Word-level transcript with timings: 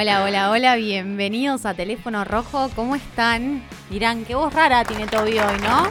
Hola, 0.00 0.24
hola, 0.24 0.50
hola, 0.50 0.76
bienvenidos 0.76 1.66
a 1.66 1.74
Teléfono 1.74 2.24
Rojo. 2.24 2.70
¿Cómo 2.74 2.96
están? 2.96 3.62
Dirán, 3.90 4.24
qué 4.24 4.34
voz 4.34 4.50
rara 4.50 4.82
tiene 4.82 5.06
Toby 5.06 5.38
hoy, 5.38 5.58
¿no? 5.62 5.90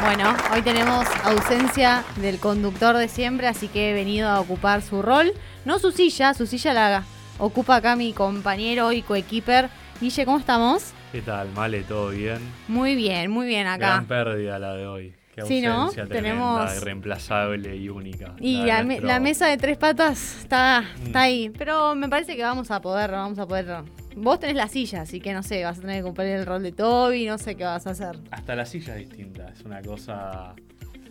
Bueno, 0.00 0.34
hoy 0.50 0.62
tenemos 0.62 1.06
ausencia 1.24 2.04
del 2.16 2.38
conductor 2.38 2.96
de 2.96 3.06
siempre, 3.06 3.46
así 3.46 3.68
que 3.68 3.90
he 3.90 3.92
venido 3.92 4.30
a 4.30 4.40
ocupar 4.40 4.80
su 4.80 5.02
rol. 5.02 5.30
No 5.66 5.78
su 5.78 5.92
silla, 5.92 6.32
su 6.32 6.46
silla 6.46 6.72
la 6.72 7.04
ocupa 7.38 7.76
acá 7.76 7.96
mi 7.96 8.14
compañero 8.14 8.92
y 8.92 9.02
coequiper. 9.02 9.68
Guille, 10.00 10.24
¿cómo 10.24 10.38
estamos? 10.38 10.94
¿Qué 11.12 11.20
tal, 11.20 11.50
Male? 11.50 11.82
¿Todo 11.82 12.08
bien? 12.12 12.38
Muy 12.66 12.94
bien, 12.94 13.30
muy 13.30 13.46
bien 13.46 13.66
acá. 13.66 13.88
Gran 13.88 14.06
pérdida 14.06 14.58
la 14.58 14.72
de 14.72 14.86
hoy. 14.86 15.14
Sí, 15.46 15.60
¿no? 15.60 15.90
Tenemos- 15.90 16.76
irreemplazable 16.76 17.76
y 17.76 17.88
única. 17.88 18.34
Y 18.40 18.64
la, 18.64 18.78
me- 18.78 18.84
nuestro- 18.84 19.06
la 19.08 19.20
mesa 19.20 19.46
de 19.48 19.56
tres 19.56 19.76
patas 19.76 20.38
está, 20.40 20.82
Mm. 21.00 21.06
está 21.06 21.20
ahí. 21.22 21.50
Pero 21.56 21.94
me 21.94 22.08
parece 22.08 22.36
que 22.36 22.42
vamos 22.42 22.70
a 22.70 22.80
poder, 22.80 23.10
vamos 23.10 23.38
a 23.38 23.46
poder. 23.46 23.82
Vos 24.16 24.38
tenés 24.38 24.56
la 24.56 24.68
silla, 24.68 25.02
así 25.02 25.20
que 25.20 25.32
no 25.32 25.42
sé, 25.42 25.64
vas 25.64 25.78
a 25.78 25.80
tener 25.80 25.96
que 25.98 26.02
cumplir 26.04 26.28
el 26.28 26.46
rol 26.46 26.62
de 26.62 26.70
Toby, 26.72 27.26
no 27.26 27.36
sé 27.38 27.56
qué 27.56 27.64
vas 27.64 27.86
a 27.86 27.90
hacer. 27.90 28.16
Hasta 28.30 28.54
la 28.54 28.64
silla 28.64 28.96
es 28.96 29.08
distinta, 29.08 29.48
es 29.48 29.62
una 29.64 29.82
cosa... 29.82 30.54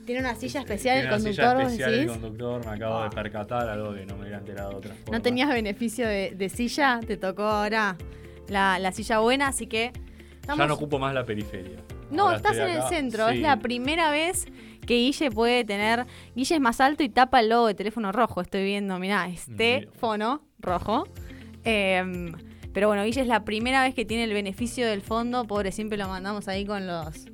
Tiene 0.05 0.19
una 0.21 0.35
silla 0.35 0.59
especial 0.61 0.97
el 0.97 1.01
Tiene 1.03 1.15
una 1.15 1.23
conductor, 1.23 1.43
silla 1.45 1.53
vos 1.53 1.63
especial 1.63 1.93
el 1.93 1.99
decís. 2.07 2.11
conductor, 2.21 2.65
me 2.65 2.71
acabo 2.71 2.99
de 3.01 3.07
Ah. 3.07 3.09
percatar, 3.09 3.69
algo 3.69 3.93
que 3.93 4.05
no 4.05 4.15
me 4.15 4.21
hubiera 4.21 4.37
enterado 4.39 4.69
de 4.71 4.75
otra 4.75 4.93
forma. 4.95 5.17
No 5.17 5.21
tenías 5.21 5.49
beneficio 5.49 6.07
de, 6.07 6.33
de 6.35 6.49
silla, 6.49 6.99
te 7.05 7.15
tocó 7.17 7.43
ahora 7.43 7.95
la, 8.49 8.79
la 8.79 8.91
silla 8.91 9.19
buena, 9.19 9.47
así 9.47 9.67
que. 9.67 9.91
Ya 10.47 10.65
no 10.67 10.73
ocupo 10.73 10.99
más 10.99 11.13
la 11.13 11.25
periferia. 11.25 11.77
No, 12.13 12.23
Ahora 12.23 12.37
estás 12.37 12.57
en 12.57 12.69
el 12.69 12.83
centro. 12.83 13.29
Es 13.29 13.39
la 13.39 13.59
primera 13.59 14.11
vez 14.11 14.45
que 14.85 14.95
Guille 14.95 15.31
puede 15.31 15.63
tener. 15.63 16.05
Guille 16.35 16.55
es 16.55 16.61
más 16.61 16.79
alto 16.81 17.03
y 17.03 17.09
tapa 17.09 17.39
el 17.39 17.49
logo 17.49 17.67
de 17.67 17.73
teléfono 17.73 18.11
rojo. 18.11 18.41
Estoy 18.41 18.63
viendo, 18.63 18.99
mirá, 18.99 19.27
este 19.27 19.87
fono 19.99 20.41
rojo. 20.59 21.07
Em, 21.63 22.33
pero 22.73 22.87
bueno, 22.87 23.03
Guille 23.03 23.21
es 23.21 23.27
la 23.27 23.43
primera 23.45 23.83
vez 23.83 23.93
que 23.93 24.05
tiene 24.05 24.25
el 24.25 24.33
beneficio 24.33 24.87
del 24.87 25.01
fondo. 25.01 25.45
Pobre, 25.45 25.71
siempre 25.71 25.97
lo 25.97 26.07
mandamos 26.07 26.47
ahí 26.47 26.65
con 26.65 26.87
los. 26.87 27.25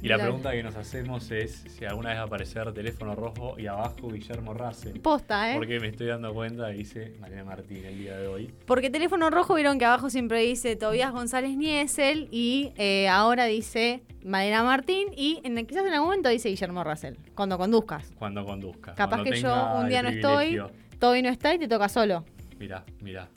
Y 0.00 0.08
la 0.08 0.16
la- 0.16 0.24
pregunta 0.24 0.52
que 0.52 0.62
nos 0.62 0.76
hacemos 0.76 1.30
es 1.30 1.64
si 1.68 1.84
alguna 1.84 2.10
vez 2.10 2.18
va 2.18 2.22
a 2.22 2.26
aparecer 2.26 2.72
teléfono 2.72 3.14
rojo 3.14 3.58
y 3.58 3.66
abajo 3.66 4.08
Guillermo 4.10 4.54
Race. 4.54 4.90
Posta, 5.00 5.52
¿eh? 5.52 5.56
Porque 5.56 5.80
me 5.80 5.88
estoy 5.88 6.06
dando 6.06 6.32
cuenta, 6.32 6.68
dice 6.68 7.14
Mariana 7.20 7.44
Martín 7.44 7.84
el 7.84 7.98
día 7.98 8.16
de 8.16 8.28
hoy. 8.28 8.54
Porque 8.66 8.90
teléfono 8.90 9.28
rojo 9.30 9.54
vieron 9.54 9.78
que 9.78 9.84
abajo 9.84 10.08
siempre 10.10 10.40
dice 10.42 10.76
Tobías 10.76 11.10
González 11.12 11.56
Niesel 11.56 12.28
y 12.30 12.72
eh, 12.76 13.08
ahora 13.08 13.46
dice 13.46 14.02
Madera 14.24 14.62
Martín 14.62 15.08
y 15.16 15.40
en, 15.42 15.66
quizás 15.66 15.84
en 15.84 15.92
algún 15.92 16.08
momento 16.08 16.28
dice 16.28 16.48
Guillermo 16.48 16.84
Russell, 16.84 17.14
cuando 17.34 17.58
conduzcas. 17.58 18.10
Cuando 18.18 18.44
conduzca. 18.44 18.94
Capaz 18.94 19.16
cuando 19.16 19.30
que 19.32 19.40
yo 19.40 19.72
un 19.80 19.88
día 19.88 20.02
no 20.02 20.10
estoy. 20.10 20.60
Toby 21.00 21.22
no 21.22 21.28
está 21.28 21.54
y 21.54 21.58
te 21.58 21.66
toca 21.68 21.88
solo. 21.88 22.24
Mirá, 22.58 22.84
mirá. 23.00 23.28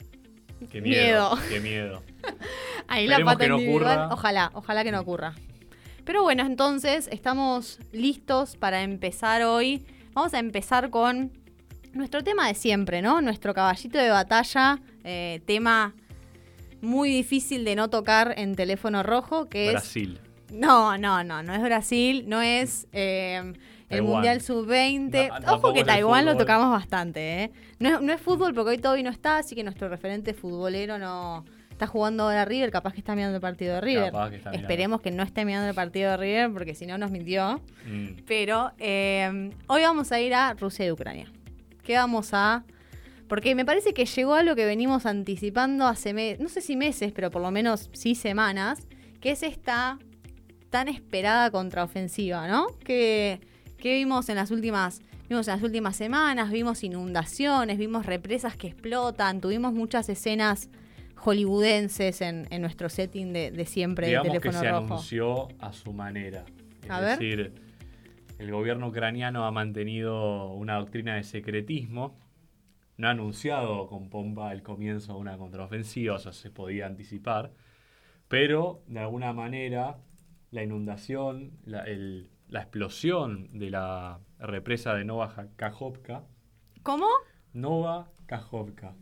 Qué 0.70 0.80
Miedo. 0.80 1.34
miedo. 1.36 1.48
Qué 1.48 1.60
miedo. 1.60 2.02
Ahí 2.88 3.06
la 3.06 3.14
Esperemos 3.14 3.32
pata 3.34 3.44
que 3.44 3.48
no 3.48 3.56
individual. 3.58 3.98
ocurra. 3.98 4.14
Ojalá, 4.14 4.50
ojalá 4.54 4.84
que 4.84 4.92
no 4.92 5.00
ocurra. 5.00 5.34
Pero 6.04 6.22
bueno, 6.22 6.44
entonces 6.44 7.08
estamos 7.12 7.78
listos 7.92 8.56
para 8.56 8.82
empezar 8.82 9.42
hoy. 9.42 9.84
Vamos 10.14 10.34
a 10.34 10.38
empezar 10.38 10.90
con 10.90 11.32
nuestro 11.92 12.24
tema 12.24 12.48
de 12.48 12.54
siempre, 12.54 13.02
¿no? 13.02 13.20
Nuestro 13.20 13.54
caballito 13.54 13.98
de 13.98 14.10
batalla, 14.10 14.80
eh, 15.04 15.40
tema 15.46 15.94
muy 16.80 17.10
difícil 17.10 17.64
de 17.64 17.76
no 17.76 17.88
tocar 17.88 18.34
en 18.36 18.56
teléfono 18.56 19.02
rojo, 19.02 19.48
que 19.48 19.66
es 19.66 19.72
Brasil. 19.72 20.20
No, 20.52 20.98
no, 20.98 21.22
no, 21.22 21.42
no 21.42 21.54
es 21.54 21.62
Brasil, 21.62 22.24
no 22.26 22.42
es 22.42 22.88
eh, 22.92 23.52
el. 23.88 24.02
Mundial 24.02 24.40
Sub-20. 24.40 25.40
No, 25.40 25.54
Ojo 25.54 25.72
que 25.72 25.84
Taiwán 25.84 26.26
lo 26.26 26.36
tocamos 26.36 26.70
bastante, 26.70 27.44
¿eh? 27.44 27.52
No 27.78 27.88
es, 27.88 28.00
no 28.02 28.12
es 28.12 28.20
fútbol 28.20 28.52
porque 28.52 28.70
hoy 28.70 28.78
Toby 28.78 29.02
no 29.02 29.10
está, 29.10 29.38
así 29.38 29.54
que 29.54 29.62
nuestro 29.62 29.88
referente 29.88 30.34
futbolero 30.34 30.98
no 30.98 31.44
está 31.82 31.90
jugando 31.92 32.24
ahora 32.24 32.44
River, 32.44 32.70
capaz 32.70 32.92
que 32.92 33.00
está 33.00 33.16
mirando 33.16 33.34
el 33.36 33.40
partido 33.40 33.74
de 33.74 33.80
River. 33.80 34.12
Capaz 34.12 34.30
que. 34.30 34.36
Esperemos 34.56 35.00
que 35.00 35.10
no 35.10 35.22
esté 35.24 35.44
mirando 35.44 35.68
el 35.68 35.74
partido 35.74 36.12
de 36.12 36.16
River 36.16 36.52
porque 36.52 36.74
si 36.76 36.86
no 36.86 36.96
nos 36.96 37.10
mintió. 37.10 37.60
Mm. 37.86 38.22
Pero 38.26 38.70
eh, 38.78 39.50
hoy 39.66 39.82
vamos 39.82 40.12
a 40.12 40.20
ir 40.20 40.32
a 40.34 40.54
Rusia 40.54 40.86
y 40.86 40.92
Ucrania. 40.92 41.30
¿Qué 41.82 41.96
vamos 41.96 42.30
a...? 42.32 42.64
Porque 43.28 43.54
me 43.54 43.64
parece 43.64 43.94
que 43.94 44.04
llegó 44.04 44.34
a 44.34 44.42
lo 44.42 44.54
que 44.54 44.64
venimos 44.66 45.06
anticipando 45.06 45.86
hace, 45.86 46.12
me- 46.12 46.36
no 46.38 46.48
sé 46.48 46.60
si 46.60 46.76
meses, 46.76 47.12
pero 47.12 47.30
por 47.30 47.40
lo 47.42 47.50
menos 47.50 47.88
sí 47.92 48.14
semanas, 48.14 48.86
que 49.20 49.30
es 49.32 49.42
esta 49.42 49.98
tan 50.70 50.86
esperada 50.88 51.50
contraofensiva, 51.50 52.46
¿no? 52.46 52.66
Que, 52.84 53.40
que 53.78 53.94
vimos 53.94 54.28
en 54.28 54.36
las 54.36 54.50
últimas 54.50 55.00
vimos 55.28 55.48
en 55.48 55.54
las 55.54 55.62
últimas 55.62 55.96
semanas, 55.96 56.50
vimos 56.50 56.84
inundaciones, 56.84 57.78
vimos 57.78 58.04
represas 58.04 58.54
que 58.54 58.66
explotan, 58.68 59.40
tuvimos 59.40 59.72
muchas 59.72 60.10
escenas 60.10 60.68
hollywoodenses 61.24 62.20
en, 62.20 62.46
en 62.50 62.60
nuestro 62.62 62.88
setting 62.88 63.32
de, 63.32 63.50
de 63.50 63.64
siempre 63.66 64.08
Digamos 64.08 64.32
de 64.32 64.40
que 64.40 64.48
teléfono 64.50 64.60
se 64.64 64.70
rojo. 64.70 64.84
anunció 64.94 65.48
a 65.60 65.72
su 65.72 65.92
manera. 65.92 66.44
Es 66.84 66.90
A 66.90 67.00
ver. 67.00 67.18
decir, 67.18 67.52
el 68.38 68.50
gobierno 68.50 68.88
ucraniano 68.88 69.44
ha 69.46 69.50
mantenido 69.52 70.52
una 70.52 70.76
doctrina 70.76 71.14
de 71.14 71.22
secretismo. 71.22 72.18
No 72.96 73.08
ha 73.08 73.12
anunciado 73.12 73.86
con 73.86 74.10
pompa 74.10 74.52
el 74.52 74.62
comienzo 74.62 75.14
de 75.14 75.18
una 75.20 75.36
contraofensiva, 75.38 76.16
o 76.16 76.18
sea, 76.18 76.32
se 76.32 76.50
podía 76.50 76.86
anticipar. 76.86 77.52
Pero, 78.28 78.82
de 78.86 79.00
alguna 79.00 79.32
manera, 79.32 79.98
la 80.50 80.62
inundación, 80.62 81.52
la, 81.64 81.82
el- 81.84 82.30
la 82.48 82.60
explosión 82.60 83.48
de 83.58 83.70
la 83.70 84.20
represa 84.38 84.94
de 84.94 85.04
Nova 85.04 85.46
Kajovka, 85.56 86.24
¿Cómo? 86.82 87.06
Nova 87.54 88.10
Kajovka, 88.26 88.94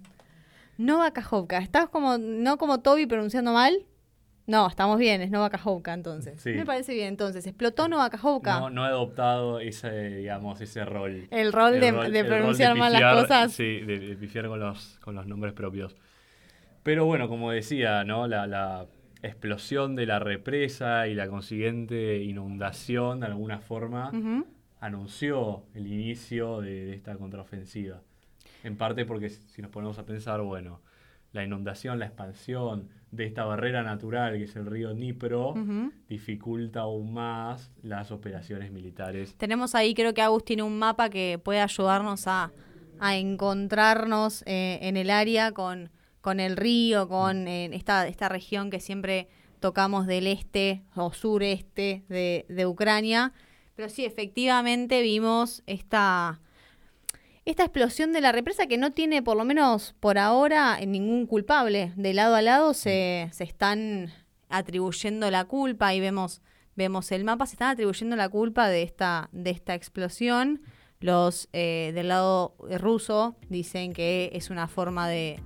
Nova 0.80 1.12
Kajovka. 1.12 1.58
¿Estás 1.58 1.88
como, 1.88 2.16
no 2.18 2.56
como 2.56 2.80
Toby 2.80 3.06
pronunciando 3.06 3.52
mal? 3.52 3.86
No, 4.46 4.66
estamos 4.66 4.98
bien, 4.98 5.20
es 5.20 5.30
Nova 5.30 5.48
Kajovka 5.50 5.92
entonces. 5.92 6.41
Sí. 6.41 6.50
Me 6.50 6.64
parece 6.66 6.94
bien 6.94 7.08
entonces. 7.08 7.46
Explotó 7.46 7.86
Nova 7.86 8.10
Kajovka. 8.10 8.58
no, 8.58 8.70
no 8.70 8.84
he 8.84 8.88
adoptado 8.88 9.60
ese, 9.60 9.91
digamos, 10.16 10.60
ese 10.60 10.84
rol. 10.84 11.28
el 11.30 11.52
rol, 11.52 11.74
El 11.74 11.80
de, 11.80 11.92
rol- 11.92 12.10
de 12.10 12.18
el 12.20 12.26
rol 12.28 12.38
pronunciar 12.38 12.76
mal 12.76 12.92
las 12.92 13.14
cosas. 13.22 13.52
Sí, 13.52 13.80
de, 13.80 13.98
de 14.00 14.16
pifiar 14.16 14.48
con 14.48 14.58
los, 14.58 14.98
con 15.04 15.14
los 15.14 15.26
nombres 15.26 15.52
propios. 15.52 15.94
Pero 16.82 17.04
bueno, 17.04 17.28
como 17.28 17.50
decía, 17.52 18.02
¿no? 18.04 18.26
La, 18.26 18.47
la 18.47 18.86
explosión 19.22 19.94
de 19.97 20.06
la 20.06 20.18
represa 20.18 21.06
y 21.06 21.14
la 21.14 21.28
consiguiente 21.28 22.16
inundación, 22.22 23.20
de 23.20 23.26
alguna 23.26 23.60
forma, 23.60 24.10
anunció 24.80 25.64
el 25.74 25.86
inicio 25.86 26.60
de, 26.60 26.86
de 26.86 26.94
esta 26.94 27.14
contraofensiva. 27.16 28.00
En 28.65 28.76
parte 28.76 29.04
porque 29.04 29.31
si 29.31 29.62
nos 29.62 29.71
ponemos 29.71 29.98
a 29.98 30.04
pensar, 30.04 30.41
bueno, 30.43 30.81
la 31.32 31.44
inundación, 31.44 31.98
la 31.98 32.06
expansión 32.06 32.88
de 33.10 33.26
esta 33.26 33.44
barrera 33.44 33.82
natural 33.82 34.37
que 34.37 34.44
es 34.44 34.56
el 34.56 34.66
río 34.66 34.93
Dnipro, 34.94 35.54
dificulta 36.09 36.81
aún 36.81 37.12
más 37.12 37.71
las 37.82 38.10
operaciones 38.10 38.71
militares. 38.71 39.34
Tenemos 39.37 39.75
ahí, 39.75 39.94
creo 39.94 40.15
que 40.15 40.22
Agus 40.22 40.44
tiene 40.44 40.62
un 40.62 40.78
mapa 40.78 41.09
que 41.09 41.41
puede 41.43 41.60
ayudarnos 41.60 42.26
a, 42.26 42.53
a 42.98 43.16
encontrarnos 43.16 44.43
eh, 44.47 44.78
en 44.82 44.97
el 44.97 45.10
área 45.10 45.53
con, 45.53 45.91
con 46.21 46.41
el 46.41 46.56
río, 46.56 47.09
con 47.09 47.48
eh, 47.48 47.71
esta, 47.72 48.06
esta 48.06 48.28
región 48.28 48.71
que 48.71 48.81
siempre 48.81 49.28
tocamos 49.60 50.06
del 50.06 50.27
este 50.27 50.82
o 50.94 51.12
sureste 51.12 52.04
de, 52.09 52.47
de 52.48 52.66
Ucrania. 52.66 53.32
Pero 53.75 53.88
sí, 53.88 54.04
efectivamente 54.04 55.00
vimos 55.03 55.62
esta, 55.66 56.41
esta 57.50 57.64
explosión 57.64 58.12
de 58.12 58.20
la 58.20 58.32
represa 58.32 58.66
que 58.66 58.78
no 58.78 58.92
tiene, 58.92 59.22
por 59.22 59.36
lo 59.36 59.44
menos 59.44 59.94
por 60.00 60.18
ahora, 60.18 60.78
ningún 60.86 61.26
culpable. 61.26 61.92
De 61.96 62.14
lado 62.14 62.34
a 62.34 62.42
lado 62.42 62.74
se, 62.74 63.28
se 63.32 63.44
están 63.44 64.10
atribuyendo 64.48 65.30
la 65.30 65.44
culpa 65.44 65.94
y 65.94 66.00
vemos, 66.00 66.42
vemos 66.76 67.12
el 67.12 67.24
mapa, 67.24 67.47
se 67.47 67.54
están 67.54 67.70
atribuyendo 67.70 68.16
la 68.16 68.28
culpa 68.28 68.68
de 68.68 68.82
esta, 68.82 69.28
de 69.32 69.50
esta 69.50 69.74
explosión. 69.74 70.62
Los 71.00 71.48
eh, 71.52 71.92
del 71.94 72.08
lado 72.08 72.54
ruso 72.78 73.36
dicen 73.48 73.94
que 73.94 74.30
es 74.34 74.50
una 74.50 74.68
forma 74.68 75.08
de, 75.08 75.41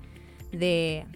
de 0.50 1.06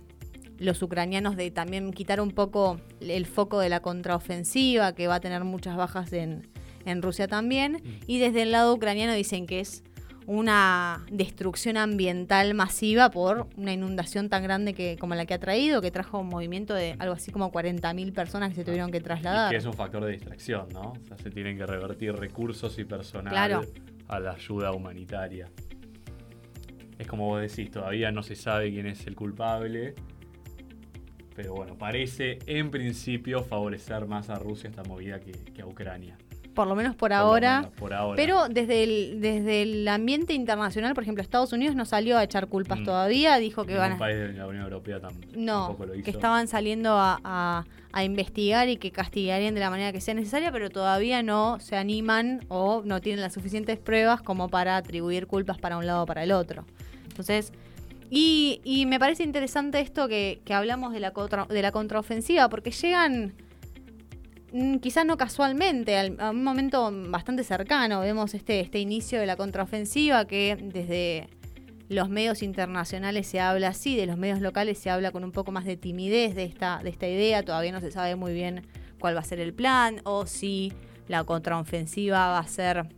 los 0.59 0.81
ucranianos 0.83 1.37
de 1.37 1.51
también 1.51 1.93
quitar 1.93 2.21
un 2.21 2.31
poco 2.31 2.81
el 3.01 3.27
foco 3.27 3.59
de 3.59 3.69
la 3.69 3.81
contraofensiva, 3.81 4.95
que 4.95 5.09
va 5.09 5.17
a 5.17 5.21
tener 5.21 5.45
muchas 5.45 5.77
bajas 5.77 6.13
en, 6.13 6.49
en 6.85 7.03
Rusia 7.03 7.27
también. 7.27 7.83
Y 8.07 8.19
desde 8.19 8.43
el 8.43 8.53
lado 8.53 8.75
ucraniano 8.75 9.13
dicen 9.13 9.47
que 9.47 9.61
es 9.61 9.83
una 10.31 11.07
destrucción 11.11 11.79
ambiental 11.79 12.53
masiva 12.53 13.11
por 13.11 13.49
una 13.57 13.73
inundación 13.73 14.29
tan 14.29 14.43
grande 14.43 14.75
que 14.75 14.99
como 15.01 15.15
la 15.15 15.25
que 15.25 15.33
ha 15.33 15.39
traído, 15.39 15.81
que 15.81 15.91
trajo 15.91 16.19
un 16.19 16.29
movimiento 16.29 16.75
de 16.75 16.97
algo 16.99 17.15
así 17.15 17.33
como 17.33 17.51
40.000 17.51 18.13
personas 18.13 18.51
que 18.51 18.57
se 18.57 18.65
tuvieron 18.65 18.91
que 18.91 18.99
Y 18.99 19.01
trasladar. 19.01 19.51
que 19.51 19.57
es 19.57 19.65
un 19.65 19.73
factor 19.73 20.05
de 20.05 20.13
distracción, 20.13 20.69
¿no? 20.75 20.93
O 20.93 21.07
sea, 21.07 21.17
se 21.17 21.31
tienen 21.31 21.57
que 21.57 21.65
revertir 21.65 22.13
recursos 22.15 22.79
y 22.79 22.85
personal 22.85 23.33
Claro. 23.33 23.63
a 24.07 24.21
la 24.21 24.33
ayuda 24.33 24.73
humanitaria. 24.73 25.49
Es 26.99 27.07
como 27.07 27.25
vos 27.27 27.41
decís, 27.41 27.71
todavía 27.71 28.13
no 28.13 28.23
se 28.23 28.35
sabe 28.37 28.71
quién 28.71 28.87
es 28.87 29.07
el 29.07 29.17
culpable. 29.17 29.95
Pero 31.35 31.55
bueno, 31.55 31.79
parece 31.79 32.39
en 32.47 32.71
principio 32.71 33.45
favorecer 33.45 34.07
más 34.07 34.29
a 34.29 34.35
Rusia 34.35 34.69
esta 34.69 34.83
movida 34.83 35.21
que, 35.21 35.33
que 35.33 35.63
a 35.63 35.67
Ucrania. 35.67 36.19
Por 36.59 36.67
lo 36.67 36.75
menos 36.75 36.97
por, 36.97 37.13
ahora. 37.13 37.61
menos 37.61 37.75
por 37.79 37.95
ahora. 37.95 38.17
Pero 38.17 38.49
desde 38.49 38.83
el, 38.83 39.21
desde 39.21 39.63
el 39.63 39.87
ambiente 39.87 40.35
internacional, 40.35 40.93
por 40.93 41.05
ejemplo, 41.05 41.23
Estados 41.23 41.53
Unidos 41.53 41.77
no 41.77 41.85
salió 41.85 42.19
a 42.19 42.25
echar 42.25 42.49
culpas 42.49 42.81
Mm. 42.81 42.85
todavía, 42.85 43.37
dijo 43.39 43.65
que 43.65 43.77
van 43.77 43.93
a... 43.93 43.99
país 43.99 44.19
de 44.19 44.33
la 44.33 44.49
Unión 44.49 44.65
Europea 44.65 44.99
tam- 45.01 45.13
No, 45.37 45.67
tampoco 45.69 45.87
lo 45.87 45.95
hizo. 45.95 46.05
que 46.05 46.11
estaban 46.11 46.49
saliendo 46.49 46.95
a, 46.99 47.21
a- 47.23 47.65
a 47.93 48.03
investigar 48.03 48.69
y 48.69 48.77
que 48.77 48.91
castigarían 48.91 49.55
de 49.55 49.61
la 49.61 49.71
manera 49.71 49.93
que 49.93 50.01
sea 50.01 50.15
necesaria, 50.15 50.51
pero 50.51 50.69
todavía 50.69 51.23
no 51.23 51.61
se 51.61 51.77
animan 51.77 52.45
o 52.49 52.83
no 52.85 53.01
tienen 53.01 53.21
las 53.21 53.35
suficientes 53.35 53.79
pruebas 53.79 54.21
como 54.21 54.49
para 54.49 54.77
atribuir 54.77 55.29
culpas 55.29 55.59
para 55.59 55.77
un 55.79 55.87
lado 55.87 56.03
o 56.03 56.07
para 56.07 56.25
el 56.25 56.33
otro. 56.33 56.65
Entonces, 57.09 57.53
y, 58.11 58.61
y 58.65 58.85
me 58.87 58.99
parece 58.99 59.23
interesante 59.23 59.79
esto 59.79 60.09
que, 60.09 60.41
que 60.45 60.55
hablamos 60.55 60.93
de 60.93 60.99
la, 60.99 61.13
contra- 61.13 61.45
de 61.47 61.63
la 61.63 61.71
contraofensiva, 61.71 62.49
porque 62.49 62.73
llegan 62.73 63.33
quizás 64.81 65.05
no 65.05 65.17
casualmente, 65.17 65.97
al- 65.97 66.17
a 66.21 66.31
un 66.31 66.43
momento 66.43 66.91
bastante 67.09 67.45
cercano. 67.45 68.01
Vemos 68.01 68.35
este, 68.35 68.61
este 68.61 68.79
inicio 68.79 69.21
de 69.21 69.27
la 69.27 69.37
contraofensiva 69.37 70.27
que 70.27 70.57
desde 70.61 71.29
los 71.89 72.09
medios 72.11 72.43
internacionales 72.43 73.27
se 73.27 73.41
habla 73.41 73.69
así, 73.69 73.97
de 73.97 74.07
los 74.07 74.19
medios 74.19 74.41
locales 74.41 74.79
se 74.79 74.91
habla 74.91 75.11
con 75.11 75.25
un 75.25 75.33
poco 75.33 75.53
más 75.53 75.65
de 75.65 75.77
timidez 75.77 76.35
de 76.35 76.45
esta, 76.45 76.81
de 76.83 76.91
esta 76.91 77.09
idea. 77.09 77.43
Todavía 77.43 77.73
no 77.73 77.81
se 77.81 77.91
sabe 77.91 78.15
muy 78.17 78.33
bien 78.33 78.67
cuál 78.99 79.17
va 79.17 79.21
a 79.21 79.25
ser 79.25 79.41
el 79.41 79.55
plan 79.55 80.01
o 80.05 80.27
si 80.27 80.73
la 81.07 81.25
contraofensiva 81.25 82.29
va 82.29 82.39
a 82.39 82.47
ser 82.47 82.89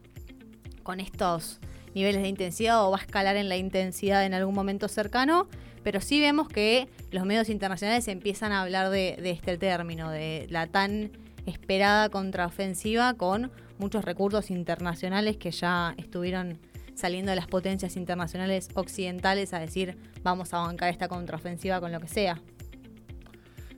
con 0.82 0.98
estos 0.98 1.60
niveles 1.94 2.22
de 2.22 2.28
intensidad 2.28 2.84
o 2.84 2.90
va 2.90 2.98
a 2.98 3.00
escalar 3.00 3.36
en 3.36 3.48
la 3.48 3.56
intensidad 3.56 4.24
en 4.24 4.34
algún 4.34 4.54
momento 4.54 4.88
cercano. 4.88 5.48
Pero 5.82 6.00
sí 6.00 6.20
vemos 6.20 6.48
que 6.48 6.88
los 7.10 7.24
medios 7.24 7.48
internacionales 7.48 8.06
empiezan 8.08 8.52
a 8.52 8.62
hablar 8.62 8.90
de, 8.90 9.16
de 9.22 9.30
este 9.30 9.56
término, 9.56 10.10
de 10.10 10.46
la 10.50 10.66
tan 10.66 11.10
esperada 11.46 12.08
contraofensiva 12.08 13.14
con 13.14 13.50
muchos 13.78 14.04
recursos 14.04 14.50
internacionales 14.50 15.36
que 15.36 15.50
ya 15.50 15.94
estuvieron 15.96 16.58
saliendo 16.94 17.30
de 17.30 17.36
las 17.36 17.46
potencias 17.46 17.96
internacionales 17.96 18.68
occidentales 18.74 19.54
a 19.54 19.58
decir 19.58 19.96
vamos 20.22 20.52
a 20.52 20.58
bancar 20.58 20.90
esta 20.90 21.08
contraofensiva 21.08 21.80
con 21.80 21.92
lo 21.92 22.00
que 22.00 22.08
sea. 22.08 22.40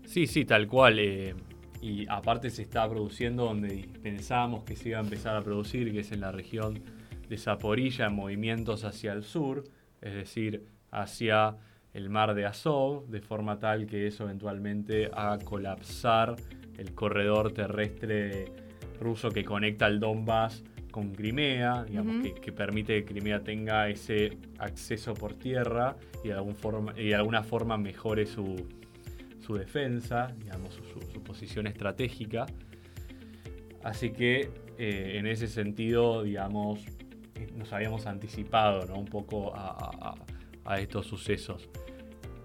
Sí, 0.04 0.26
sí, 0.26 0.44
tal 0.44 0.66
cual. 0.66 0.98
eh, 0.98 1.34
y 1.82 2.06
aparte 2.08 2.48
se 2.50 2.62
está 2.62 2.88
produciendo 2.88 3.46
donde 3.46 3.88
pensábamos 4.02 4.62
que 4.62 4.76
se 4.76 4.90
iba 4.90 4.98
a 4.98 5.02
empezar 5.02 5.36
a 5.36 5.42
producir, 5.42 5.90
que 5.92 5.98
es 6.00 6.12
en 6.12 6.20
la 6.20 6.30
región 6.30 6.80
de 7.28 7.36
Zaporilla, 7.36 8.06
en 8.06 8.14
movimientos 8.14 8.84
hacia 8.84 9.12
el 9.12 9.24
sur, 9.24 9.64
es 10.00 10.14
decir, 10.14 10.64
hacia 10.92 11.56
el 11.92 12.08
mar 12.08 12.34
de 12.34 12.46
Azov, 12.46 13.08
de 13.08 13.20
forma 13.20 13.58
tal 13.58 13.86
que 13.86 14.06
eso 14.06 14.24
eventualmente 14.24 15.10
haga 15.12 15.44
colapsar 15.44 16.36
el 16.78 16.94
corredor 16.94 17.52
terrestre 17.52 18.46
ruso 19.00 19.30
que 19.30 19.44
conecta 19.44 19.86
el 19.86 19.98
Donbass 20.00 20.62
con 20.90 21.12
Crimea, 21.14 21.84
digamos, 21.84 22.22
que, 22.22 22.34
que 22.34 22.52
permite 22.52 23.02
que 23.02 23.04
Crimea 23.14 23.40
tenga 23.42 23.88
ese 23.88 24.36
acceso 24.58 25.14
por 25.14 25.34
tierra 25.34 25.96
y 26.22 26.28
de, 26.28 26.34
algún 26.34 26.54
forma, 26.54 26.92
y 26.98 27.08
de 27.08 27.14
alguna 27.14 27.42
forma 27.42 27.76
mejore 27.78 28.26
su, 28.26 28.66
su 29.40 29.54
defensa, 29.54 30.34
digamos, 30.38 30.74
su, 30.74 30.84
su- 30.84 31.10
su 31.12 31.22
posición 31.22 31.66
estratégica. 31.66 32.46
Así 33.82 34.10
que 34.10 34.50
eh, 34.78 35.14
en 35.18 35.26
ese 35.26 35.48
sentido, 35.48 36.22
digamos, 36.22 36.80
eh, 37.34 37.48
nos 37.56 37.72
habíamos 37.72 38.06
anticipado 38.06 38.84
¿no? 38.86 38.94
un 38.98 39.06
poco 39.06 39.54
a, 39.56 39.70
a- 39.70 40.10
a- 40.10 40.14
a 40.74 40.80
estos 40.80 41.06
sucesos. 41.06 41.68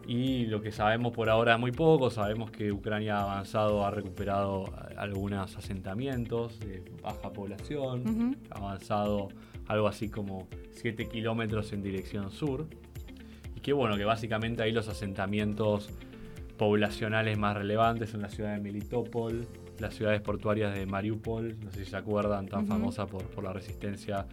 Y 0.07 0.45
lo 0.45 0.61
que 0.61 0.71
sabemos 0.71 1.11
por 1.11 1.29
ahora 1.29 1.55
es 1.55 1.59
muy 1.59 1.73
poco, 1.73 2.09
sabemos 2.09 2.49
que 2.49 2.71
Ucrania 2.71 3.17
ha 3.17 3.23
avanzado, 3.23 3.85
ha 3.85 3.91
recuperado 3.91 4.63
eh, 4.63 4.95
algunos 4.97 5.57
asentamientos 5.57 6.57
de 6.61 6.81
baja 7.03 7.33
población, 7.33 8.37
ha 8.49 8.57
avanzado 8.57 9.27
algo 9.67 9.85
así 9.89 10.07
como 10.09 10.47
7 10.71 11.09
kilómetros 11.09 11.73
en 11.73 11.83
dirección 11.83 12.31
sur. 12.31 12.67
Y 13.53 13.59
que 13.59 13.73
bueno, 13.73 13.97
que 13.97 14.05
básicamente 14.05 14.63
ahí 14.63 14.71
los 14.71 14.87
asentamientos 14.87 15.89
poblacionales 16.57 17.37
más 17.37 17.57
relevantes 17.57 18.11
son 18.11 18.21
la 18.21 18.29
ciudad 18.29 18.53
de 18.53 18.61
Melitopol, 18.61 19.45
las 19.77 19.93
ciudades 19.93 20.21
portuarias 20.21 20.73
de 20.73 20.85
Mariupol, 20.85 21.59
no 21.59 21.69
sé 21.71 21.83
si 21.83 21.91
se 21.91 21.97
acuerdan, 21.97 22.47
tan 22.47 22.65
famosa 22.65 23.07
por, 23.07 23.23
por 23.25 23.43
la 23.43 23.51
resistencia 23.51 24.25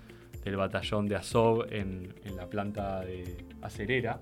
del 0.44 0.56
batallón 0.56 1.06
de 1.06 1.16
Azov 1.16 1.66
en, 1.70 2.14
en 2.22 2.36
la 2.36 2.46
planta 2.48 3.00
de 3.00 3.38
acerera, 3.60 4.20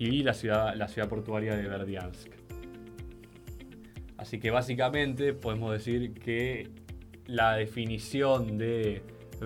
y 0.00 0.22
la 0.22 0.32
ciudad, 0.32 0.74
la 0.74 0.88
ciudad 0.88 1.08
portuaria 1.08 1.54
de 1.54 1.68
Verdiansk. 1.68 2.32
Así 4.16 4.40
que 4.40 4.50
básicamente 4.50 5.34
podemos 5.34 5.72
decir 5.72 6.14
que 6.14 6.70
la 7.26 7.54
definición 7.56 8.56
de 8.56 9.02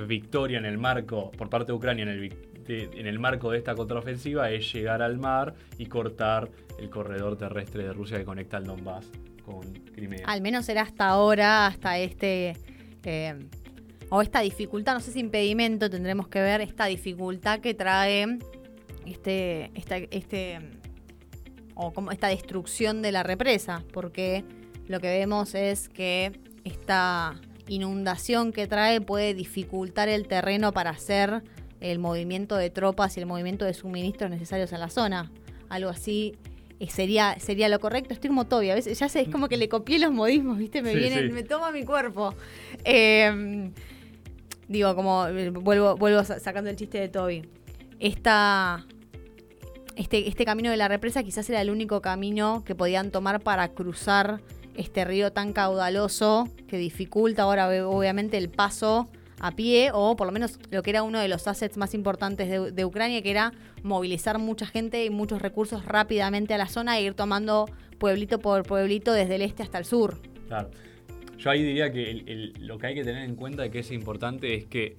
victoria 0.06 0.58
en 0.58 0.64
el 0.64 0.78
marco, 0.78 1.32
por 1.32 1.50
parte 1.50 1.72
de 1.72 1.76
Ucrania 1.76 2.04
en 2.04 2.08
el, 2.08 2.32
en 2.68 3.06
el 3.06 3.18
marco 3.18 3.50
de 3.50 3.58
esta 3.58 3.74
contraofensiva 3.74 4.50
es 4.50 4.72
llegar 4.72 5.02
al 5.02 5.18
mar 5.18 5.54
y 5.76 5.86
cortar 5.86 6.50
el 6.78 6.88
corredor 6.88 7.36
terrestre 7.36 7.82
de 7.84 7.92
Rusia 7.92 8.18
que 8.18 8.24
conecta 8.24 8.56
el 8.58 8.64
Donbass 8.64 9.10
con 9.44 9.62
Crimea. 9.92 10.24
Al 10.26 10.40
menos 10.40 10.68
era 10.68 10.82
hasta 10.82 11.08
ahora, 11.08 11.66
hasta 11.66 11.98
este. 11.98 12.56
eh, 13.02 13.34
o 14.08 14.22
esta 14.22 14.40
dificultad, 14.40 14.94
no 14.94 15.00
sé 15.00 15.10
si 15.10 15.18
impedimento, 15.18 15.90
tendremos 15.90 16.28
que 16.28 16.40
ver 16.40 16.60
esta 16.60 16.86
dificultad 16.86 17.58
que 17.58 17.74
trae 17.74 18.38
este. 19.06 19.70
esta- 19.74 19.96
este 19.98 20.58
o 21.76 21.92
como 21.92 22.12
esta 22.12 22.28
destrucción 22.28 23.02
de 23.02 23.10
la 23.10 23.22
represa, 23.24 23.82
porque 23.92 24.44
lo 24.86 25.00
que 25.00 25.08
vemos 25.08 25.54
es 25.56 25.88
que 25.88 26.30
esta 26.62 27.40
inundación 27.66 28.52
que 28.52 28.66
trae 28.68 29.00
puede 29.00 29.34
dificultar 29.34 30.08
el 30.08 30.28
terreno 30.28 30.72
para 30.72 30.90
hacer 30.90 31.42
el 31.80 31.98
movimiento 31.98 32.56
de 32.56 32.70
tropas 32.70 33.16
y 33.16 33.20
el 33.20 33.26
movimiento 33.26 33.64
de 33.64 33.74
suministros 33.74 34.30
necesarios 34.30 34.72
en 34.72 34.80
la 34.80 34.88
zona. 34.88 35.32
Algo 35.68 35.90
así 35.90 36.36
eh, 36.78 36.88
sería, 36.90 37.36
sería 37.40 37.68
lo 37.68 37.80
correcto. 37.80 38.14
Estoy 38.14 38.28
como 38.28 38.46
Toby, 38.46 38.70
a 38.70 38.74
veces 38.76 38.96
ya 38.98 39.08
sé, 39.08 39.22
es 39.22 39.28
como 39.28 39.48
que 39.48 39.56
le 39.56 39.68
copié 39.68 39.98
los 39.98 40.12
modismos, 40.12 40.58
¿viste? 40.58 40.80
Me 40.80 40.92
Sí, 40.92 40.98
vienen, 40.98 41.26
sí. 41.26 41.32
me 41.32 41.42
toma 41.42 41.72
mi 41.72 41.84
cuerpo. 41.84 42.34
Eh, 42.84 43.70
digo, 44.68 44.94
como 44.94 45.26
eh, 45.26 45.50
vuelvo, 45.50 45.96
vuelvo 45.96 46.22
sa- 46.22 46.38
sacando 46.38 46.70
el 46.70 46.76
chiste 46.76 46.98
de 47.00 47.08
Toby. 47.08 47.42
Esta, 47.98 48.86
este, 49.96 50.28
este 50.28 50.44
camino 50.44 50.70
de 50.70 50.76
la 50.76 50.88
represa 50.88 51.22
quizás 51.22 51.48
era 51.50 51.60
el 51.60 51.70
único 51.70 52.00
camino 52.00 52.62
que 52.64 52.74
podían 52.74 53.10
tomar 53.10 53.40
para 53.40 53.68
cruzar 53.68 54.40
este 54.76 55.04
río 55.04 55.32
tan 55.32 55.52
caudaloso 55.52 56.48
que 56.66 56.78
dificulta 56.78 57.42
ahora 57.42 57.68
obviamente 57.86 58.36
el 58.36 58.48
paso 58.48 59.08
a 59.40 59.54
pie 59.54 59.90
o 59.92 60.16
por 60.16 60.26
lo 60.26 60.32
menos 60.32 60.58
lo 60.70 60.82
que 60.82 60.90
era 60.90 61.02
uno 61.02 61.20
de 61.20 61.28
los 61.28 61.46
assets 61.46 61.76
más 61.76 61.94
importantes 61.94 62.74
de, 62.74 62.84
Ucrania, 62.84 63.22
que 63.22 63.30
era 63.30 63.52
movilizar 63.82 64.38
mucha 64.38 64.66
gente 64.66 65.04
y 65.04 65.10
muchos 65.10 65.42
recursos 65.42 65.84
rápidamente 65.84 66.54
a 66.54 66.58
la 66.58 66.68
zona 66.68 66.98
e 66.98 67.02
ir 67.02 67.14
tomando 67.14 67.66
pueblito 67.98 68.38
por 68.38 68.64
pueblito 68.64 69.12
desde 69.12 69.36
el 69.36 69.42
este 69.42 69.62
hasta 69.62 69.78
el 69.78 69.84
sur. 69.84 70.20
Claro. 70.48 70.70
Yo 71.38 71.50
ahí 71.50 71.62
diría 71.62 71.92
que 71.92 72.52
lo 72.60 72.78
que 72.78 72.86
hay 72.86 72.94
que 72.94 73.04
tener 73.04 73.22
en 73.24 73.34
cuenta 73.34 73.68
que 73.70 73.80
es 73.80 73.90
importante 73.90 74.54
es 74.54 74.66
que 74.66 74.96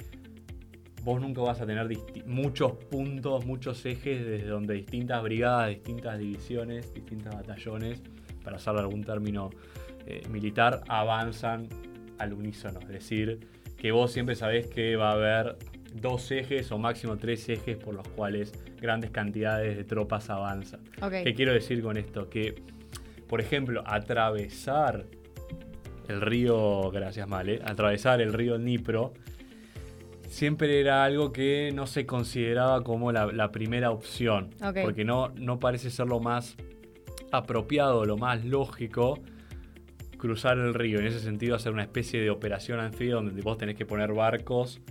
vos 1.06 1.22
nunca 1.22 1.42
vas 1.42 1.62
a 1.62 1.68
tener 1.68 1.88
muchos 2.26 2.74
puntos, 2.90 3.46
muchos 3.46 3.86
ejes 3.86 4.26
desde 4.26 4.48
donde 4.48 4.74
distintas 4.74 5.22
brigadas, 5.22 5.70
distintas 5.70 6.18
divisiones, 6.18 6.92
distintos 6.96 7.34
batallones, 7.34 8.02
para 8.44 8.58
usar 8.58 8.76
algún 8.78 9.04
término 9.04 9.52
eh, 10.08 10.24
militar, 10.32 10.82
avanzan 10.88 11.70
al 12.18 12.34
unísono. 12.34 12.80
Es 12.82 12.88
decir, 12.88 13.40
que 13.78 13.92
vos 13.92 14.12
siempre 14.12 14.34
sabés 14.36 14.66
que 14.66 14.96
va 14.96 15.12
a 15.12 15.14
haber 15.14 15.58
dos 15.94 16.32
ejes 16.32 16.72
o 16.72 16.80
máximo 16.80 17.18
tres 17.18 17.48
ejes 17.50 17.78
por 17.78 17.94
los 17.94 18.08
cuales 18.10 18.52
grandes 18.82 19.12
cantidades 19.12 19.78
de 19.78 19.84
tropas 19.84 20.32
avanzan. 20.32 20.80
¿Qué 21.24 21.36
quiero 21.36 21.54
decir 21.54 21.84
con 21.84 21.98
esto? 21.98 22.32
Que, 22.32 22.56
por 23.28 23.42
ejemplo, 23.42 23.84
atravesar 23.86 25.06
el 26.08 26.22
río, 26.22 26.90
gracias 26.90 27.28
Male, 27.28 27.62
atravesar 27.64 28.22
el 28.22 28.34
río 28.34 28.58
Dnipro 28.58 29.14
siempre 30.36 30.82
era 30.82 31.06
algo 31.06 31.32
que 31.32 31.72
no 31.74 31.88
se 31.88 32.06
consideraba 32.06 32.84
como 32.84 33.14
la, 33.14 33.28
la 33.28 33.54
primera 33.54 33.92
opción, 33.92 34.50
porque 34.84 35.06
no, 35.06 35.30
no 35.30 35.62
parece 35.62 35.90
ser 35.90 36.08
lo 36.08 36.20
más 36.20 36.58
apropiado, 37.32 38.04
lo 38.04 38.18
más 38.18 38.44
lógico 38.44 39.18
cruzar 40.18 40.58
el 40.58 40.74
río. 40.74 41.00
En 41.00 41.08
ese 41.08 41.22
sentido, 41.22 41.56
hacer 41.56 41.72
una 41.72 41.84
especie 41.84 42.20
de 42.20 42.32
operación 42.32 42.82
anfibia 42.82 43.16
donde 43.16 43.42
vos 43.42 43.58
tenés 43.58 43.78
que 43.78 43.86
poner 43.86 44.12
barcos 44.14 44.82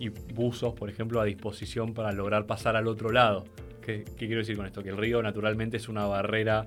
y 0.00 0.08
buzos, 0.08 0.74
por 0.74 0.90
ejemplo, 0.90 1.20
a 1.20 1.24
disposición 1.24 1.94
para 1.94 2.10
lograr 2.10 2.46
pasar 2.46 2.74
al 2.74 2.88
otro 2.88 3.10
lado. 3.10 3.44
¿Qué, 3.80 4.02
qué 4.16 4.26
quiero 4.26 4.40
decir 4.40 4.56
con 4.56 4.66
esto? 4.66 4.82
Que 4.82 4.88
el 4.88 4.96
río 4.96 5.22
naturalmente 5.22 5.76
es 5.76 5.88
una 5.88 6.06
barrera 6.06 6.66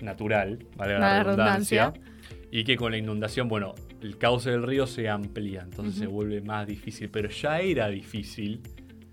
natural, 0.00 0.60
valga 0.74 0.94
la 0.94 1.00
Valga 1.00 1.16
la 1.18 1.22
redundancia, 1.22 1.84
redundancia. 1.90 2.15
Y 2.58 2.64
que 2.64 2.76
con 2.76 2.90
la 2.92 2.96
inundación, 2.98 3.48
bueno, 3.48 3.74
el 4.00 4.16
cauce 4.16 4.50
del 4.50 4.62
río 4.62 4.86
se 4.86 5.08
amplía, 5.10 5.60
entonces 5.62 5.96
se 5.96 6.06
vuelve 6.06 6.40
más 6.40 6.66
difícil, 6.66 7.10
pero 7.10 7.28
ya 7.28 7.60
era 7.60 7.88
difícil 7.88 8.62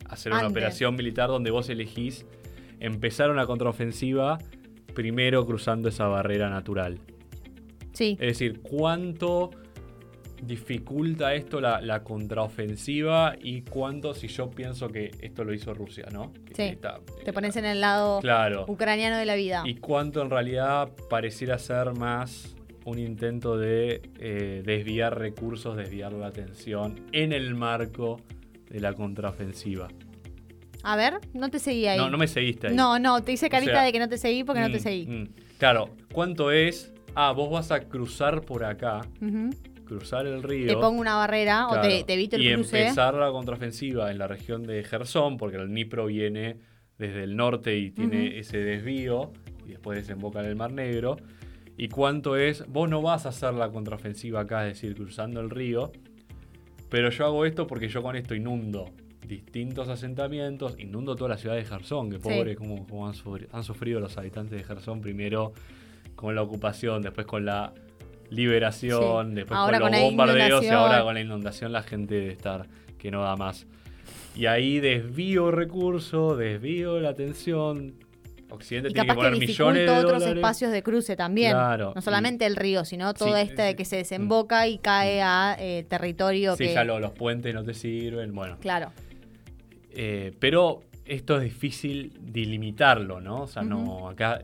hacer 0.08 0.32
una 0.32 0.48
operación 0.48 0.96
militar 0.96 1.28
donde 1.28 1.52
vos 1.52 1.68
elegís 1.70 2.26
empezar 2.80 3.30
una 3.32 3.46
contraofensiva 3.46 4.38
primero 4.94 5.46
cruzando 5.46 5.90
esa 5.90 6.08
barrera 6.08 6.50
natural. 6.50 7.00
Sí. 7.92 8.12
Es 8.20 8.28
decir, 8.40 8.62
cuánto 8.62 9.50
dificulta 10.42 11.34
esto 11.36 11.60
la, 11.62 11.82
la 11.82 12.04
contraofensiva 12.04 13.36
y 13.42 13.62
cuánto 13.62 14.14
si 14.14 14.28
yo 14.28 14.50
pienso 14.52 14.88
que 14.90 15.12
esto 15.22 15.44
lo 15.44 15.54
hizo 15.54 15.74
Rusia, 15.74 16.06
¿no? 16.12 16.34
Sí. 16.56 16.64
está- 16.64 17.00
Te 17.24 17.32
pones 17.34 17.56
en 17.56 17.66
el 17.66 17.82
lado 17.82 18.20
Claro. 18.22 18.66
ucraniano 18.68 19.18
de 19.18 19.26
la 19.26 19.36
vida. 19.36 19.64
Y 19.66 19.76
cuánto 19.76 20.22
en 20.22 20.30
realidad 20.30 20.92
pareciera 21.10 21.58
ser 21.58 21.94
más 21.94 22.56
un 22.86 23.00
intento 23.00 23.58
de 23.58 24.02
eh, 24.20 24.62
desviar 24.66 25.18
recursos, 25.18 25.76
desviar 25.78 26.14
la 26.14 26.28
atención 26.28 27.00
en 27.12 27.32
el 27.32 27.56
marco 27.56 28.20
de 28.70 28.80
la 28.80 28.94
contraofensiva. 28.94 29.88
A 30.84 30.96
ver, 30.98 31.20
no 31.34 31.50
te 31.50 31.60
seguí 31.60 31.88
ahí. 31.88 31.98
No, 31.98 32.10
no 32.10 32.18
me 32.18 32.28
seguiste 32.28 32.68
ahí. 32.68 32.76
No, 32.76 33.00
no, 33.00 33.22
te 33.24 33.32
hice 33.32 33.50
carita 33.50 33.72
sea, 33.74 33.84
de 33.84 33.92
que 33.94 34.00
no 34.00 34.10
te 34.10 34.18
seguí 34.18 34.44
porque 34.44 34.60
no 34.62 34.70
te 34.70 34.80
Mm, 34.80 34.82
seguí. 34.82 35.06
mm. 35.08 35.28
Claro, 35.58 35.90
¿cuánto 36.12 36.52
es? 36.52 36.94
Ah, 37.16 37.32
vos 37.32 37.50
vas 37.50 37.72
a 37.72 37.80
cruzar 37.82 38.42
por 38.42 38.66
acá, 38.66 39.02
cruzar 39.86 40.26
el 40.26 40.44
río. 40.44 40.68
Te 40.68 40.74
pongo 40.76 41.00
una 41.00 41.16
barrera 41.16 41.68
o 41.70 41.80
te, 41.80 42.04
te 42.04 42.14
evito 42.16 42.36
el 42.36 42.42
y 42.46 42.54
cruce. 42.54 42.82
empezar 42.82 43.14
la 43.14 43.32
contraofensiva 43.32 44.12
en 44.12 44.18
la 44.18 44.28
región 44.28 44.64
de 44.64 44.84
Gerson, 44.84 45.38
porque 45.38 45.58
el 45.58 45.68
Dnipro 45.70 46.08
viene 46.08 46.58
desde 46.98 47.24
el 47.24 47.36
norte 47.38 47.78
y 47.78 47.92
tiene 47.92 48.40
ese 48.40 48.58
desvío, 48.58 49.32
y 49.66 49.70
después 49.70 49.98
desemboca 49.98 50.40
en 50.42 50.48
el 50.48 50.56
Mar 50.56 50.74
Negro. 50.74 51.16
¿Y 51.78 51.90
cuánto 51.90 52.36
es? 52.38 52.66
Vos 52.68 52.88
no 52.90 53.02
vas 53.02 53.26
a 53.26 53.30
hacer 53.30 53.54
la 53.54 53.70
contraofensiva 53.70 54.42
acá, 54.42 54.68
es 54.68 54.76
decir, 54.76 54.96
cruzando 54.96 55.40
el 55.42 55.50
río, 55.50 55.92
pero 56.90 57.10
yo 57.10 57.26
hago 57.26 57.46
esto 57.46 57.66
porque 57.66 57.88
yo 57.90 58.04
con 58.04 58.16
esto 58.16 58.36
inundo 58.36 58.92
distintos 59.28 59.88
asentamientos, 59.90 60.76
inundo 60.78 61.16
toda 61.16 61.30
la 61.32 61.38
ciudad 61.38 61.56
de 61.56 61.66
Gerson, 61.66 62.10
que 62.12 62.18
Sí. 62.18 62.24
pobre, 62.24 62.56
cómo, 62.56 62.86
cómo 62.88 63.08
han, 63.08 63.14
sufri- 63.14 63.48
han 63.52 63.64
sufrido 63.64 64.00
los 64.00 64.18
habitantes 64.18 64.58
de 64.58 64.64
Gerson 64.64 65.02
primero 65.02 65.54
con 66.16 66.36
la 66.36 66.42
ocupación, 66.44 67.02
después 67.02 67.26
con 67.26 67.46
la 67.46 67.74
liberación, 68.30 69.30
Sí. 69.30 69.36
después 69.36 69.58
Ahora 69.58 69.80
con 69.80 69.92
los 69.92 70.02
bombardeos 70.02 70.64
y 70.64 70.68
ahora 70.68 71.04
con 71.04 71.14
la 71.14 71.22
inundación 71.22 71.72
la 71.72 71.84
gente 71.84 72.16
debe 72.16 72.34
estar 72.34 72.68
que 72.98 73.12
no 73.12 73.24
da 73.24 73.36
más. 73.36 73.66
Y 74.36 74.46
ahí 74.48 74.80
desvío 74.80 75.52
recursos, 75.52 76.38
desvío 76.38 77.00
la 77.00 77.10
atención. 77.10 77.94
Occidente 78.54 78.90
Y 78.90 78.94
tiene 78.94 79.06
que 79.06 79.10
capaz 79.10 79.22
que, 79.22 79.28
poner 79.36 79.48
millones 79.48 79.84
de 79.86 79.90
otros 79.90 80.12
dólares. 80.22 80.36
espacios 80.36 80.72
de 80.72 80.84
cruce 80.84 81.16
también. 81.16 81.52
Claro. 81.54 81.92
No 81.96 82.02
solamente 82.02 82.46
el 82.46 82.56
río, 82.56 82.86
sino 82.86 83.14
todo 83.14 83.36
Sí, 83.36 83.42
este 83.42 83.70
sí. 83.72 83.76
que 83.76 83.86
se 83.86 83.96
desemboca 83.98 84.68
y 84.68 84.78
cae 84.78 85.22
a 85.22 85.56
eh, 85.60 85.86
territorio 85.90 86.56
Sí, 86.56 86.66
que... 86.68 86.74
ya 86.74 86.84
lo- 86.84 87.00
los 87.00 87.12
puentes 87.12 87.54
no 87.54 87.64
te 87.64 87.74
sirven, 87.74 88.34
bueno. 88.34 88.58
Claro. 88.62 88.92
Eh, 89.92 90.34
pero 90.40 90.82
esto 91.06 91.38
es 91.38 91.44
difícil 91.44 92.14
delimitarlo, 92.22 93.20
¿no? 93.22 93.42
O 93.42 93.48
sea, 93.48 93.62
no, 93.64 94.08
acá 94.10 94.44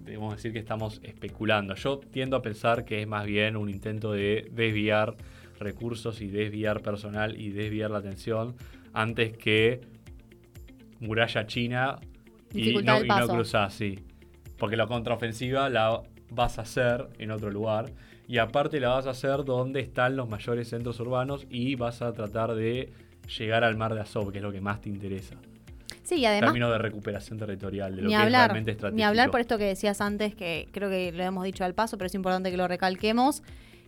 debemos 0.00 0.34
decir 0.34 0.52
que 0.52 0.58
estamos 0.58 1.00
especulando. 1.04 1.74
Yo 1.74 1.98
tiendo 1.98 2.36
a 2.36 2.42
pensar 2.42 2.84
que 2.84 3.02
es 3.02 3.06
más 3.06 3.24
bien 3.24 3.56
un 3.56 3.68
intento 3.68 4.12
de 4.12 4.48
desviar 4.50 5.14
recursos 5.60 6.20
y 6.20 6.26
desviar 6.26 6.80
personal 6.82 7.40
y 7.40 7.50
desviar 7.50 7.90
la 7.90 7.98
atención 7.98 8.56
antes 8.92 9.36
que 9.36 9.80
muralla 11.00 11.46
china 11.46 11.98
y 12.54 12.74
no, 12.82 13.04
y 13.04 13.08
no 13.08 13.28
cruzar, 13.28 13.70
sí. 13.70 13.98
Porque 14.58 14.76
la 14.76 14.86
contraofensiva 14.86 15.68
la 15.68 16.02
vas 16.30 16.58
a 16.58 16.62
hacer 16.62 17.08
en 17.18 17.30
otro 17.30 17.50
lugar 17.50 17.92
y 18.28 18.38
aparte 18.38 18.80
la 18.80 18.90
vas 18.90 19.06
a 19.06 19.10
hacer 19.10 19.44
donde 19.44 19.80
están 19.80 20.16
los 20.16 20.28
mayores 20.28 20.68
centros 20.68 20.98
urbanos 21.00 21.46
y 21.50 21.74
vas 21.74 22.02
a 22.02 22.12
tratar 22.12 22.54
de 22.54 22.92
llegar 23.38 23.64
al 23.64 23.76
mar 23.76 23.94
de 23.94 24.00
Azov, 24.00 24.32
que 24.32 24.38
es 24.38 24.44
lo 24.44 24.52
que 24.52 24.60
más 24.60 24.80
te 24.80 24.88
interesa. 24.88 25.36
Sí, 26.02 26.16
y 26.16 26.24
En 26.24 26.32
además 26.32 26.48
términos 26.48 26.72
de 26.72 26.78
recuperación 26.78 27.38
territorial, 27.38 27.94
de 27.94 28.02
lo 28.02 28.08
ni 28.08 28.16
que 28.16 28.22
es 28.22 28.30
realmente 28.30 28.70
estratégico. 28.72 28.96
ni 28.96 29.02
hablar 29.04 29.30
por 29.30 29.40
esto 29.40 29.58
que 29.58 29.64
decías 29.64 30.00
antes, 30.00 30.34
que 30.34 30.68
creo 30.72 30.90
que 30.90 31.12
lo 31.12 31.22
hemos 31.22 31.44
dicho 31.44 31.64
al 31.64 31.74
paso, 31.74 31.96
pero 31.96 32.06
es 32.06 32.14
importante 32.14 32.50
que 32.50 32.56
lo 32.56 32.66
recalquemos, 32.66 33.42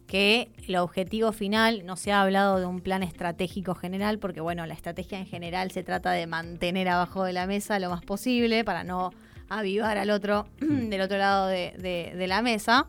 que 0.06 0.50
el 0.68 0.76
objetivo 0.76 1.32
final, 1.32 1.86
no 1.86 1.96
se 1.96 2.12
ha 2.12 2.22
hablado 2.22 2.58
de 2.58 2.66
un 2.66 2.80
plan 2.80 3.02
estratégico 3.02 3.74
general, 3.74 4.18
porque 4.18 4.40
bueno, 4.40 4.66
la 4.66 4.74
estrategia 4.74 5.18
en 5.18 5.26
general 5.26 5.70
se 5.70 5.82
trata 5.82 6.12
de 6.12 6.26
mantener 6.26 6.88
abajo 6.88 7.24
de 7.24 7.32
la 7.32 7.46
mesa 7.46 7.78
lo 7.78 7.90
más 7.90 8.04
posible 8.04 8.64
para 8.64 8.84
no 8.84 9.12
avivar 9.48 9.98
al 9.98 10.10
otro 10.10 10.46
del 10.60 11.00
otro 11.00 11.18
lado 11.18 11.48
de, 11.48 12.24
la 12.26 12.42
mesa, 12.42 12.86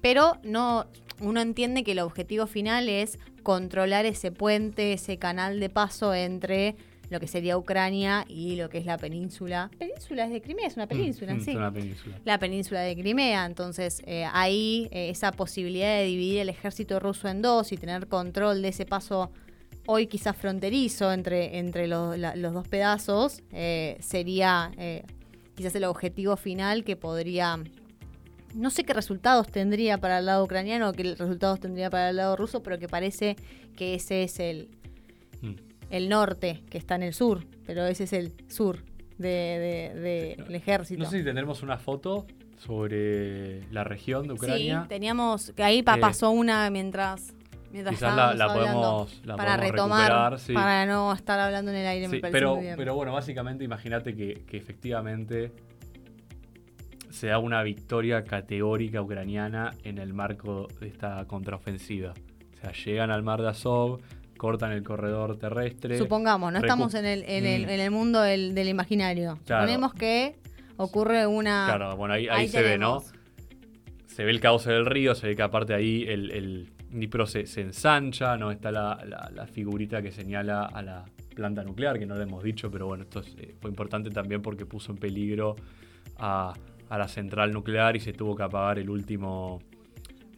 pero 0.00 0.38
no, 0.42 0.86
uno 1.20 1.40
entiende 1.40 1.84
que 1.84 1.92
el 1.92 2.00
objetivo 2.00 2.46
final 2.46 2.88
es 2.88 3.18
controlar 3.42 4.06
ese 4.06 4.32
puente, 4.32 4.92
ese 4.92 5.18
canal 5.18 5.60
de 5.60 5.68
paso 5.70 6.14
entre 6.14 6.76
lo 7.10 7.20
que 7.20 7.26
sería 7.26 7.58
Ucrania 7.58 8.24
y 8.28 8.56
lo 8.56 8.68
que 8.70 8.78
es 8.78 8.86
la 8.86 8.96
península. 8.96 9.70
¿Península 9.78 10.24
es 10.24 10.30
de 10.30 10.40
Crimea? 10.40 10.66
Es 10.68 10.76
una 10.76 10.86
península, 10.86 11.34
Mm, 11.34 11.40
sí. 11.40 11.50
Es 11.50 11.56
una 11.56 11.72
península. 11.72 12.18
La 12.24 12.38
península 12.38 12.80
de 12.80 12.96
Crimea. 12.96 13.44
Entonces, 13.46 14.00
eh, 14.06 14.24
ahí 14.32 14.88
eh, 14.92 15.10
esa 15.10 15.32
posibilidad 15.32 15.96
de 15.98 16.04
dividir 16.04 16.38
el 16.40 16.48
ejército 16.48 16.98
ruso 17.00 17.28
en 17.28 17.42
dos 17.42 17.72
y 17.72 17.76
tener 17.76 18.06
control 18.06 18.62
de 18.62 18.68
ese 18.68 18.86
paso 18.86 19.30
hoy 19.86 20.06
quizás 20.06 20.36
fronterizo 20.36 21.12
entre, 21.12 21.58
entre 21.58 21.88
los, 21.88 22.16
la- 22.16 22.36
los 22.36 22.54
dos 22.54 22.68
pedazos 22.68 23.42
eh, 23.52 23.96
sería 24.00 24.70
eh, 24.78 25.02
quizás 25.56 25.74
el 25.74 25.84
objetivo 25.84 26.36
final 26.36 26.84
que 26.84 26.94
podría... 26.96 27.58
No 28.54 28.70
sé 28.70 28.82
qué 28.84 28.92
resultados 28.94 29.46
tendría 29.48 29.98
para 29.98 30.18
el 30.18 30.26
lado 30.26 30.44
ucraniano 30.44 30.88
o 30.88 30.92
qué 30.92 31.14
resultados 31.14 31.60
tendría 31.60 31.88
para 31.88 32.10
el 32.10 32.16
lado 32.16 32.34
ruso, 32.34 32.62
pero 32.64 32.78
que 32.80 32.88
parece 32.88 33.36
que 33.76 33.94
ese 33.94 34.22
es 34.24 34.38
el, 34.40 34.68
Mm. 34.68 34.79
El 35.90 36.08
norte, 36.08 36.62
que 36.70 36.78
está 36.78 36.94
en 36.94 37.02
el 37.02 37.12
sur, 37.14 37.44
pero 37.66 37.84
ese 37.86 38.04
es 38.04 38.12
el 38.12 38.32
sur 38.48 38.78
del 39.18 39.20
de, 40.00 40.36
de- 40.48 40.56
ejército. 40.56 41.02
No 41.02 41.10
sé 41.10 41.18
si 41.18 41.24
tendremos 41.24 41.62
una 41.62 41.76
foto 41.76 42.26
sobre 42.58 43.62
la 43.72 43.84
región 43.84 44.26
de 44.28 44.34
Ucrania. 44.34 44.82
Sí, 44.82 44.88
teníamos 44.88 45.52
que 45.52 45.62
ahí 45.62 45.80
Eh, 45.80 45.84
pasó 45.84 46.30
una 46.30 46.68
mientras 46.70 47.34
mientras 47.72 47.94
quizás 47.96 48.16
la- 48.36 48.46
podemos- 48.48 49.20
la 49.24 49.36
para 49.36 49.54
podemos 49.56 49.72
retomar 49.72 50.00
recuperar, 50.10 50.38
sí. 50.40 50.52
para 50.52 50.86
no 50.86 51.12
estar 51.12 51.38
hablando 51.38 51.70
en 51.70 51.76
el 51.78 51.86
aire 51.86 52.06
Sí, 52.06 52.12
me 52.16 52.20
parece 52.20 52.32
pero, 52.38 52.54
muy 52.56 52.64
bien. 52.64 52.76
pero 52.76 52.94
bueno, 52.94 53.12
básicamente 53.12 53.62
imagínate 53.64 54.14
que, 54.16 54.42
que 54.46 54.56
efectivamente 54.56 55.52
se 57.10 57.28
da 57.28 57.38
una 57.38 57.62
victoria 57.62 58.24
categórica 58.24 59.02
ucraniana 59.02 59.72
en 59.84 59.98
el 59.98 60.12
marco 60.14 60.68
de 60.80 60.88
esta 60.88 61.24
contraofensiva. 61.26 62.12
O 62.12 62.60
sea, 62.60 62.72
llegan 62.72 63.10
al 63.10 63.22
mar 63.22 63.40
de 63.42 63.48
Azov, 63.48 64.00
cortan 64.40 64.72
el 64.72 64.82
corredor 64.82 65.36
terrestre. 65.36 65.98
supongamos 65.98 66.50
no 66.50 66.58
recu- 66.60 66.62
estamos 66.62 66.94
en 66.94 67.04
el, 67.04 67.24
en 67.24 67.44
el, 67.44 67.66
Mm. 67.66 67.68
en 67.68 67.80
el 67.80 67.90
mundo 67.90 68.22
del, 68.22 68.54
del 68.54 68.68
imaginario 68.68 69.38
Claro. 69.44 69.66
suponemos 69.66 69.92
que 69.92 70.36
ocurre 70.78 71.26
una 71.26 71.66
Claro, 71.66 71.94
bueno, 71.98 72.14
ahí, 72.14 72.26
ahí 72.26 72.48
se 72.48 72.62
ve, 72.62 72.78
¿no? 72.78 73.02
Se 74.06 74.24
ve 74.24 74.30
el 74.30 74.40
cauce 74.40 74.70
del 74.72 74.86
río, 74.86 75.14
se 75.14 75.26
ve 75.26 75.36
que 75.36 75.42
aparte 75.42 75.74
ahí 75.74 76.04
el, 76.08 76.30
el 76.30 76.70
Dnipro 76.90 77.26
se, 77.26 77.44
se 77.44 77.60
ensancha, 77.60 78.38
¿no? 78.38 78.50
Está 78.50 78.72
la, 78.72 78.98
la- 79.06 79.30
la 79.34 79.46
figurita 79.46 80.00
que 80.00 80.10
señala 80.10 80.64
a 80.64 80.80
la 80.80 81.04
planta 81.34 81.62
nuclear, 81.62 81.98
que 81.98 82.06
no 82.06 82.14
lo 82.16 82.22
hemos 82.22 82.42
dicho, 82.42 82.70
pero 82.70 82.86
bueno, 82.86 83.02
esto 83.04 83.20
es, 83.20 83.36
eh, 83.38 83.54
fue 83.60 83.68
importante 83.70 84.08
también 84.08 84.40
porque 84.40 84.64
puso 84.64 84.90
en 84.92 84.96
peligro 84.98 85.54
a, 86.18 86.54
a 86.88 86.98
la 86.98 87.08
central 87.08 87.52
nuclear 87.52 87.94
y 87.94 88.00
se 88.00 88.14
tuvo 88.14 88.34
que 88.34 88.42
apagar 88.42 88.78
el 88.78 88.88
último, 88.88 89.60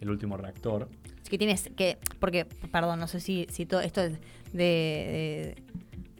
el 0.01 0.11
último 0.11 0.37
reactor. 0.37 0.89
Que 1.33 1.39
tienes 1.39 1.71
que 1.75 1.97
porque 2.21 2.45
perdón 2.45 3.01
no 3.01 3.09
sé 3.09 3.19
si, 3.19 3.47
si 3.51 3.65
todo 3.65 3.81
esto 3.81 4.03
es 4.03 4.21
de, 4.53 4.59
de, 4.59 5.57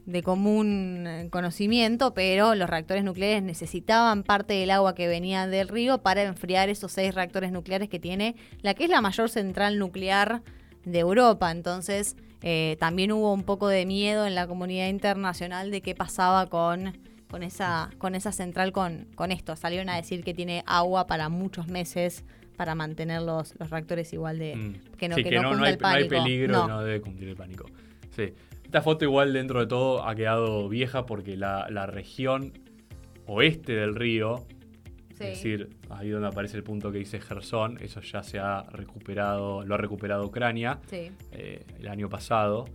de 0.07 0.23
común 0.23 1.29
conocimiento 1.29 2.15
pero 2.15 2.55
los 2.55 2.67
reactores 2.67 3.03
nucleares 3.03 3.43
necesitaban 3.43 4.23
parte 4.23 4.55
del 4.55 4.71
agua 4.71 4.95
que 4.95 5.07
venía 5.07 5.45
del 5.45 5.67
río 5.67 5.99
para 5.99 6.23
enfriar 6.23 6.69
esos 6.69 6.91
seis 6.91 7.13
reactores 7.13 7.51
nucleares 7.51 7.89
que 7.89 7.99
tiene 7.99 8.35
la 8.63 8.73
que 8.73 8.85
es 8.85 8.89
la 8.89 9.01
mayor 9.01 9.29
central 9.29 9.77
nuclear 9.77 10.41
de 10.83 10.97
Europa. 10.99 11.51
Entonces 11.51 12.15
eh, 12.41 12.75
también 12.79 13.11
hubo 13.11 13.31
un 13.31 13.43
poco 13.43 13.67
de 13.67 13.85
miedo 13.85 14.25
en 14.25 14.33
la 14.33 14.47
comunidad 14.47 14.87
internacional 14.87 15.69
de 15.69 15.81
qué 15.81 15.93
pasaba 15.93 16.47
con 16.47 16.97
con 17.29 17.43
esa 17.43 17.91
con 17.99 18.15
esa 18.15 18.31
central 18.31 18.71
con, 18.71 19.09
con 19.13 19.31
esto. 19.31 19.55
Salieron 19.55 19.89
a 19.89 19.95
decir 19.95 20.23
que 20.23 20.33
tiene 20.33 20.63
agua 20.65 21.05
para 21.05 21.29
muchos 21.29 21.67
meses 21.67 22.23
para 22.55 22.75
mantener 22.75 23.21
los, 23.21 23.57
los 23.59 23.69
reactores 23.69 24.11
igual 24.13 24.39
de 24.39 24.55
Mm. 24.55 24.73
que 24.97 25.09
no, 25.09 25.15
Sí, 25.15 25.23
que 25.23 25.29
que 25.31 25.35
no, 25.37 25.55
no, 25.55 25.63
hay, 25.63 25.73
el 25.73 25.79
no 25.79 25.87
hay 25.87 26.07
peligro 26.09 26.53
No. 26.53 26.65
y 26.65 26.67
no 26.67 26.81
debe 26.83 27.01
cundir 27.01 27.29
el 27.29 27.35
pánico. 27.35 27.65
Sí. 28.11 28.33
Esta 28.63 28.81
foto 28.81 29.05
igual 29.05 29.33
dentro 29.33 29.59
de 29.59 29.67
todo 29.67 30.07
ha 30.07 30.15
quedado 30.15 30.67
vieja 30.69 31.05
porque 31.05 31.35
la, 31.37 31.67
la 31.69 31.85
región 31.85 32.53
oeste 33.27 33.73
del 33.73 33.95
río, 33.95 34.45
Sí. 35.13 35.25
es 35.25 35.29
decir, 35.29 35.69
ahí 35.91 36.09
donde 36.09 36.27
aparece 36.27 36.57
el 36.57 36.63
punto 36.63 36.91
que 36.91 36.97
dice 36.97 37.19
Gerson, 37.21 37.77
eso 37.81 38.01
ya 38.01 38.23
se 38.23 38.39
ha 38.39 38.63
recuperado, 38.71 39.63
lo 39.63 39.75
ha 39.75 39.77
recuperado 39.77 40.25
Ucrania 40.25 40.79
Sí. 40.87 41.11
eh, 41.31 41.63
el 41.79 41.87
año 41.87 42.09
pasado. 42.09 42.65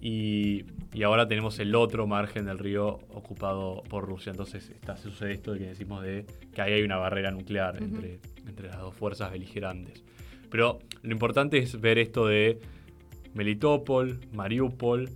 Y, 0.00 0.64
y 0.92 1.02
ahora 1.02 1.26
tenemos 1.28 1.58
el 1.60 1.74
otro 1.74 2.06
margen 2.06 2.44
del 2.44 2.58
río 2.58 2.98
ocupado 3.14 3.82
por 3.88 4.04
Rusia. 4.06 4.30
Entonces 4.30 4.68
está, 4.70 4.96
sucede 4.96 5.32
esto 5.32 5.52
de 5.52 5.60
que 5.60 5.66
decimos 5.66 6.02
de 6.02 6.26
que 6.54 6.60
ahí 6.60 6.74
hay 6.74 6.82
una 6.82 6.96
barrera 6.96 7.30
nuclear 7.30 7.82
entre, 7.82 8.20
entre 8.46 8.68
las 8.68 8.78
dos 8.78 8.94
fuerzas 8.94 9.30
beligerantes. 9.30 10.04
Pero 10.50 10.78
lo 11.02 11.12
importante 11.12 11.58
es 11.58 11.80
ver 11.80 11.98
esto 11.98 12.26
de 12.26 12.60
Melitopol, 13.34 14.20
Mariupol, 14.32 15.10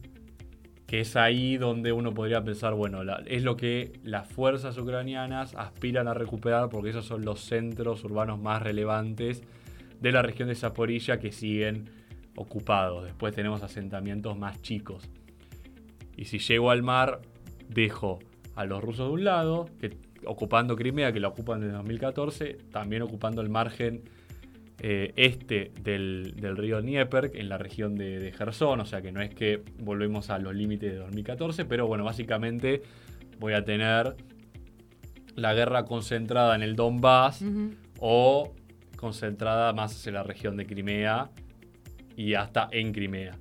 que 0.87 1.01
es 1.01 1.17
ahí 1.17 1.59
donde 1.59 1.93
uno 1.93 2.15
podría 2.15 2.43
pensar, 2.43 2.75
bueno, 2.75 3.03
es 3.27 3.43
lo 3.43 3.57
que 3.57 3.93
las 4.03 4.27
fuerzas 4.27 4.79
ucranianas 4.79 5.55
aspiran 5.55 6.09
a 6.09 6.15
recuperar 6.15 6.71
porque 6.71 6.91
esos 6.91 7.05
son 7.05 7.25
los 7.25 7.41
centros 7.41 8.03
urbanos 8.05 8.41
más 8.41 8.63
relevantes 8.63 9.43
de 10.01 10.13
la 10.13 10.23
región 10.23 10.49
de 10.49 10.55
Zaporilla 10.55 11.19
que 11.19 11.31
siguen 11.31 11.91
ocupados. 12.37 13.05
Después 13.05 13.35
tenemos 13.35 13.63
asentamientos 13.63 14.39
más 14.39 14.63
chicos. 14.63 15.11
Y 16.17 16.25
si 16.25 16.39
llego 16.39 16.71
al 16.71 16.83
mar, 16.83 17.21
dejo 17.69 18.19
a 18.55 18.65
los 18.65 18.83
rusos 18.83 19.09
de 19.09 19.13
un 19.13 19.25
lado, 19.25 19.67
que, 19.81 19.91
ocupando 20.29 20.77
Crimea, 20.77 21.13
que 21.13 21.21
la 21.21 21.29
ocupan 21.29 21.61
desde 21.61 21.75
2014, 21.75 22.59
también 22.71 23.03
ocupando 23.03 23.41
el 23.41 23.49
margen 23.49 24.03
eh, 24.81 25.13
este 25.17 25.73
del, 25.83 26.35
río 26.57 26.81
Dnieper, 26.81 27.33
en 27.35 27.49
la 27.49 27.59
región 27.59 27.97
de, 27.97 28.21
de 28.21 28.33
Gerson, 28.33 28.81
o 28.81 28.87
sea 28.87 29.03
que 29.03 29.11
no 29.11 29.21
es 29.21 29.35
que 29.35 29.63
volvemos 29.81 30.31
a 30.31 30.39
los 30.39 30.55
límites 30.55 30.93
de 30.93 30.99
2014, 30.99 31.65
pero 31.65 31.87
bueno, 31.87 32.05
básicamente 32.05 32.83
voy 33.41 33.55
a 33.55 33.65
tener 33.65 34.17
la 35.35 35.55
guerra 35.55 35.85
concentrada 35.85 36.55
en 36.55 36.63
el 36.63 36.77
Donbass 36.77 37.45
o 38.01 38.53
concentrada 38.97 39.73
más 39.73 39.93
hacia 39.93 40.13
la 40.13 40.23
región 40.23 40.57
de 40.57 40.67
Crimea 40.67 41.31
y 42.17 42.35
hasta 42.35 42.69
en 42.73 42.93
Crimea. 42.93 43.39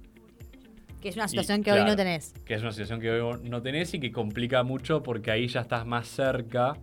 Que 1.01 1.09
es 1.09 1.15
una 1.15 1.27
situación 1.27 1.63
que 1.63 1.71
hoy 1.71 1.83
no 1.83 1.95
tenés. 1.95 2.33
Que 2.45 2.55
es 2.55 2.61
una 2.61 2.71
situación 2.71 2.99
que 2.99 3.11
hoy 3.11 3.39
no 3.43 3.61
tenés 3.61 3.93
y 3.93 3.99
que 3.99 4.11
complica 4.11 4.63
mucho 4.63 5.03
porque 5.03 5.31
ahí 5.31 5.47
ya 5.47 5.61
estás 5.61 5.85
más 5.85 6.07
cerca 6.07 6.77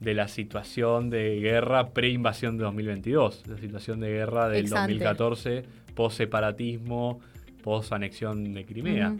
de 0.00 0.14
la 0.14 0.28
situación 0.28 1.10
de 1.10 1.40
guerra 1.40 1.90
pre-invasión 1.90 2.56
de 2.56 2.64
2022, 2.64 3.44
la 3.48 3.58
situación 3.58 4.00
de 4.00 4.10
guerra 4.10 4.48
del 4.48 4.68
2014, 4.68 5.64
post-separatismo, 5.94 7.20
post-anexión 7.62 8.54
de 8.54 8.64
Crimea. 8.64 9.16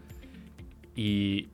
y, 0.94 1.48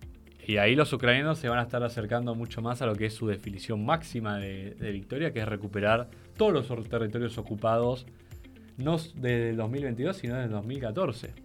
ahí 0.58 0.76
los 0.76 0.92
ucranianos 0.92 1.38
se 1.38 1.48
van 1.48 1.58
a 1.58 1.62
estar 1.62 1.82
acercando 1.82 2.34
mucho 2.34 2.60
más 2.60 2.82
a 2.82 2.86
lo 2.86 2.94
que 2.94 3.06
es 3.06 3.14
su 3.14 3.26
definición 3.26 3.84
máxima 3.84 4.36
de, 4.38 4.90
victoria, 4.92 5.32
que 5.32 5.40
es 5.40 5.48
recuperar 5.48 6.10
todos 6.36 6.68
los 6.68 6.88
territorios 6.88 7.38
ocupados, 7.38 8.06
no 8.76 8.98
desde 8.98 9.50
el 9.50 9.56
2022, 9.56 10.16
sino 10.18 10.34
desde 10.34 10.46
el 10.46 10.52
2014. 10.52 11.43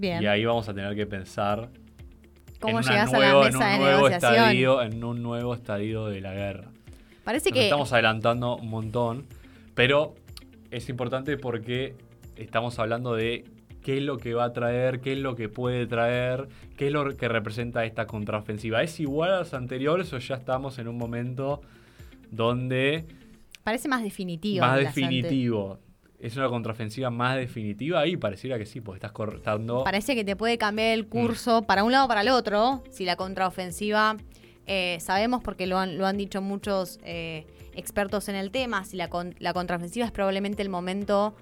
Bien. 0.00 0.22
Y 0.22 0.26
ahí 0.26 0.44
vamos 0.44 0.68
a 0.68 0.74
tener 0.74 0.96
que 0.96 1.06
pensar 1.06 1.70
¿Cómo 2.60 2.80
llegas 2.82 3.12
a 3.12 3.18
la 3.18 3.40
mesa 3.40 3.68
de 3.68 3.78
negociación? 3.78 4.34
Estadio, 4.34 4.82
en 4.82 5.02
un 5.02 5.22
nuevo 5.22 5.54
estadio 5.54 6.06
de 6.06 6.20
la 6.20 6.34
guerra. 6.34 6.70
Parece 7.24 7.52
que. 7.52 7.64
Estamos 7.64 7.92
adelantando 7.92 8.56
un 8.56 8.68
montón, 8.68 9.26
pero 9.74 10.14
es 10.70 10.88
importante 10.88 11.36
porque 11.38 11.94
estamos 12.36 12.78
hablando 12.78 13.14
de 13.14 13.44
qué 13.82 13.96
es 13.96 14.02
lo 14.02 14.18
que 14.18 14.34
va 14.34 14.44
a 14.44 14.52
traer, 14.52 15.00
qué 15.00 15.14
es 15.14 15.18
lo 15.18 15.36
que 15.36 15.48
puede 15.48 15.86
traer, 15.86 16.48
qué 16.76 16.88
es 16.88 16.92
lo 16.92 17.16
que 17.16 17.28
representa 17.28 17.84
esta 17.84 18.06
contraofensiva. 18.06 18.82
¿Es 18.82 19.00
igual 19.00 19.32
a 19.32 19.38
las 19.38 19.54
anteriores 19.54 20.12
o 20.12 20.18
ya 20.18 20.34
estamos 20.34 20.78
en 20.78 20.88
un 20.88 20.98
momento 20.98 21.62
donde... 22.30 23.06
Parece 23.64 23.88
más 23.88 24.02
definitivo. 24.02 24.66
Más 24.66 24.78
definitivo 24.78 25.78
es 26.20 26.36
una 26.36 26.48
contraofensiva 26.48 27.10
más 27.10 27.36
definitiva 27.36 28.06
y 28.06 28.16
pareciera 28.16 28.58
que 28.58 28.66
sí, 28.66 28.80
porque 28.80 28.98
estás 28.98 29.12
cortando. 29.12 29.84
Parece 29.84 30.14
que 30.14 30.24
te 30.24 30.36
puede 30.36 30.58
cambiar 30.58 30.88
el 30.88 31.06
curso 31.06 31.62
para 31.62 31.82
un 31.82 31.92
lado 31.92 32.04
o 32.04 32.08
para 32.08 32.20
el 32.20 32.28
otro. 32.28 32.84
Si 32.90 33.04
la 33.04 33.16
contraofensiva, 33.16 34.16
eh, 34.66 34.98
sabemos 35.00 35.42
porque 35.42 35.66
lo 35.66 35.78
han, 35.78 35.96
lo 35.96 36.06
han 36.06 36.18
dicho 36.18 36.42
muchos 36.42 37.00
eh, 37.04 37.46
expertos 37.74 38.28
en 38.28 38.34
el 38.34 38.50
tema, 38.50 38.84
si 38.84 38.96
la, 38.96 39.08
la 39.38 39.52
contraofensiva 39.54 40.04
es 40.04 40.12
probablemente 40.12 40.62
el 40.62 40.68
momento 40.68 41.34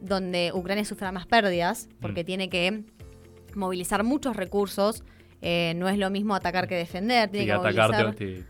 donde 0.00 0.52
Ucrania 0.54 0.84
sufra 0.84 1.10
más 1.10 1.26
pérdidas, 1.26 1.88
porque 2.00 2.22
mm. 2.22 2.26
tiene 2.26 2.48
que 2.50 2.84
movilizar 3.54 4.04
muchos 4.04 4.36
recursos. 4.36 5.04
Eh, 5.40 5.72
no 5.76 5.88
es 5.88 5.98
lo 5.98 6.10
mismo 6.10 6.34
atacar 6.34 6.68
que 6.68 6.74
defender. 6.74 7.30
Tiene 7.30 7.46
que 7.46 7.52
atacarte 7.52 8.44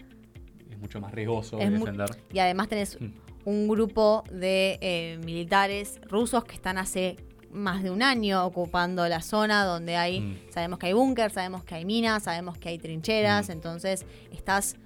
es 0.71 0.79
mucho 0.79 1.01
más 1.01 1.13
riesgoso 1.13 1.59
defender. 1.59 2.11
y 2.33 2.39
además 2.41 2.69
tenés. 2.69 3.01
Mm 3.01 3.28
un 3.45 3.69
grupo 3.69 4.25
de 4.31 4.79
eh, 4.81 5.19
militares 5.25 6.01
rusos 6.09 6.45
que 6.45 6.55
están 6.55 6.79
hace 6.79 7.17
más 7.51 7.83
de 7.83 7.91
un 7.91 8.03
año 8.03 8.45
ocupando 8.45 9.07
la 9.09 9.23
zona 9.23 9.65
donde 9.65 9.97
hay, 9.97 10.21
mm. 10.21 10.39
sabemos 10.51 10.79
que 10.79 10.87
hay 10.87 10.93
búnker, 10.93 11.31
sabemos 11.31 11.65
que 11.65 11.75
hay 11.77 11.85
minas, 11.85 12.25
sabemos 12.25 12.59
que 12.59 12.69
hay 12.69 12.79
trincheras, 12.79 13.49
mm. 13.49 13.53
entonces 13.53 14.05
estás 14.31 14.77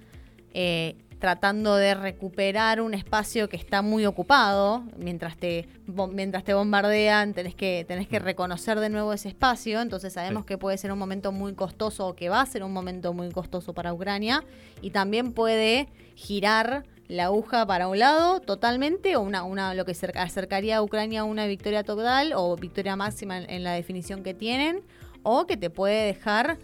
eh, 0.53 0.95
tratando 1.19 1.77
de 1.77 1.93
recuperar 1.93 2.81
un 2.81 2.93
espacio 2.93 3.47
que 3.47 3.55
está 3.55 3.81
muy 3.81 4.05
ocupado, 4.05 4.83
mientras 4.97 5.37
te, 5.37 5.69
mientras 6.11 6.43
te 6.43 6.53
bombardean 6.53 7.33
tenés 7.33 7.55
que, 7.55 7.85
tenés 7.87 8.07
que 8.07 8.19
mm. 8.19 8.23
reconocer 8.23 8.79
de 8.79 8.89
nuevo 8.89 9.13
ese 9.13 9.29
espacio, 9.29 9.81
entonces 9.81 10.13
sabemos 10.13 10.45
que 10.45 10.57
puede 10.57 10.77
ser 10.77 10.91
un 10.91 10.99
momento 10.99 11.31
muy 11.31 11.53
costoso 11.53 12.07
o 12.07 12.15
que 12.15 12.29
va 12.29 12.41
a 12.41 12.45
ser 12.45 12.63
un 12.63 12.73
momento 12.73 13.13
muy 13.13 13.31
costoso 13.31 13.73
para 13.73 13.93
Ucrania 13.93 14.43
y 14.81 14.89
también 14.91 15.31
puede 15.33 15.87
girar 16.15 16.83
la 17.13 17.25
aguja 17.25 17.65
para 17.67 17.87
un 17.87 17.99
lado 17.99 18.39
totalmente 18.39 19.15
o 19.15 19.21
una, 19.21 19.43
una 19.43 19.75
lo 19.75 19.85
que 19.85 19.95
acercaría 20.15 20.77
a 20.77 20.81
Ucrania 20.81 21.21
a 21.21 21.23
una 21.23 21.45
victoria 21.45 21.83
total 21.83 22.33
o 22.35 22.55
victoria 22.57 22.95
máxima 22.95 23.37
en, 23.37 23.63
la 23.63 23.73
definición 23.73 24.23
que 24.23 24.33
tienen 24.33 24.81
o 25.21 25.45
que 25.45 25.55
te 25.55 25.69
puede 25.69 26.07
dejar 26.07 26.57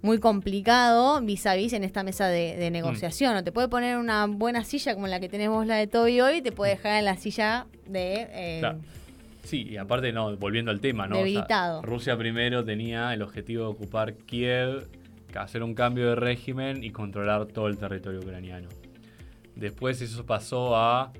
muy 0.00 0.18
complicado 0.20 1.20
vis 1.20 1.46
a 1.46 1.54
vis 1.54 1.74
en 1.74 1.84
esta 1.84 2.02
mesa 2.02 2.28
de, 2.28 2.70
negociación. 2.70 3.36
O 3.36 3.44
te 3.44 3.52
puede 3.52 3.68
poner 3.68 3.98
una 3.98 4.26
buena 4.26 4.64
silla 4.64 4.94
como 4.94 5.06
la 5.06 5.20
que 5.20 5.28
tenemos 5.28 5.66
la 5.66 5.76
de 5.76 5.86
Toby 5.86 6.20
hoy, 6.20 6.40
te 6.40 6.52
puede 6.52 6.72
dejar 6.72 6.98
en 6.98 7.04
la 7.04 7.16
silla 7.18 7.66
de... 7.86 8.28
Eh, 8.30 8.62
sí, 9.42 9.66
y 9.68 9.76
aparte, 9.76 10.12
no, 10.12 10.34
volviendo 10.36 10.70
al 10.70 10.80
tema, 10.80 11.06
¿no? 11.06 11.16
Rusia 11.82 12.16
primero 12.16 12.64
tenía 12.64 13.12
el 13.12 13.20
objetivo 13.20 13.64
de 13.64 13.68
ocupar 13.68 14.14
Kiev, 14.14 14.88
hacer 15.34 15.62
un 15.62 15.74
cambio 15.74 16.08
de 16.08 16.14
régimen 16.14 16.82
y 16.82 16.90
controlar 16.90 17.46
todo 17.46 17.66
el 17.68 17.76
territorio 17.76 18.20
ucraniano. 18.20 18.68
Después 19.56 20.00
eso 20.02 20.24
pasó 20.24 20.76
a 20.76 21.12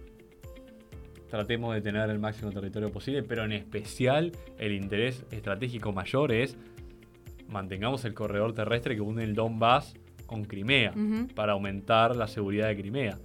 tratemos 1.28 1.74
de 1.74 1.80
tener 1.80 2.08
el 2.08 2.18
máximo 2.18 2.52
territorio 2.52 2.92
posible, 2.92 3.22
pero 3.22 3.44
en 3.44 3.52
especial 3.52 4.32
el 4.58 4.72
interés 4.72 5.24
estratégico 5.30 5.92
mayor 5.92 6.32
es 6.32 6.56
mantengamos 7.48 8.04
el 8.04 8.14
corredor 8.14 8.52
terrestre 8.52 8.94
que 8.94 9.00
une 9.00 9.24
el 9.24 9.34
Donbass 9.34 9.94
con 10.26 10.44
Crimea 10.44 10.92
para 11.34 11.52
aumentar 11.52 12.16
la 12.16 12.26
seguridad 12.26 12.68
de 12.68 12.76
Crimea. 12.76 13.18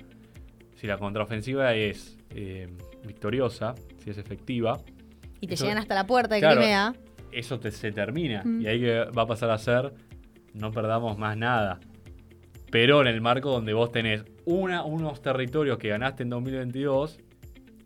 Si 0.75 0.87
la 0.87 0.97
contraofensiva 0.97 1.73
es 1.75 2.17
eh, 2.33 2.67
victoriosa, 3.05 3.75
si 4.03 4.09
es 4.09 4.17
efectiva. 4.17 4.79
Y 5.39 5.47
te 5.47 5.55
llegan 5.55 5.77
hasta 5.77 5.95
la 5.95 6.07
puerta 6.07 6.35
de 6.35 6.41
Crimea. 6.41 6.93
Eso 7.31 7.59
se 7.61 7.91
termina. 7.91 8.43
Y 8.45 8.67
ahí 8.67 8.83
va 8.83 9.23
a 9.23 9.27
pasar 9.27 9.49
a 9.51 9.57
ser 9.57 9.93
no 10.53 10.71
perdamos 10.71 11.17
más 11.17 11.37
nada. 11.37 11.79
Pero 12.71 13.01
en 13.01 13.07
el 13.07 13.21
marco 13.21 13.51
donde 13.51 13.73
vos 13.73 13.91
tenés 13.91 14.23
una, 14.45 14.83
unos 14.83 15.21
territorios 15.21 15.77
que 15.77 15.89
ganaste 15.89 16.23
en 16.23 16.29
2022. 16.29 17.19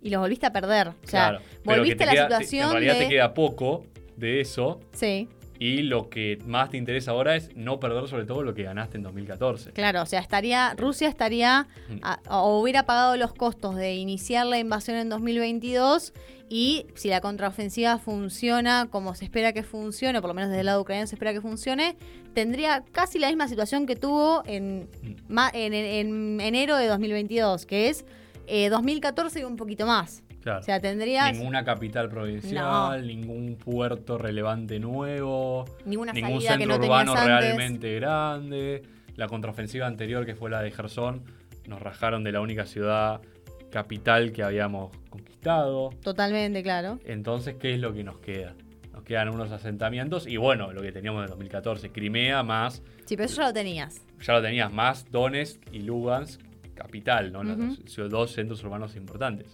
Y 0.01 0.09
los 0.09 0.21
volviste 0.21 0.45
a 0.45 0.53
perder. 0.53 0.89
O 0.89 0.93
sea, 1.03 1.39
volviste 1.63 2.03
a 2.03 2.13
la 2.13 2.23
situación. 2.23 2.67
En 2.67 2.71
realidad 2.71 2.97
te 2.99 3.09
queda 3.09 3.33
poco 3.33 3.85
de 4.15 4.41
eso. 4.41 4.79
Sí. 4.93 5.27
Y 5.59 5.83
lo 5.83 6.09
que 6.09 6.37
más 6.45 6.69
te 6.69 6.77
interesa 6.77 7.11
ahora 7.11 7.35
es 7.35 7.55
no 7.55 7.79
perder 7.79 8.07
sobre 8.07 8.25
todo 8.25 8.43
lo 8.43 8.53
que 8.53 8.63
ganaste 8.63 8.97
en 8.97 9.03
2014. 9.03 9.71
Claro, 9.71 10.01
o 10.01 10.05
sea, 10.05 10.19
estaría 10.19 10.73
Rusia 10.75 11.07
estaría 11.07 11.67
mm. 11.89 12.29
o 12.29 12.59
hubiera 12.59 12.85
pagado 12.85 13.15
los 13.15 13.33
costos 13.33 13.75
de 13.75 13.95
iniciar 13.95 14.45
la 14.45 14.59
invasión 14.59 14.97
en 14.97 15.09
2022 15.09 16.13
y 16.49 16.85
si 16.93 17.09
la 17.09 17.21
contraofensiva 17.21 17.97
funciona 17.97 18.87
como 18.91 19.15
se 19.15 19.25
espera 19.25 19.53
que 19.53 19.63
funcione, 19.63 20.19
o 20.19 20.21
por 20.21 20.29
lo 20.29 20.33
menos 20.35 20.49
desde 20.49 20.59
el 20.61 20.67
lado 20.67 20.81
ucraniano 20.81 21.07
se 21.07 21.15
espera 21.15 21.33
que 21.33 21.41
funcione, 21.41 21.97
tendría 22.33 22.83
casi 22.91 23.17
la 23.17 23.27
misma 23.27 23.47
situación 23.47 23.85
que 23.85 23.95
tuvo 23.95 24.43
en, 24.45 24.89
mm. 25.29 25.39
en, 25.53 26.41
enero 26.41 26.77
de 26.77 26.87
2022, 26.87 27.65
que 27.65 27.89
es 27.89 28.05
2014 28.69 29.39
eh, 29.39 29.41
y 29.41 29.45
un 29.45 29.55
poquito 29.55 29.87
más. 29.87 30.24
O 30.45 30.63
sea, 30.63 30.79
tendrías... 30.79 31.33
Ninguna 31.33 31.63
capital 31.63 32.09
provincial, 32.09 33.05
ningún 33.05 33.55
puerto 33.55 34.17
relevante 34.17 34.79
nuevo, 34.79 35.65
ninguna 35.85 36.13
ningún 36.13 36.41
centro 36.41 36.75
urbano 36.75 37.15
realmente 37.15 37.95
grande. 37.95 38.83
La 39.15 39.27
contraofensiva 39.27 39.87
anterior, 39.87 40.25
que 40.25 40.35
fue 40.35 40.49
la 40.49 40.61
de 40.61 40.71
Gerson, 40.71 41.23
nos 41.67 41.81
rajaron 41.81 42.23
de 42.23 42.31
la 42.31 42.41
única 42.41 42.65
ciudad 42.65 43.21
capital 43.71 44.31
que 44.31 44.43
habíamos 44.43 44.95
conquistado. 45.09 45.89
Totalmente, 46.03 46.61
claro. 46.61 46.99
Entonces, 47.05 47.55
¿qué 47.55 47.73
es 47.73 47.79
lo 47.79 47.93
que 47.93 48.03
nos 48.03 48.19
queda? 48.19 48.53
Nos 48.93 49.03
quedan 49.03 49.29
unos 49.29 49.51
asentamientos 49.51 50.27
y 50.27 50.37
bueno, 50.37 50.71
lo 50.71 50.81
que 50.81 50.91
teníamos 50.91 51.23
en 51.23 51.29
2014, 51.29 51.91
Crimea 51.91 52.43
más... 52.43 52.83
Sí, 53.05 53.15
pero 53.17 53.25
eso 53.25 53.41
ya 53.41 53.47
lo 53.47 53.53
tenías. 53.53 54.01
Ya 54.21 54.33
lo 54.33 54.41
tenías, 54.41 54.71
más 54.71 55.09
Donetsk 55.11 55.61
y 55.73 55.79
Lugansk, 55.79 56.41
capital, 56.75 57.31
¿no? 57.31 57.43
Los 57.43 57.95
dos 58.09 58.31
centros 58.31 58.63
urbanos 58.63 58.95
importantes 58.95 59.53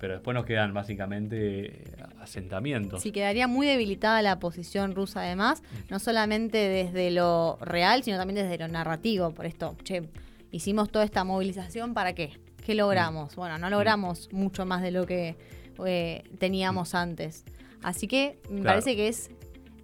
pero 0.00 0.14
después 0.14 0.34
nos 0.34 0.46
quedan 0.46 0.72
básicamente 0.72 1.66
eh, 1.66 1.84
asentamientos. 2.20 3.02
Sí, 3.02 3.12
quedaría 3.12 3.46
muy 3.46 3.66
debilitada 3.66 4.22
la 4.22 4.38
posición 4.38 4.94
rusa 4.94 5.20
además, 5.20 5.62
no 5.90 5.98
solamente 5.98 6.56
desde 6.56 7.10
lo 7.10 7.58
real, 7.60 8.02
sino 8.02 8.16
también 8.16 8.46
desde 8.46 8.58
lo 8.58 8.66
narrativo. 8.66 9.30
Por 9.32 9.44
esto, 9.44 9.76
che, 9.84 10.08
hicimos 10.50 10.90
toda 10.90 11.04
esta 11.04 11.22
movilización 11.22 11.92
para 11.92 12.14
qué? 12.14 12.32
¿Qué 12.64 12.74
logramos? 12.74 13.36
Bueno, 13.36 13.58
no 13.58 13.68
logramos 13.68 14.32
mucho 14.32 14.64
más 14.64 14.80
de 14.82 14.90
lo 14.90 15.06
que 15.06 15.36
eh, 15.84 16.24
teníamos 16.38 16.94
antes. 16.94 17.44
Así 17.82 18.08
que 18.08 18.38
me 18.50 18.62
parece 18.62 18.96
que 18.96 19.08
es 19.08 19.30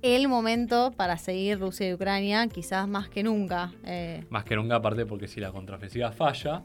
el 0.02 0.28
momento 0.28 0.92
para 0.96 1.18
seguir 1.18 1.58
Rusia 1.58 1.88
y 1.88 1.94
Ucrania, 1.94 2.46
quizás 2.48 2.88
más 2.88 3.08
que 3.08 3.22
nunca. 3.22 3.72
Eh. 3.84 4.24
Más 4.30 4.44
que 4.44 4.56
nunca, 4.56 4.76
aparte 4.76 5.04
porque 5.04 5.28
si 5.28 5.40
la 5.40 5.52
contraofensiva 5.52 6.12
falla, 6.12 6.62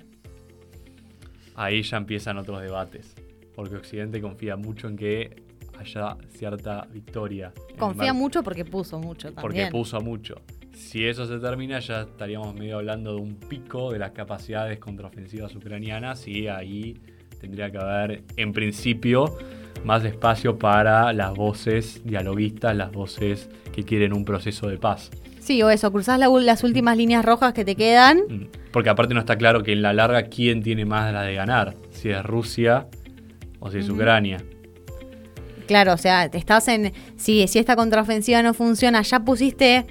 ahí 1.55 1.81
ya 1.81 1.97
empiezan 1.97 2.37
otros 2.37 2.61
debates 2.61 3.15
porque 3.55 3.75
Occidente 3.75 4.21
confía 4.21 4.55
mucho 4.55 4.87
en 4.87 4.95
que 4.97 5.43
haya 5.79 6.15
cierta 6.29 6.87
victoria. 6.91 7.51
Confía 7.77 8.13
mucho 8.13 8.43
porque 8.43 8.65
puso 8.65 8.99
mucho 8.99 9.29
Porque 9.33 9.59
también. 9.63 9.69
puso 9.71 9.99
mucho. 10.01 10.35
Si 10.73 11.05
eso 11.05 11.25
se 11.25 11.39
termina, 11.39 11.79
ya 11.79 12.01
estaríamos 12.01 12.53
medio 12.55 12.77
hablando 12.77 13.15
de 13.15 13.21
un 13.21 13.35
pico 13.35 13.91
de 13.91 13.99
las 13.99 14.11
capacidades 14.11 14.79
contraofensivas 14.79 15.55
ucranianas 15.55 16.27
y 16.27 16.47
ahí 16.47 16.97
tendría 17.39 17.71
que 17.71 17.77
haber, 17.77 18.23
en 18.37 18.53
principio, 18.53 19.37
más 19.83 20.03
espacio 20.05 20.57
para 20.59 21.11
las 21.13 21.33
voces 21.33 22.01
dialoguistas, 22.05 22.75
las 22.75 22.91
voces 22.91 23.49
que 23.73 23.83
quieren 23.83 24.13
un 24.13 24.23
proceso 24.25 24.67
de 24.67 24.77
paz. 24.77 25.09
Sí, 25.39 25.61
o 25.63 25.69
eso, 25.71 25.91
cruzás 25.91 26.19
la- 26.19 26.27
las 26.29 26.63
últimas 26.63 26.95
líneas 26.97 27.25
rojas 27.25 27.53
que 27.53 27.65
te 27.65 27.75
quedan. 27.75 28.19
Mm. 28.29 28.47
Porque 28.71 28.89
aparte 28.89 29.13
no 29.15 29.19
está 29.19 29.37
claro 29.37 29.63
que 29.63 29.73
en 29.73 29.81
la 29.81 29.91
larga 29.91 30.23
quién 30.23 30.61
tiene 30.61 30.85
más 30.85 31.11
la 31.11 31.23
de 31.23 31.33
ganar, 31.33 31.75
si 31.89 32.09
es 32.09 32.23
Rusia 32.23 32.87
o 33.61 33.71
si 33.71 33.77
es 33.77 33.85
Ujú. 33.87 33.95
Ucrania. 33.95 34.43
Claro, 35.67 35.93
o 35.93 35.97
sea, 35.97 36.29
te 36.29 36.37
estás 36.37 36.67
en. 36.67 36.91
Si, 37.15 37.47
si 37.47 37.59
esta 37.59 37.75
contraofensiva 37.77 38.41
no 38.43 38.53
funciona, 38.53 39.01
ya 39.03 39.21
pusiste 39.21 39.85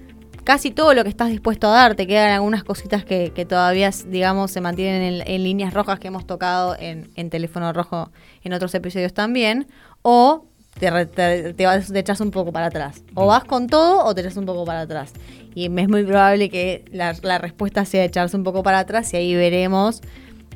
casi 0.45 0.71
todo 0.73 0.93
lo 0.95 1.05
que 1.05 1.09
estás 1.09 1.31
dispuesto 1.31 1.69
a 1.69 1.71
dar. 1.71 1.95
Te 1.95 2.07
quedan 2.07 2.33
algunas 2.33 2.65
cositas 2.65 3.05
que, 3.05 3.33
que 3.35 3.47
todavía, 3.47 3.91
digamos, 4.07 4.51
se 4.51 4.61
mantienen 4.61 5.03
en, 5.03 5.27
en 5.27 5.43
líneas 5.45 5.73
rojas 5.73 5.99
que 5.99 6.09
hemos 6.09 6.27
tocado 6.27 6.77
en, 6.79 7.09
en 7.15 7.31
teléfono 7.31 7.73
rojo 7.73 8.11
en 8.43 8.53
otros 8.53 8.75
episodios 8.75 9.15
también. 9.15 9.69
O 10.03 10.45
te, 10.79 10.91
te, 11.07 11.55
te 11.55 11.67
vas- 11.67 11.91
te 11.91 11.99
echas 11.99 12.21
un 12.21 12.31
poco 12.31 12.53
para 12.53 12.67
atrás. 12.67 13.03
O 13.15 13.27
vas 13.27 13.45
con 13.45 13.67
todo 13.67 14.05
o 14.05 14.15
te 14.15 14.21
echas 14.21 14.37
un 14.37 14.45
poco 14.47 14.67
para 14.67 14.81
atrás. 14.83 15.13
Y 15.55 15.65
es 15.65 15.89
muy 15.89 16.05
probable 16.05 16.51
que 16.51 16.85
la, 16.93 17.15
la 17.23 17.39
respuesta 17.39 17.85
sea 17.87 18.05
echarse 18.05 18.37
un 18.37 18.45
poco 18.45 18.63
para 18.63 18.81
atrás 18.81 19.13
y 19.15 19.17
ahí 19.17 19.35
veremos 19.35 20.03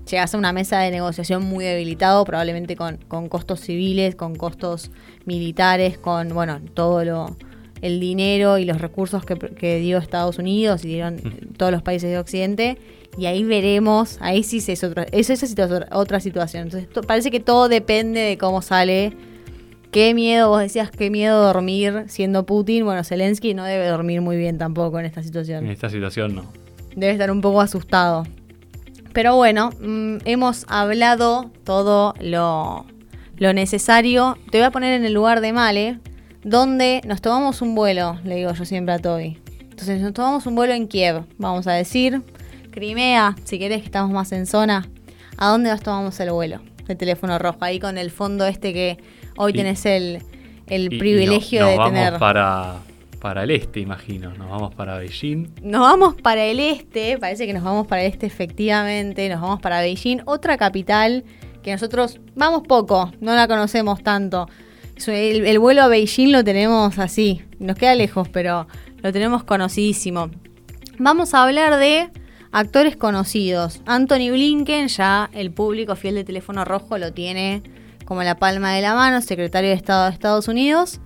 llegas 0.08 0.34
a 0.34 0.38
una 0.38 0.52
mesa 0.52 0.78
de 0.80 0.90
negociación 0.90 1.44
muy 1.44 1.64
debilitado, 1.64 2.24
probablemente 2.24 2.76
con, 2.76 2.98
con 3.08 3.28
costos 3.28 3.60
civiles, 3.60 4.14
con 4.14 4.34
costos 4.36 4.90
militares, 5.24 5.98
con, 5.98 6.28
bueno, 6.28 6.60
todo 6.74 7.04
lo 7.04 7.36
el 7.82 8.00
dinero 8.00 8.56
y 8.56 8.64
los 8.64 8.80
recursos 8.80 9.26
que, 9.26 9.34
que 9.36 9.78
dio 9.78 9.98
Estados 9.98 10.38
Unidos 10.38 10.84
y 10.86 10.88
dieron 10.88 11.20
todos 11.58 11.70
los 11.70 11.82
países 11.82 12.08
de 12.08 12.18
Occidente. 12.18 12.78
Y 13.18 13.26
ahí 13.26 13.44
veremos, 13.44 14.16
ahí 14.20 14.42
sí 14.42 14.62
es 14.66 14.82
otra, 14.82 15.04
eso, 15.12 15.34
esa 15.34 15.46
sí 15.46 15.54
es 15.56 15.60
otra, 15.70 15.86
otra 15.92 16.18
situación. 16.20 16.62
Entonces 16.64 16.88
to- 16.88 17.02
parece 17.02 17.30
que 17.30 17.40
todo 17.40 17.68
depende 17.68 18.20
de 18.20 18.38
cómo 18.38 18.62
sale. 18.62 19.12
Qué 19.90 20.14
miedo, 20.14 20.48
vos 20.48 20.60
decías, 20.60 20.90
qué 20.90 21.10
miedo 21.10 21.44
dormir 21.44 22.04
siendo 22.08 22.46
Putin. 22.46 22.84
Bueno, 22.86 23.04
Zelensky 23.04 23.52
no 23.54 23.64
debe 23.64 23.86
dormir 23.86 24.22
muy 24.22 24.36
bien 24.38 24.56
tampoco 24.56 24.98
en 24.98 25.04
esta 25.06 25.22
situación 25.22 25.66
En 25.66 25.70
esta 25.70 25.90
situación 25.90 26.34
no. 26.34 26.44
debe 26.96 27.12
estar 27.12 27.30
un 27.30 27.42
poco 27.42 27.60
asustado. 27.60 28.24
Pero 29.14 29.36
bueno, 29.36 29.70
mm, 29.80 30.18
hemos 30.26 30.66
hablado 30.68 31.50
todo 31.64 32.14
lo, 32.20 32.84
lo 33.38 33.52
necesario. 33.54 34.36
Te 34.50 34.58
voy 34.58 34.66
a 34.66 34.70
poner 34.70 34.92
en 34.94 35.04
el 35.06 35.14
lugar 35.14 35.40
de 35.40 35.52
Male, 35.54 35.98
donde 36.42 37.00
nos 37.06 37.22
tomamos 37.22 37.62
un 37.62 37.74
vuelo, 37.74 38.18
le 38.24 38.36
digo 38.36 38.52
yo 38.52 38.64
siempre 38.66 38.94
a 38.94 38.98
Toby. 38.98 39.38
Entonces 39.60 40.00
nos 40.02 40.12
tomamos 40.12 40.46
un 40.46 40.54
vuelo 40.54 40.74
en 40.74 40.86
Kiev, 40.88 41.24
vamos 41.38 41.66
a 41.66 41.72
decir. 41.72 42.22
Crimea, 42.70 43.36
si 43.44 43.58
querés 43.58 43.80
que 43.80 43.86
estamos 43.86 44.10
más 44.10 44.30
en 44.32 44.46
zona. 44.46 44.86
¿A 45.36 45.48
dónde 45.48 45.70
nos 45.70 45.80
tomamos 45.80 46.18
el 46.20 46.30
vuelo? 46.32 46.60
De 46.86 46.94
teléfono 46.96 47.38
rojo, 47.38 47.58
ahí 47.60 47.78
con 47.80 47.96
el 47.98 48.10
fondo 48.10 48.46
este 48.46 48.72
que 48.72 48.98
hoy 49.36 49.52
Y- 49.52 49.56
tenés 49.56 49.86
el, 49.86 50.22
el 50.66 50.88
privilegio 50.90 51.60
no- 51.60 51.66
nos 51.66 51.72
de 51.72 51.78
vamos 51.78 51.92
tener. 51.94 52.18
para, 52.18 52.74
para 53.24 53.44
el 53.44 53.52
este, 53.52 53.80
imagino. 53.80 54.34
Nos 54.34 54.50
vamos 54.50 54.74
para 54.74 54.98
Beijing. 54.98 55.46
Nos 55.62 55.80
vamos 55.80 56.14
para 56.14 56.44
el 56.44 56.60
este, 56.60 57.16
parece 57.16 57.46
que 57.46 57.54
nos 57.54 57.64
vamos 57.64 57.86
para 57.86 58.02
el 58.02 58.12
este 58.12 58.26
efectivamente, 58.26 59.30
nos 59.30 59.40
vamos 59.40 59.62
para 59.62 59.80
Beijing, 59.80 60.18
otra 60.26 60.58
capital 60.58 61.24
que 61.62 61.72
nosotros 61.72 62.20
vamos 62.34 62.64
poco, 62.68 63.12
no 63.22 63.34
la 63.34 63.48
conocemos 63.48 64.02
tanto. 64.02 64.46
El 65.06 65.58
vuelo 65.58 65.80
a 65.80 65.88
Beijing 65.88 66.32
lo 66.32 66.44
tenemos 66.44 66.98
así, 66.98 67.40
nos 67.58 67.78
queda 67.78 67.94
lejos, 67.94 68.28
pero 68.28 68.66
lo 68.98 69.10
tenemos 69.10 69.42
conocidísimo. 69.42 70.28
Vamos 70.98 71.32
a 71.32 71.44
hablar 71.44 71.78
de 71.78 72.10
actores 72.52 72.94
conocidos. 72.94 73.80
Anthony 73.86 74.32
Blinken, 74.32 74.88
ya 74.88 75.30
el 75.32 75.50
público 75.50 75.96
fiel 75.96 76.16
de 76.16 76.24
teléfono 76.24 76.66
rojo 76.66 76.98
lo 76.98 77.14
tiene 77.14 77.62
como 78.04 78.22
la 78.22 78.36
palma 78.36 78.72
de 78.72 78.82
la 78.82 78.94
mano, 78.94 79.22
secretario 79.22 79.70
de 79.70 79.76
Estado 79.76 80.04
de 80.04 80.12
Estados 80.12 80.46
Unidos 80.46 81.00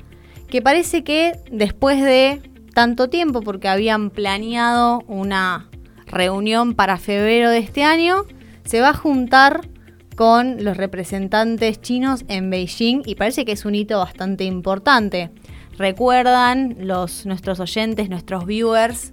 que 0.49 0.63
parece 0.63 1.05
que 1.05 1.33
después 1.51 2.03
de 2.03 2.41
tanto 2.75 3.09
tiempo, 3.09 3.41
porque 3.43 3.69
habían 3.69 4.11
planeado 4.11 5.03
una 5.07 5.69
reunión 6.07 6.75
para 6.75 6.97
febrero 6.97 7.51
de 7.51 7.59
este 7.59 7.85
año, 7.85 8.25
se 8.65 8.81
va 8.81 8.91
a 8.91 8.95
juntar 8.95 9.69
con 10.17 10.65
los 10.65 10.77
representantes 10.77 11.81
chinos 11.81 12.25
en 12.29 12.51
Beijing 12.51 13.03
y 13.07 13.15
parece 13.15 13.45
que 13.45 13.53
es 13.53 13.65
un 13.65 13.75
hito 13.75 13.99
bastante 13.99 14.45
importante. 14.45 15.31
Recuerdan 15.77 16.77
los, 16.81 17.25
nuestros 17.25 17.61
oyentes, 17.61 18.11
nuestros 18.11 18.47
viewers, 18.47 19.13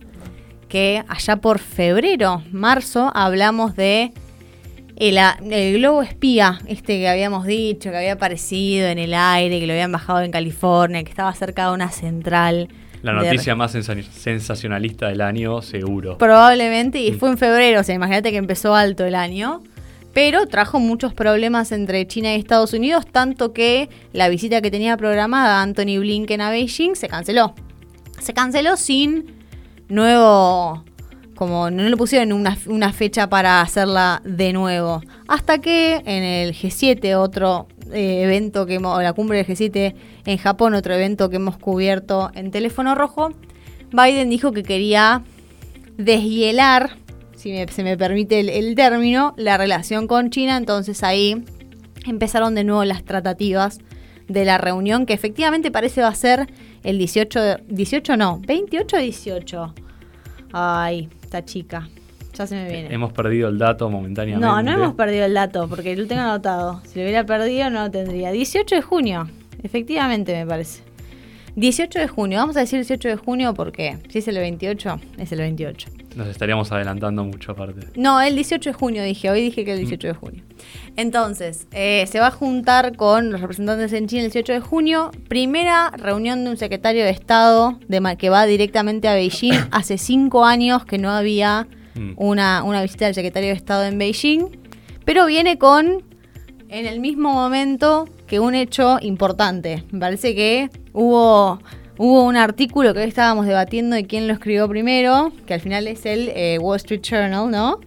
que 0.67 1.03
allá 1.07 1.37
por 1.37 1.59
febrero, 1.59 2.43
marzo, 2.51 3.11
hablamos 3.13 3.75
de 3.75 4.13
el, 4.97 5.73
globo 5.77 6.01
espía, 6.01 6.59
este 6.67 6.99
que 6.99 7.07
habíamos 7.09 7.45
dicho, 7.45 7.91
que 7.91 7.97
había 7.97 8.13
aparecido 8.13 8.87
en 8.87 8.97
el 8.99 9.13
aire, 9.13 9.59
que 9.59 9.67
lo 9.67 9.73
habían 9.73 9.91
bajado 9.91 10.21
en 10.21 10.31
California, 10.31 11.03
que 11.03 11.09
estaba 11.09 11.33
cerca 11.33 11.67
de 11.67 11.73
una 11.73 11.91
central. 11.91 12.69
La 13.01 13.13
de- 13.13 13.25
noticia 13.27 13.55
más 13.55 13.73
sensa- 13.75 14.01
sensacionalista 14.11 15.07
del 15.09 15.21
año, 15.21 15.61
seguro. 15.61 16.17
Probablemente, 16.17 16.99
y 16.99 17.11
Mm. 17.11 17.17
fue 17.19 17.29
en 17.29 17.37
febrero, 17.37 17.81
o 17.81 17.83
sea, 17.83 17.93
imagínate 17.93 18.31
que 18.31 18.37
empezó 18.37 18.73
alto 18.75 19.05
el 19.05 19.15
año. 19.15 19.61
Pero 20.13 20.45
trajo 20.47 20.79
muchos 20.79 21.13
problemas 21.13 21.73
entre 21.73 22.07
China 22.07 22.33
y 22.33 22.39
Estados 22.39 22.71
Unidos, 22.73 23.05
tanto 23.05 23.51
que 23.51 23.89
la 24.13 24.29
visita 24.29 24.61
que 24.61 24.71
tenía 24.71 24.95
programada 24.95 25.61
Anthony 25.61 25.99
Blinken 25.99 26.39
a 26.39 26.49
Beijing 26.51 26.95
se 26.95 27.09
canceló. 27.09 27.53
Se 28.21 28.33
canceló 28.33 28.77
sin 28.77 29.25
nuevo, 29.89 30.85
como 31.35 31.69
no 31.69 31.83
le 31.83 31.97
pusieron 31.97 32.31
una, 32.31 32.93
fecha 32.93 33.27
para 33.29 33.61
hacerla 33.61 34.21
de 34.23 34.53
nuevo. 34.53 35.01
Hasta 35.27 35.59
que 35.59 35.95
en 36.05 36.23
el 36.23 36.53
G7, 36.53 37.15
otro 37.15 37.67
eh, 37.93 38.21
evento 38.23 38.65
que 38.65 38.75
hemos, 38.75 39.01
la 39.03 39.13
cumbre 39.13 39.43
del 39.43 39.47
G7 39.47 39.93
en 40.25 40.37
Japón, 40.37 40.73
otro 40.75 40.93
evento 40.93 41.29
que 41.29 41.35
hemos 41.35 41.57
cubierto 41.57 42.31
en 42.35 42.51
teléfono 42.51 42.95
rojo, 42.95 43.33
Biden 43.91 44.29
dijo 44.29 44.51
que 44.51 44.63
quería 44.63 45.23
deshielar, 45.97 46.97
si 47.35 47.51
me- 47.51 47.67
se 47.67 47.83
me 47.83 47.97
permite 47.97 48.39
el, 48.39 48.49
el 48.49 48.75
término, 48.75 49.33
la 49.37 49.57
relación 49.57 50.07
con 50.07 50.29
China. 50.29 50.57
Entonces 50.57 51.03
ahí 51.03 51.43
empezaron 52.05 52.55
de 52.55 52.63
nuevo 52.63 52.83
las 52.85 53.03
tratativas 53.03 53.79
de 54.27 54.45
la 54.45 54.57
reunión, 54.57 55.05
que 55.05 55.13
efectivamente 55.13 55.69
parece 55.71 56.01
va 56.01 56.07
a 56.07 56.15
ser 56.15 56.47
el 56.83 56.97
18, 56.97 57.41
de- 57.41 57.63
18 57.67 58.17
no, 58.17 58.39
28 58.45 58.95
o 58.97 58.99
18. 58.99 59.75
Ay, 60.57 61.09
esta 61.21 61.43
chica, 61.43 61.89
ya 62.33 62.47
se 62.47 62.55
me 62.55 62.69
viene. 62.69 62.93
Hemos 62.93 63.11
perdido 63.11 63.49
el 63.49 63.57
dato 63.57 63.89
momentáneamente. 63.89 64.47
No, 64.47 64.63
no 64.63 64.71
hemos 64.71 64.95
perdido 64.95 65.25
el 65.25 65.33
dato, 65.33 65.67
porque 65.67 65.97
lo 65.97 66.07
tengo 66.07 66.21
anotado. 66.21 66.81
Si 66.85 66.97
lo 66.97 67.03
hubiera 67.03 67.25
perdido, 67.25 67.69
no 67.69 67.83
lo 67.83 67.91
tendría. 67.91 68.31
18 68.31 68.75
de 68.75 68.81
junio, 68.81 69.27
efectivamente 69.63 70.33
me 70.33 70.45
parece. 70.45 70.81
18 71.57 71.99
de 71.99 72.07
junio, 72.07 72.37
vamos 72.37 72.55
a 72.55 72.61
decir 72.61 72.79
18 72.79 73.09
de 73.09 73.15
junio 73.17 73.53
porque 73.53 73.97
si 74.07 74.19
es 74.19 74.29
el 74.29 74.37
28, 74.37 74.97
es 75.17 75.31
el 75.33 75.39
28. 75.39 75.89
Nos 76.15 76.27
estaríamos 76.27 76.71
adelantando 76.71 77.23
mucho 77.23 77.51
aparte. 77.51 77.87
No, 77.95 78.21
el 78.21 78.35
18 78.35 78.69
de 78.69 78.73
junio 78.73 79.03
dije, 79.03 79.29
hoy 79.29 79.41
dije 79.41 79.65
que 79.65 79.73
el 79.73 79.79
18 79.79 80.07
de 80.07 80.13
junio. 80.13 80.43
Entonces, 80.95 81.67
eh, 81.71 82.05
se 82.07 82.19
va 82.19 82.27
a 82.27 82.31
juntar 82.31 82.95
con 82.95 83.31
los 83.31 83.41
representantes 83.41 83.91
en 83.93 84.07
China 84.07 84.23
el 84.23 84.31
18 84.31 84.53
de 84.53 84.59
junio. 84.61 85.11
Primera 85.27 85.91
reunión 85.91 86.43
de 86.43 86.51
un 86.51 86.57
secretario 86.57 87.03
de 87.03 87.09
Estado 87.09 87.79
de, 87.87 88.15
que 88.17 88.29
va 88.29 88.45
directamente 88.45 89.07
a 89.07 89.13
Beijing. 89.13 89.53
Hace 89.71 89.97
cinco 89.97 90.45
años 90.45 90.85
que 90.85 90.97
no 90.97 91.11
había 91.11 91.67
Mm. 91.95 92.13
una, 92.17 92.63
una 92.63 92.81
visita 92.81 93.05
del 93.05 93.15
secretario 93.15 93.49
de 93.49 93.55
Estado 93.55 93.85
en 93.85 93.97
Beijing. 93.97 94.47
Pero 95.05 95.25
viene 95.25 95.57
con, 95.57 96.03
en 96.69 96.85
el 96.85 96.99
mismo 96.99 97.31
momento, 97.33 98.07
que 98.27 98.39
un 98.39 98.55
hecho 98.55 98.97
importante. 99.01 99.83
Me 99.91 99.99
parece 99.99 100.35
que 100.35 100.69
hubo, 100.93 101.59
hubo 101.97 102.23
un 102.23 102.35
artículo 102.35 102.93
que 102.93 103.01
hoy 103.01 103.07
estábamos 103.07 103.45
debatiendo 103.45 103.95
de 103.95 104.05
quién 104.05 104.27
lo 104.27 104.33
escribió 104.33 104.67
primero, 104.67 105.31
que 105.45 105.53
al 105.53 105.61
final 105.61 105.87
es 105.87 106.05
el 106.05 106.29
eh, 106.35 106.57
Wall 106.59 106.77
Street 106.77 107.01
Journal, 107.01 107.49
¿no? 107.49 107.79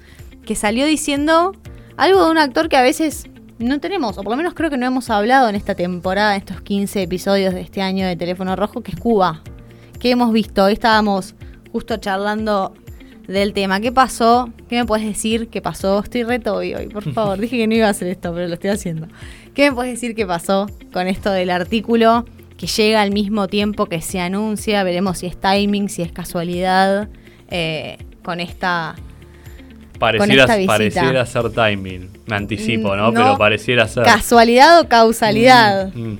Que 0.44 0.54
salió 0.54 0.86
diciendo 0.86 1.54
algo 1.96 2.24
de 2.24 2.30
un 2.30 2.38
actor 2.38 2.68
que 2.68 2.76
a 2.76 2.82
veces 2.82 3.26
no 3.58 3.80
tenemos, 3.80 4.18
o 4.18 4.22
por 4.22 4.32
lo 4.32 4.36
menos 4.36 4.54
creo 4.54 4.70
que 4.70 4.76
no 4.76 4.86
hemos 4.86 5.10
hablado 5.10 5.48
en 5.48 5.56
esta 5.56 5.74
temporada, 5.74 6.34
en 6.34 6.40
estos 6.40 6.60
15 6.60 7.02
episodios 7.02 7.54
de 7.54 7.60
este 7.60 7.82
año 7.82 8.06
de 8.06 8.16
Teléfono 8.16 8.54
Rojo, 8.56 8.82
que 8.82 8.92
es 8.92 8.98
Cuba. 8.98 9.42
¿Qué 9.98 10.10
hemos 10.10 10.32
visto? 10.32 10.64
Hoy 10.64 10.74
estábamos 10.74 11.34
justo 11.72 11.96
charlando 11.96 12.72
del 13.26 13.52
tema. 13.52 13.80
¿Qué 13.80 13.90
pasó? 13.90 14.48
¿Qué 14.68 14.76
me 14.76 14.86
puedes 14.86 15.04
decir 15.04 15.48
qué 15.48 15.60
pasó? 15.60 15.98
Estoy 15.98 16.22
reto 16.22 16.54
hoy, 16.54 16.74
hoy, 16.74 16.86
por 16.86 17.12
favor. 17.12 17.38
Dije 17.40 17.56
que 17.56 17.66
no 17.66 17.74
iba 17.74 17.88
a 17.88 17.90
hacer 17.90 18.08
esto, 18.08 18.32
pero 18.32 18.46
lo 18.46 18.54
estoy 18.54 18.70
haciendo. 18.70 19.08
¿Qué 19.54 19.70
me 19.70 19.74
puedes 19.74 19.92
decir 19.92 20.14
qué 20.14 20.24
pasó 20.24 20.68
con 20.92 21.08
esto 21.08 21.32
del 21.32 21.50
artículo 21.50 22.24
que 22.58 22.66
llega 22.66 23.00
al 23.00 23.12
mismo 23.12 23.48
tiempo 23.48 23.86
que 23.86 24.02
se 24.02 24.20
anuncia? 24.20 24.82
Veremos 24.84 25.18
si 25.18 25.26
es 25.26 25.40
timing, 25.40 25.88
si 25.88 26.02
es 26.02 26.12
casualidad, 26.12 27.08
eh, 27.50 27.96
con 28.22 28.40
esta... 28.40 28.96
Pareciera, 29.98 30.42
esta 30.44 30.56
visita. 30.56 30.72
pareciera 30.72 31.26
ser 31.26 31.50
timing. 31.50 32.08
Me 32.26 32.36
anticipo, 32.36 32.94
¿no? 32.94 33.12
Pero 33.12 33.36
pareciera 33.36 33.88
ser. 33.88 34.04
¿Casualidad 34.04 34.80
o 34.80 34.88
causalidad? 34.88 35.92
Mm, 35.94 36.02
mm. 36.02 36.18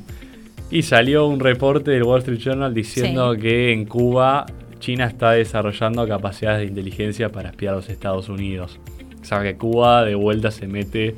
Y 0.70 0.83
salió 0.83 1.27
un 1.27 1.38
reporte 1.38 1.92
del 1.92 2.03
Wall 2.03 2.20
Street 2.20 2.40
Journal 2.40 2.74
diciendo 2.74 3.35
Sí. 3.35 3.40
que 3.40 3.72
en 3.72 3.85
Cuba 3.85 4.46
China 4.81 5.07
está 5.07 5.33
desarrollando 5.33 6.07
capacidades 6.09 6.61
de 6.61 6.66
inteligencia 6.66 7.31
para 7.31 7.51
espiar 7.51 7.74
a 7.74 7.77
los 7.77 7.88
Estados 7.88 8.29
Unidos. 8.29 8.79
O 9.20 9.24
sea 9.24 9.42
que 9.42 9.57
Cuba 9.57 10.05
de 10.05 10.14
vuelta 10.14 10.51
se 10.51 10.66
mete 10.66 11.14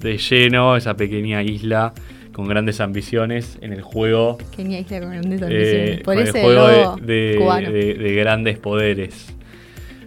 de 0.00 0.18
lleno, 0.18 0.76
esa 0.76 0.94
pequeña 0.96 1.42
isla 1.42 1.92
con 2.32 2.46
grandes 2.48 2.80
ambiciones 2.80 3.58
en 3.60 3.72
el 3.72 3.82
juego, 3.82 4.38
Kenia 4.56 4.78
Isla 4.80 5.00
con 5.00 5.10
grandes 5.10 5.40
eh, 5.40 5.44
ambiciones. 5.44 5.96
Por 5.98 6.04
con 6.14 6.18
el 6.18 6.28
ese 6.28 6.42
juego 6.42 6.96
de, 6.96 7.12
de- 7.32 7.36
cubano. 7.38 7.70
de- 7.72 7.94
de 7.94 8.14
grandes 8.14 8.58
poderes. 8.58 9.34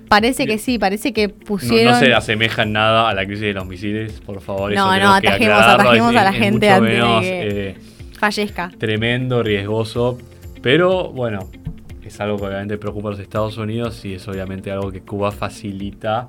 Parece 0.08 0.46
que 0.46 0.58
sí, 0.60 0.78
parece 0.78 1.12
que 1.12 1.28
No, 1.30 1.34
pusieron... 1.46 1.94
no 1.94 2.00
se 2.00 2.14
asemeja 2.14 2.64
en 2.64 2.74
nada 2.74 3.10
a 3.10 3.14
la 3.16 3.26
crisis 3.26 3.42
de 3.46 3.54
los 3.54 3.66
misiles, 3.66 4.22
por 4.22 4.42
favor. 4.42 4.72
eso 4.72 4.80
No, 4.82 4.88
no, 4.88 4.94
tenemos 4.94 5.22
que 5.22 5.28
atajemos- 5.28 5.62
atajemos 5.74 6.12
es- 6.14 6.20
a 6.20 6.24
la 6.24 6.30
es 6.30 6.36
gente 6.38 6.68
mucho 6.70 6.76
antes 6.78 6.92
de 6.92 7.02
menos, 7.02 7.22
que- 7.22 7.70
eh, 7.70 7.76
fallezca. 8.20 8.72
tremendo, 8.78 9.42
riesgoso, 9.44 10.18
pero 10.62 11.10
bueno, 11.12 11.50
es 12.06 12.20
algo 12.22 12.38
que 12.38 12.46
obviamente 12.46 12.78
preocupa 12.78 13.08
a 13.10 13.12
los 13.12 13.20
Estados 13.20 13.58
Unidos 13.58 14.06
y 14.06 14.14
es 14.14 14.28
obviamente 14.28 14.72
algo 14.72 14.92
que 14.92 15.02
Cuba 15.02 15.32
facilita. 15.32 16.28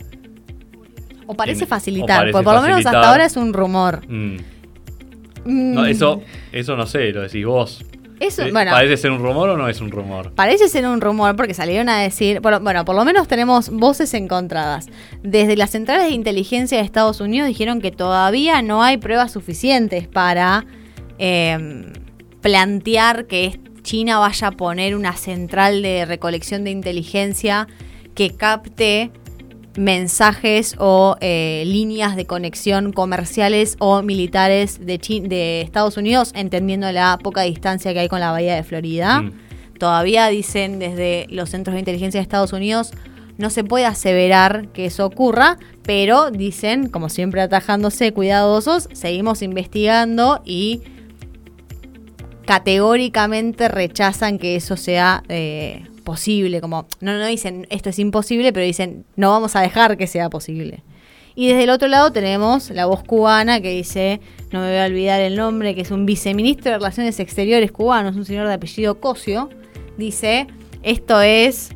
O 1.26 1.34
parece 1.34 1.62
en- 1.64 1.68
facilitar, 1.68 2.16
o 2.16 2.20
parece 2.20 2.32
porque 2.32 2.44
por 2.44 2.54
lo 2.54 2.62
menos 2.62 2.84
hasta 2.86 3.08
ahora 3.10 3.24
es 3.26 3.36
un 3.36 3.52
rumor. 3.52 4.00
Mm. 4.08 4.36
Mm, 5.44 5.74
No, 5.74 5.86
eso, 5.86 6.22
eso 6.52 6.76
no 6.76 6.86
sé, 6.86 7.10
lo 7.12 7.22
decís 7.22 7.44
vos. 7.44 7.84
eso, 8.20 8.42
Eh, 8.42 8.52
bueno, 8.52 8.70
¿Parece 8.70 8.96
ser 8.96 9.10
un 9.10 9.18
rumor 9.22 9.48
o 9.50 9.56
no 9.56 9.68
es 9.68 9.80
un 9.80 9.90
rumor? 9.90 10.32
Parece 10.34 10.68
ser 10.68 10.86
un 10.86 11.00
rumor 11.00 11.36
porque 11.36 11.52
salieron 11.54 11.88
a 11.88 11.98
decir, 12.00 12.40
bueno, 12.40 12.84
por 12.84 12.94
lo 12.94 13.04
menos 13.04 13.28
tenemos 13.28 13.68
voces 13.70 14.14
encontradas. 14.14 14.86
Desde 15.22 15.56
las 15.56 15.70
centrales 15.70 16.06
de 16.06 16.12
inteligencia 16.12 16.78
de 16.78 16.84
Estados 16.84 17.20
Unidos 17.20 17.48
dijeron 17.48 17.80
que 17.80 17.90
todavía 17.90 18.62
no 18.62 18.82
hay 18.82 18.96
pruebas 18.98 19.32
suficientes 19.32 20.06
para 20.08 20.64
eh, 21.18 21.92
plantear 22.40 23.26
que 23.26 23.60
China 23.82 24.18
vaya 24.18 24.48
a 24.48 24.50
poner 24.52 24.94
una 24.96 25.14
central 25.16 25.82
de 25.82 26.04
recolección 26.06 26.64
de 26.64 26.70
inteligencia 26.70 27.68
que 28.14 28.30
capte 28.30 29.10
mensajes 29.76 30.76
o 30.78 31.16
eh, 31.20 31.64
líneas 31.66 32.16
de 32.16 32.26
conexión 32.26 32.92
comerciales 32.92 33.76
o 33.78 34.02
militares 34.02 34.84
de, 34.84 35.60
Estados 35.62 35.96
Unidos, 35.96 36.32
entendiendo 36.34 36.90
la 36.92 37.18
poca 37.22 37.42
distancia 37.42 37.92
que 37.92 38.00
hay 38.00 38.08
con 38.08 38.20
la 38.20 38.30
bahía 38.30 38.54
de 38.54 38.62
Florida. 38.62 39.22
Mm. 39.22 39.32
Todavía 39.78 40.28
dicen 40.28 40.78
desde 40.78 41.26
los 41.30 41.50
centros 41.50 41.74
de 41.74 41.80
inteligencia 41.80 42.18
de 42.18 42.22
Estados 42.22 42.52
Unidos 42.52 42.92
no 43.36 43.50
se 43.50 43.64
puede 43.64 43.84
aseverar 43.84 44.68
que 44.68 44.86
eso 44.86 45.04
ocurra, 45.06 45.58
pero 45.82 46.30
dicen, 46.30 46.88
como 46.88 47.08
siempre 47.08 47.40
atajándose 47.40 48.12
cuidadosos, 48.12 48.88
seguimos 48.92 49.42
investigando 49.42 50.40
y 50.44 50.82
categóricamente 52.46 53.68
rechazan 53.68 54.38
que 54.38 54.54
eso 54.56 54.76
sea 54.76 55.24
eh, 55.28 55.84
posible. 56.04 56.60
Como 56.60 56.86
no, 57.00 57.18
no 57.18 57.26
dicen 57.26 57.66
esto 57.70 57.90
es 57.90 57.98
imposible, 57.98 58.52
pero 58.52 58.64
dicen 58.64 59.04
no 59.16 59.30
vamos 59.30 59.56
a 59.56 59.60
dejar 59.60 59.96
que 59.96 60.06
sea 60.06 60.30
posible. 60.30 60.82
Y 61.36 61.48
desde 61.48 61.64
el 61.64 61.70
otro 61.70 61.88
lado 61.88 62.12
tenemos 62.12 62.70
la 62.70 62.86
voz 62.86 63.02
cubana 63.02 63.60
que 63.60 63.70
dice, 63.70 64.20
no 64.52 64.60
me 64.60 64.68
voy 64.68 64.78
a 64.78 64.84
olvidar 64.84 65.20
el 65.20 65.34
nombre, 65.34 65.74
que 65.74 65.80
es 65.80 65.90
un 65.90 66.06
viceministro 66.06 66.70
de 66.70 66.78
Relaciones 66.78 67.18
Exteriores 67.18 67.72
cubano, 67.72 68.10
es 68.10 68.16
un 68.16 68.24
señor 68.24 68.46
de 68.46 68.54
apellido 68.54 69.00
Cosio, 69.00 69.48
dice, 69.98 70.46
esto 70.84 71.20
es 71.20 71.70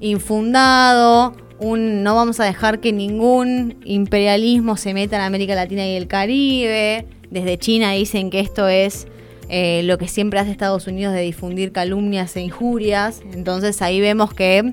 infundado, 0.00 1.36
un, 1.60 2.02
no 2.02 2.16
vamos 2.16 2.40
a 2.40 2.44
dejar 2.44 2.80
que 2.80 2.92
ningún 2.92 3.78
imperialismo 3.84 4.76
se 4.76 4.94
meta 4.94 5.14
en 5.14 5.22
América 5.22 5.54
Latina 5.54 5.86
y 5.86 5.94
el 5.94 6.08
Caribe. 6.08 7.06
Desde 7.30 7.56
China 7.56 7.92
dicen 7.92 8.30
que 8.30 8.40
esto 8.40 8.66
es 8.66 9.06
eh, 9.54 9.82
lo 9.84 9.98
que 9.98 10.08
siempre 10.08 10.40
hace 10.40 10.50
Estados 10.50 10.86
Unidos 10.86 11.12
de 11.12 11.20
difundir 11.20 11.72
calumnias 11.72 12.34
e 12.36 12.40
injurias. 12.40 13.20
Entonces 13.34 13.82
ahí 13.82 14.00
vemos 14.00 14.32
que 14.32 14.72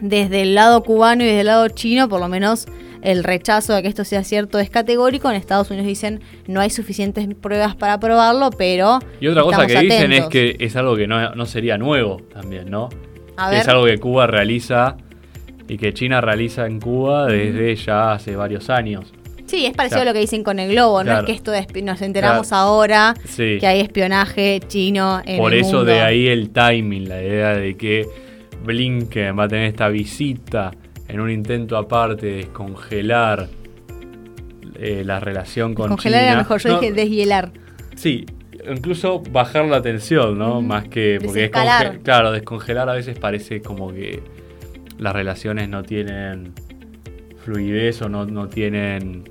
desde 0.00 0.42
el 0.42 0.54
lado 0.54 0.84
cubano 0.84 1.24
y 1.24 1.26
desde 1.26 1.40
el 1.40 1.46
lado 1.48 1.68
chino, 1.68 2.08
por 2.08 2.20
lo 2.20 2.28
menos 2.28 2.66
el 3.02 3.24
rechazo 3.24 3.74
de 3.74 3.82
que 3.82 3.88
esto 3.88 4.04
sea 4.04 4.22
cierto 4.22 4.60
es 4.60 4.70
categórico. 4.70 5.28
En 5.28 5.34
Estados 5.34 5.68
Unidos 5.70 5.88
dicen 5.88 6.20
no 6.46 6.60
hay 6.60 6.70
suficientes 6.70 7.26
pruebas 7.34 7.74
para 7.74 7.98
probarlo, 7.98 8.50
pero... 8.50 9.00
Y 9.20 9.26
otra 9.26 9.42
cosa 9.42 9.66
que 9.66 9.80
dicen 9.80 10.12
es 10.12 10.26
que 10.26 10.56
es 10.60 10.76
algo 10.76 10.94
que 10.94 11.08
no, 11.08 11.34
no 11.34 11.46
sería 11.46 11.76
nuevo 11.76 12.22
también, 12.32 12.70
¿no? 12.70 12.90
A 13.36 13.46
Que 13.46 13.56
ver. 13.56 13.62
Es 13.62 13.68
algo 13.68 13.84
que 13.86 13.98
Cuba 13.98 14.28
realiza 14.28 14.96
y 15.66 15.76
que 15.76 15.92
China 15.92 16.20
realiza 16.20 16.66
en 16.66 16.78
Cuba 16.78 17.26
desde 17.26 17.74
ya 17.74 18.12
hace 18.12 18.36
varios 18.36 18.70
años. 18.70 19.12
Sí, 19.48 19.66
es 19.66 19.72
parecido 19.74 20.02
a 20.02 20.04
lo 20.04 20.12
que 20.12 20.20
dicen 20.20 20.44
con 20.44 20.58
el 20.58 20.70
globo, 20.70 21.02
no 21.02 21.18
es 21.20 21.24
que 21.24 21.32
esto 21.32 21.50
de 21.50 21.66
nos 21.82 22.00
enteramos 22.02 22.48
Claro. 22.48 22.62
ahora 22.64 23.14
Sí. 23.24 23.56
que 23.58 23.66
hay 23.66 23.80
espionaje 23.80 24.60
chino 24.68 25.20
en 25.24 25.38
Por 25.38 25.52
el 25.54 25.60
eso 25.60 25.78
mundo. 25.78 25.84
de 25.86 26.00
ahí 26.00 26.28
el 26.28 26.50
timing, 26.50 27.08
la 27.08 27.22
idea 27.22 27.56
de 27.56 27.76
que 27.76 28.06
Blinken 28.64 29.38
va 29.38 29.44
a 29.44 29.48
tener 29.48 29.64
esta 29.66 29.88
visita 29.88 30.70
en 31.08 31.20
un 31.20 31.30
intento 31.30 31.76
aparte 31.76 32.26
de 32.26 32.32
descongelar 32.36 33.48
eh, 34.80 35.02
la 35.04 35.18
relación 35.18 35.74
con 35.74 35.88
Congelar 35.88 36.20
China. 36.20 36.30
era 36.32 36.38
mejor, 36.38 36.60
yo 36.60 36.68
No, 36.74 36.80
dije 36.80 36.92
deshielar. 36.92 37.50
Sí, 37.96 38.26
incluso 38.70 39.20
bajar 39.32 39.64
la 39.64 39.80
tensión, 39.82 40.38
¿no? 40.38 40.60
Más 40.62 40.84
que... 40.88 41.18
Porque 41.20 41.38
Desescalar. 41.40 41.94
desconge- 41.98 42.02
claro, 42.02 42.30
descongelar 42.32 42.88
a 42.88 42.92
veces 42.92 43.18
parece 43.18 43.60
como 43.60 43.92
que 43.92 44.22
las 44.98 45.12
relaciones 45.14 45.68
no 45.68 45.82
tienen 45.82 46.52
fluidez 47.44 48.02
o 48.02 48.08
no, 48.08 48.26
no 48.26 48.48
tienen 48.48 49.24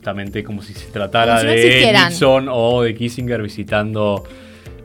justamente 0.00 0.42
como 0.42 0.62
si 0.62 0.72
se 0.72 0.90
tratara 0.90 1.40
Como 1.40 1.50
si 1.50 1.56
no 1.58 1.62
de. 1.62 1.92
Nixon 1.92 2.46
o 2.50 2.82
de 2.82 2.94
Kissinger 2.94 3.42
visitando 3.42 4.24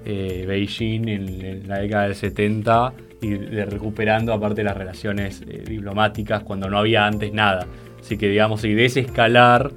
eh, 0.04 0.44
Beijing 0.46 1.08
en, 1.08 1.46
en 1.46 1.68
la 1.70 1.80
década 1.80 2.04
del 2.04 2.16
70 2.16 2.94
y 3.22 3.30
de 3.30 3.66
recuperando 3.66 4.34
aparte 4.34 4.62
las 4.62 4.76
relaciones 4.76 5.42
eh, 5.48 5.64
diplomáticas 5.66 6.44
cuando 6.44 6.70
no 6.70 6.78
había 6.78 7.08
antes 7.08 7.32
nada. 7.32 7.66
Así 8.02 8.18
que 8.18 8.28
digamos, 8.28 8.66
y 8.66 8.74
desescalar 8.74 9.72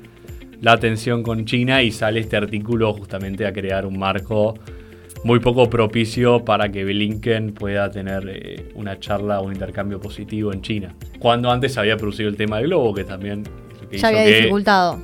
la 0.61 0.77
tensión 0.79 1.22
con 1.22 1.44
China 1.44 1.85
y 1.85 1.92
sale 1.92 2.18
este 2.18 2.37
artículo 2.37 2.92
justamente 2.92 3.46
a 3.46 3.53
crear 3.53 3.87
un 3.87 3.96
marco 3.96 4.59
muy 5.22 5.38
poco 5.38 5.70
propicio 5.70 6.44
para 6.44 6.68
que 6.68 6.85
Blinken 6.85 7.55
pueda 7.55 7.92
tener 7.92 8.29
eh, 8.29 8.68
una 8.74 8.98
charla 8.98 9.38
o 9.40 9.44
un 9.46 9.53
intercambio 9.53 10.01
positivo 10.01 10.53
en 10.53 10.62
China. 10.62 10.96
Cuando 11.20 11.48
antes 11.48 11.79
había 11.79 11.96
producido 11.96 12.29
el 12.29 12.37
tema 12.37 12.57
del 12.59 12.66
globo, 12.66 12.92
que 12.92 13.05
también 13.05 13.44
Ya 13.92 14.09
había 14.09 14.24
que- 14.24 14.37
dificultado. 14.37 15.01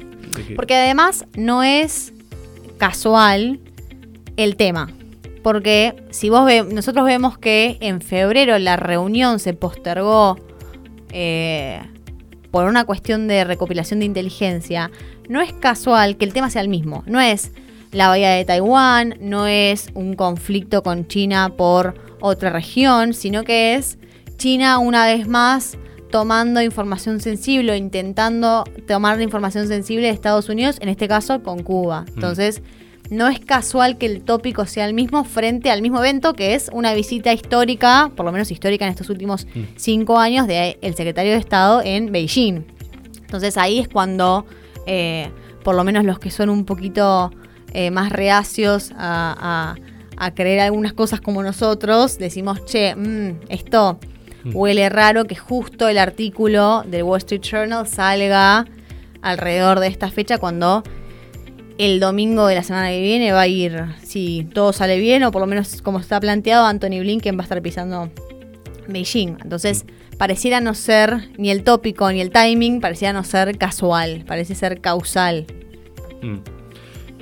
Porque 0.56 0.74
además 0.74 1.26
no 1.36 1.62
es 1.62 2.12
casual 2.78 3.60
el 4.36 4.56
tema. 4.56 4.90
Porque 5.42 5.94
si 6.10 6.30
vos 6.30 6.50
nosotros 6.72 7.04
vemos 7.04 7.38
que 7.38 7.76
en 7.80 8.00
febrero 8.00 8.58
la 8.58 8.76
reunión 8.76 9.38
se 9.38 9.52
postergó 9.52 10.38
eh, 11.12 11.80
por 12.50 12.64
una 12.64 12.84
cuestión 12.84 13.28
de 13.28 13.44
recopilación 13.44 14.00
de 14.00 14.06
inteligencia, 14.06 14.90
no 15.28 15.40
es 15.40 15.52
casual 15.52 16.16
que 16.16 16.24
el 16.24 16.32
tema 16.32 16.50
sea 16.50 16.62
el 16.62 16.68
mismo. 16.68 17.02
No 17.06 17.20
es 17.20 17.52
la 17.92 18.08
bahía 18.08 18.30
de 18.30 18.44
Taiwán, 18.44 19.16
no 19.20 19.46
es 19.46 19.88
un 19.94 20.14
conflicto 20.14 20.82
con 20.82 21.06
China 21.06 21.52
por 21.56 21.94
otra 22.20 22.50
región, 22.50 23.12
sino 23.12 23.44
que 23.44 23.74
es 23.74 23.98
China 24.36 24.78
una 24.78 25.06
vez 25.06 25.28
más 25.28 25.76
tomando 26.18 26.62
información 26.62 27.18
sensible 27.18 27.72
o 27.72 27.74
intentando 27.74 28.62
tomar 28.86 29.16
la 29.16 29.24
información 29.24 29.66
sensible 29.66 30.06
de 30.06 30.12
Estados 30.12 30.48
Unidos, 30.48 30.76
en 30.80 30.88
este 30.88 31.08
caso 31.08 31.42
con 31.42 31.64
Cuba. 31.64 32.04
Entonces, 32.14 32.62
no 33.10 33.26
es 33.26 33.40
casual 33.40 33.98
que 33.98 34.06
el 34.06 34.22
tópico 34.22 34.64
sea 34.64 34.86
el 34.86 34.94
mismo 34.94 35.24
frente 35.24 35.72
al 35.72 35.82
mismo 35.82 35.98
evento, 35.98 36.34
que 36.34 36.54
es 36.54 36.70
una 36.72 36.94
visita 36.94 37.32
histórica, 37.32 38.12
por 38.14 38.24
lo 38.24 38.30
menos 38.30 38.52
histórica 38.52 38.84
en 38.84 38.92
estos 38.92 39.10
últimos 39.10 39.44
Mm. 39.56 39.62
cinco 39.74 40.16
años, 40.20 40.46
del 40.46 40.94
secretario 40.94 41.32
de 41.32 41.38
Estado 41.38 41.82
en 41.84 42.12
Beijing. 42.12 42.62
Entonces 43.22 43.56
ahí 43.56 43.80
es 43.80 43.88
cuando, 43.88 44.46
eh, 44.86 45.30
por 45.64 45.74
lo 45.74 45.82
menos 45.82 46.04
los 46.04 46.20
que 46.20 46.30
son 46.30 46.48
un 46.48 46.64
poquito 46.64 47.32
eh, 47.72 47.90
más 47.90 48.12
reacios 48.12 48.92
a, 48.96 49.74
a- 50.16 50.26
a 50.26 50.30
creer 50.32 50.60
algunas 50.60 50.92
cosas 50.92 51.20
como 51.20 51.42
nosotros, 51.42 52.18
decimos, 52.18 52.64
che, 52.66 52.94
mm, 52.94 53.40
esto 53.48 53.98
Mm. 54.00 54.13
Huele 54.52 54.88
raro 54.88 55.24
que 55.24 55.36
justo 55.36 55.88
el 55.88 55.98
artículo 55.98 56.82
del 56.86 57.02
Wall 57.04 57.18
Street 57.18 57.42
Journal 57.42 57.86
salga 57.86 58.66
alrededor 59.22 59.80
de 59.80 59.86
esta 59.86 60.10
fecha 60.10 60.38
cuando 60.38 60.82
el 61.78 61.98
domingo 61.98 62.46
de 62.46 62.54
la 62.54 62.62
semana 62.62 62.90
que 62.90 63.00
viene 63.00 63.32
va 63.32 63.40
a 63.42 63.46
ir, 63.48 63.84
si 64.02 64.46
todo 64.52 64.72
sale 64.72 64.98
bien, 64.98 65.24
o 65.24 65.32
por 65.32 65.40
lo 65.40 65.46
menos 65.46 65.82
como 65.82 65.98
está 65.98 66.20
planteado, 66.20 66.66
Anthony 66.66 67.00
Blinken 67.00 67.36
va 67.36 67.40
a 67.40 67.44
estar 67.44 67.60
pisando 67.62 68.10
Beijing. 68.86 69.38
Entonces, 69.42 69.84
pareciera 70.18 70.60
no 70.60 70.74
ser 70.74 71.30
ni 71.36 71.50
el 71.50 71.64
tópico 71.64 72.12
ni 72.12 72.20
el 72.20 72.30
timing, 72.30 72.80
pareciera 72.80 73.12
no 73.12 73.24
ser 73.24 73.58
casual, 73.58 74.24
parece 74.26 74.54
ser 74.54 74.80
causal. 74.80 75.46
Mm. 76.22 76.36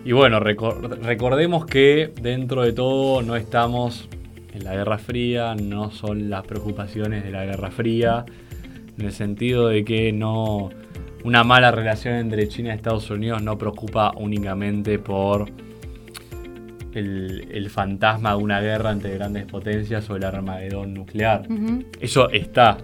Y 0.04 0.12
bueno, 0.12 0.40
recor- 0.40 0.98
recordemos 1.00 1.64
que 1.64 2.12
dentro 2.20 2.62
de 2.62 2.72
todo 2.72 3.22
no 3.22 3.36
estamos 3.36 4.08
en 4.52 4.64
la 4.64 4.74
Guerra 4.74 4.98
Fría, 4.98 5.54
no 5.54 5.90
son 5.90 6.28
las 6.30 6.44
preocupaciones 6.44 7.24
de 7.24 7.30
la 7.30 7.44
Guerra 7.44 7.70
Fría, 7.70 8.24
en 8.98 9.04
el 9.04 9.12
sentido 9.12 9.68
de 9.68 9.84
que 9.84 10.12
no, 10.12 10.70
una 11.24 11.44
mala 11.44 11.70
relación 11.70 12.14
entre 12.14 12.48
China 12.48 12.70
y 12.70 12.76
Estados 12.76 13.10
Unidos 13.10 13.42
no 13.42 13.56
preocupa 13.56 14.12
únicamente 14.16 14.98
por 14.98 15.50
el, 16.94 17.48
el 17.50 17.70
fantasma 17.70 18.30
de 18.30 18.36
una 18.36 18.60
guerra 18.60 18.92
entre 18.92 19.14
grandes 19.14 19.46
potencias 19.46 20.08
o 20.10 20.16
el 20.16 20.24
armagedón 20.24 20.94
nuclear. 20.94 21.46
Eso 22.00 22.28
está. 22.30 22.78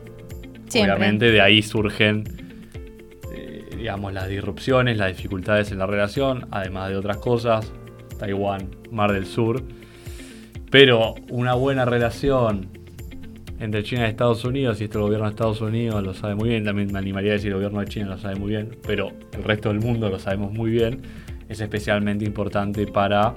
Siempre. 0.69 0.93
Obviamente 0.93 1.31
de 1.31 1.41
ahí 1.41 1.63
surgen, 1.63 2.25
eh, 3.35 3.65
digamos, 3.77 4.13
las 4.13 4.29
disrupciones, 4.29 4.97
las 4.97 5.09
dificultades 5.17 5.73
en 5.73 5.79
la 5.79 5.87
relación, 5.87 6.47
además 6.51 6.91
de 6.91 6.97
otras 6.97 7.19
cosas. 7.19 7.73
Taiwán, 8.19 8.69
Mar 8.91 9.13
del 9.13 9.27
Sur. 9.27 9.63
Pero 10.71 11.15
una 11.31 11.55
buena 11.55 11.85
relación 11.85 12.69
entre 13.61 13.83
China 13.83 14.03
y 14.07 14.11
Estados 14.11 14.45
Unidos, 14.45 14.81
y 14.81 14.85
esto 14.85 14.99
el 14.99 15.05
gobierno 15.05 15.27
de 15.27 15.31
Estados 15.31 15.61
Unidos 15.61 16.03
lo 16.03 16.15
sabe 16.15 16.35
muy 16.37 16.51
bien, 16.51 16.65
también 16.65 16.93
me 16.93 16.99
animaría 16.99 17.33
a 17.33 17.35
decir 17.35 17.49
el 17.49 17.55
gobierno 17.55 17.81
de 17.81 17.87
China 17.87 18.07
lo 18.11 18.19
sabe 18.19 18.37
muy 18.37 18.51
bien, 18.51 18.77
pero 18.87 19.11
el 19.33 19.43
resto 19.43 19.71
del 19.71 19.81
mundo 19.81 20.09
lo 20.09 20.19
sabemos 20.19 20.53
muy 20.53 20.71
bien, 20.71 21.03
es 21.49 21.61
especialmente 21.61 22.25
importante 22.25 22.87
para 22.87 23.35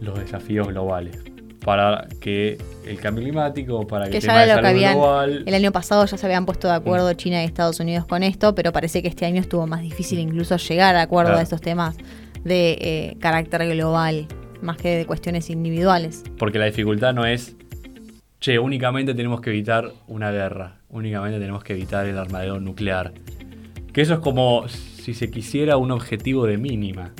los 0.00 0.18
desafíos 0.18 0.68
globales. 0.68 1.18
Para 1.64 2.06
que 2.20 2.58
el 2.86 2.98
cambio 3.00 3.24
climático, 3.24 3.86
para 3.86 4.04
que, 4.04 4.10
Que 4.12 4.16
el 4.18 4.22
ya 4.22 4.28
tema 4.28 4.38
de 4.40 4.44
era 4.44 4.56
lo 4.56 4.60
que 4.60 4.66
salud 4.68 4.76
habían. 4.76 4.94
global. 4.98 5.42
El 5.46 5.54
año 5.54 5.72
pasado 5.72 6.04
ya 6.04 6.16
se 6.18 6.26
habían 6.26 6.44
puesto 6.46 6.68
de 6.68 6.74
acuerdo 6.74 7.10
China 7.14 7.42
y 7.42 7.46
Estados 7.46 7.80
Unidos 7.80 8.04
con 8.06 8.22
esto, 8.22 8.54
pero 8.54 8.70
parece 8.70 9.00
que 9.02 9.08
este 9.08 9.24
año 9.26 9.40
estuvo 9.40 9.66
más 9.66 9.80
difícil 9.80 10.18
incluso 10.18 10.56
llegar 10.58 10.94
a 10.94 11.02
acuerdo 11.02 11.30
Claro. 11.30 11.40
a 11.40 11.42
estos 11.42 11.60
temas 11.62 11.96
de 12.44 12.72
eh, 12.80 13.16
carácter 13.18 13.66
global, 13.74 14.26
más 14.64 14.76
que 14.76 14.96
de 14.96 15.06
cuestiones 15.06 15.50
individuales. 15.50 16.24
Porque 16.38 16.58
la 16.58 16.66
dificultad 16.66 17.14
no 17.14 17.24
es, 17.24 17.56
che, 18.40 18.58
únicamente 18.58 19.14
tenemos 19.14 19.40
que 19.40 19.50
evitar 19.50 19.92
una 20.08 20.30
guerra, 20.30 20.78
únicamente 20.88 21.38
tenemos 21.38 21.62
que 21.62 21.74
evitar 21.74 22.06
el 22.06 22.18
armadero 22.18 22.60
nuclear. 22.60 23.12
Que 23.92 24.00
eso 24.00 24.14
es 24.14 24.20
como, 24.20 24.66
si 24.68 25.14
se 25.14 25.30
quisiera, 25.30 25.76
un 25.76 25.92
objetivo 25.92 26.46
de 26.46 26.58
mínima, 26.58 27.12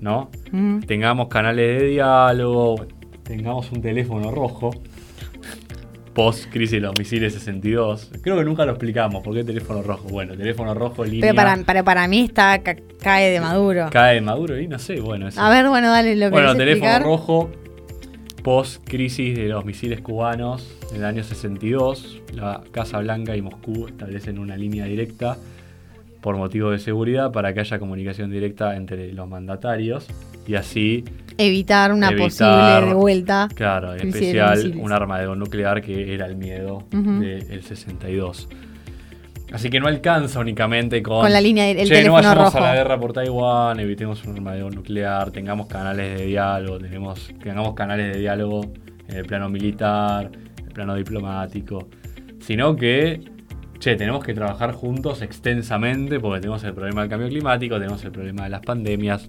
¿no? 0.00 0.30
Mm. 0.50 0.80
Tengamos 0.80 1.28
canales 1.28 1.80
de 1.80 1.86
diálogo, 1.88 2.86
tengamos 3.22 3.72
un 3.72 3.80
teléfono 3.80 4.30
rojo. 4.30 4.70
Post 6.14 6.50
crisis 6.50 6.72
de 6.72 6.80
los 6.80 6.98
misiles 6.98 7.32
62. 7.32 8.10
Creo 8.20 8.36
que 8.36 8.44
nunca 8.44 8.66
lo 8.66 8.72
explicamos. 8.72 9.22
¿Por 9.22 9.34
qué 9.34 9.44
teléfono 9.44 9.82
rojo? 9.82 10.08
Bueno, 10.08 10.36
teléfono 10.36 10.74
rojo, 10.74 11.04
línea. 11.04 11.20
Pero 11.22 11.34
para, 11.34 11.56
para, 11.64 11.82
para 11.82 12.06
mí 12.08 12.20
está 12.20 12.62
ca- 12.62 12.76
cae 13.00 13.30
de 13.30 13.40
Maduro. 13.40 13.88
Cae 13.90 14.16
de 14.16 14.20
Maduro 14.20 14.58
y 14.60 14.68
no 14.68 14.78
sé, 14.78 15.00
bueno. 15.00 15.28
eso- 15.28 15.40
A 15.40 15.48
ver, 15.48 15.68
bueno, 15.68 15.90
dale 15.90 16.14
lo 16.16 16.26
que 16.26 16.30
Bueno, 16.32 16.54
teléfono 16.54 16.90
explicar. 16.90 17.02
rojo, 17.02 17.50
post 18.42 18.86
crisis 18.86 19.34
de 19.36 19.48
los 19.48 19.64
misiles 19.64 20.00
cubanos 20.02 20.76
en 20.90 20.96
el 20.98 21.04
año 21.06 21.22
62, 21.24 22.20
la 22.34 22.60
Casa 22.72 22.98
Blanca 22.98 23.34
y 23.34 23.40
Moscú 23.40 23.86
establecen 23.86 24.38
una 24.38 24.56
línea 24.56 24.84
directa 24.84 25.38
por 26.20 26.36
motivo 26.36 26.70
de 26.70 26.78
seguridad 26.78 27.32
para 27.32 27.54
que 27.54 27.60
haya 27.60 27.78
comunicación 27.78 28.30
directa 28.30 28.76
entre 28.76 29.12
los 29.12 29.28
mandatarios 29.28 30.06
y 30.46 30.56
así, 30.56 31.04
Evitar 31.38 31.92
una 31.92 32.10
Evitar- 32.10 32.18
posible 32.28 32.86
de 32.88 32.94
vuelta. 32.94 33.48
claro, 33.54 33.92
en 33.92 33.98
de 33.98 34.08
especial 34.08 34.74
un 34.76 34.92
armadero 34.92 35.34
nuclear 35.34 35.80
que 35.82 36.14
era 36.14 36.26
el 36.26 36.36
miedo 36.36 36.84
Ujú. 36.92 37.20
del 37.20 37.62
62. 37.62 38.48
Así 39.52 39.68
que 39.68 39.80
no 39.80 39.86
alcanza 39.86 40.40
únicamente 40.40 41.02
con, 41.02 41.20
Con 41.22 41.32
la 41.32 41.40
línea 41.40 41.66
del- 41.66 41.80
el 41.80 41.88
che, 41.88 42.04
no 42.04 42.14
vayamos 42.14 42.44
rojo". 42.54 42.58
a 42.58 42.60
la 42.68 42.74
guerra 42.74 42.98
por 42.98 43.12
Taiwán, 43.12 43.78
evitemos 43.80 44.24
un 44.24 44.34
armadero 44.36 44.70
nuclear, 44.70 45.30
tengamos 45.30 45.66
canales 45.66 46.18
de 46.18 46.26
diálogo, 46.26 46.78
tenemos, 46.78 47.30
tengamos 47.42 47.74
canales 47.74 48.14
de 48.14 48.20
diálogo 48.20 48.62
en 49.08 49.16
el 49.16 49.26
plano 49.26 49.50
militar, 49.50 50.30
en 50.58 50.66
el 50.68 50.72
plano 50.72 50.94
diplomático, 50.94 51.86
sino 52.40 52.76
que, 52.76 53.20
che, 53.78 53.94
tenemos 53.96 54.24
que 54.24 54.32
trabajar 54.32 54.72
juntos 54.72 55.20
extensamente 55.20 56.18
porque 56.18 56.40
tenemos 56.40 56.64
el 56.64 56.72
problema 56.72 57.02
del 57.02 57.10
cambio 57.10 57.28
climático, 57.28 57.74
tenemos 57.78 58.02
el 58.04 58.10
problema 58.10 58.44
de 58.44 58.50
las 58.50 58.62
pandemias, 58.62 59.28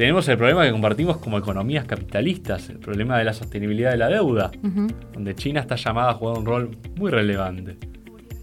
tenemos 0.00 0.26
el 0.28 0.38
problema 0.38 0.64
que 0.64 0.72
compartimos 0.72 1.18
como 1.18 1.36
economías 1.36 1.84
capitalistas, 1.84 2.70
el 2.70 2.78
problema 2.78 3.18
de 3.18 3.24
la 3.24 3.34
sostenibilidad 3.34 3.90
de 3.90 3.98
la 3.98 4.08
deuda 4.08 4.50
donde 5.12 5.34
China 5.34 5.60
está 5.60 5.76
llamada 5.76 6.12
a 6.12 6.14
jugar 6.14 6.38
un 6.38 6.46
rol 6.46 6.78
muy 6.96 7.10
relevante, 7.10 7.76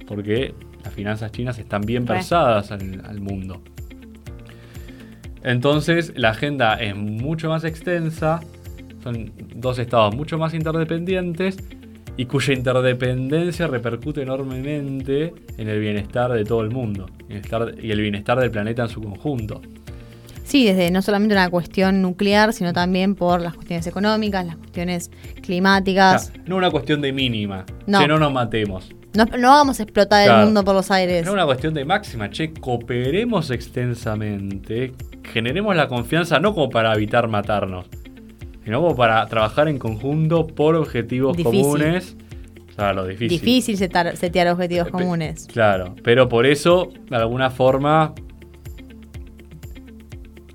porque 0.07 0.53
las 0.83 0.93
finanzas 0.93 1.31
chinas 1.31 1.57
están 1.57 1.81
bien 1.81 2.05
versadas 2.05 2.71
al, 2.71 3.01
al 3.03 3.21
mundo. 3.21 3.63
Entonces 5.41 6.13
la 6.15 6.29
agenda 6.29 6.75
es 6.75 6.95
mucho 6.95 7.49
más 7.49 7.63
extensa, 7.63 8.39
son 9.01 9.31
dos 9.55 9.79
estados 9.79 10.15
mucho 10.15 10.37
más 10.37 10.53
interdependientes 10.53 11.57
y 12.17 12.25
cuya 12.25 12.53
interdependencia 12.53 13.65
repercute 13.65 14.21
enormemente 14.21 15.33
en 15.57 15.67
el 15.67 15.79
bienestar 15.79 16.31
de 16.33 16.45
todo 16.45 16.61
el 16.61 16.69
mundo 16.69 17.09
y 17.27 17.89
el 17.89 17.99
bienestar 17.99 18.39
del 18.39 18.51
planeta 18.51 18.83
en 18.83 18.89
su 18.89 19.01
conjunto. 19.01 19.59
Sí, 20.47 20.65
desde 20.65 20.91
no 20.91 21.01
solamente 21.01 21.35
una 21.35 21.49
cuestión 21.49 22.01
nuclear, 22.01 22.53
sino 22.53 22.71
también 22.71 23.15
por 23.15 23.41
las 23.41 23.53
cuestiones 23.53 23.85
económicas, 23.85 24.45
las 24.45 24.55
cuestiones 24.55 25.11
climáticas. 25.41 26.31
No 26.45 26.55
una 26.55 26.71
cuestión 26.71 27.01
de 27.01 27.11
mínima, 27.11 27.65
No. 27.85 27.99
que 27.99 28.07
no 28.07 28.17
nos 28.17 28.31
matemos. 28.31 28.89
No, 29.13 29.25
no 29.37 29.49
vamos 29.49 29.79
a 29.81 29.83
explotar 29.83 30.23
Claro. 30.25 30.39
el 30.39 30.45
mundo 30.45 30.63
por 30.63 30.73
los 30.73 30.89
aires. 30.89 31.25
Es 31.27 31.33
una 31.33 31.45
cuestión 31.45 31.73
de 31.73 31.83
máxima, 31.83 32.29
che, 32.29 32.53
cooperemos 32.53 33.51
extensamente, 33.51 34.93
generemos 35.23 35.75
la 35.75 35.89
confianza 35.89 36.39
no 36.39 36.53
como 36.53 36.69
para 36.69 36.93
evitar 36.93 37.27
matarnos, 37.27 37.87
sino 38.63 38.79
como 38.81 38.95
para 38.95 39.25
trabajar 39.27 39.67
en 39.67 39.77
conjunto 39.79 40.47
por 40.47 40.75
objetivos 40.75 41.35
Difícil. 41.35 41.61
comunes. 41.61 42.15
Claro, 42.75 43.05
difícil. 43.05 43.29
Difícil 43.39 43.75
setar- 43.77 44.15
setear 44.15 44.47
objetivos 44.49 44.85
Pe- 44.85 44.91
comunes. 44.91 45.47
Claro, 45.51 45.95
pero 46.03 46.29
por 46.29 46.45
eso, 46.45 46.89
de 47.09 47.15
alguna 47.17 47.49
forma, 47.49 48.13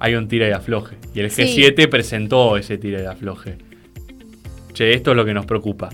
hay 0.05 0.17
un 0.17 0.27
tira 0.27 0.49
y 0.49 0.51
afloje. 0.51 0.97
Y 1.15 1.21
el 1.21 1.31
Sí. 1.31 1.43
G7 1.43 1.89
presentó 1.89 2.57
ese 2.57 2.77
tira 2.77 3.01
y 3.03 3.07
afloje. 3.07 3.57
Che, 4.73 4.93
esto 4.95 5.13
es 5.13 5.17
lo 5.17 5.25
que 5.25 5.33
nos 5.33 5.47
preocupa. 5.47 5.91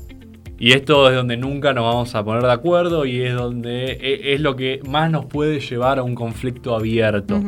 Y 0.58 0.72
esto 0.72 1.08
es 1.10 1.14
donde 1.14 1.36
nunca 1.36 1.72
nos 1.74 1.84
vamos 1.84 2.14
a 2.14 2.24
poner 2.24 2.42
de 2.42 2.52
acuerdo 2.52 3.04
y 3.04 3.20
es 3.20 3.34
donde 3.34 3.92
e- 3.92 4.32
es 4.34 4.40
lo 4.40 4.56
que 4.56 4.80
más 4.88 5.10
nos 5.10 5.26
puede 5.26 5.60
llevar 5.60 5.98
a 5.98 6.02
un 6.02 6.14
conflicto 6.14 6.74
abierto 6.74 7.38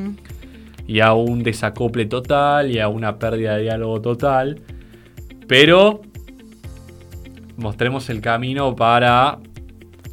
y 0.86 1.00
a 1.00 1.14
un 1.14 1.42
desacople 1.42 2.04
total 2.06 2.70
y 2.70 2.78
a 2.78 2.88
una 2.88 3.18
pérdida 3.18 3.56
de 3.56 3.62
diálogo 3.62 4.00
total. 4.02 4.60
Pero 5.48 6.02
mostremos 7.56 8.08
el 8.10 8.20
camino 8.20 8.76
para 8.76 9.38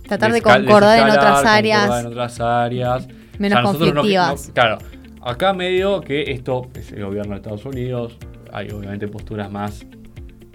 Tratar 0.07 0.31
de 0.31 0.41
concordar 0.41 0.99
en 0.99 1.09
otras 1.09 1.45
áreas 1.45 1.99
en 2.01 2.07
otras 2.07 2.39
áreas. 2.39 3.07
menos 3.37 3.59
conflictivas. 3.61 4.47
no- 4.47 4.53
claro, 4.53 4.77
acá 5.21 5.53
medio 5.53 6.01
que 6.01 6.31
esto 6.31 6.67
es 6.75 6.91
el 6.91 7.05
gobierno 7.05 7.31
de 7.31 7.37
Estados 7.37 7.65
Unidos, 7.65 8.17
hay 8.51 8.69
obviamente 8.69 9.07
posturas 9.07 9.51
más 9.51 9.85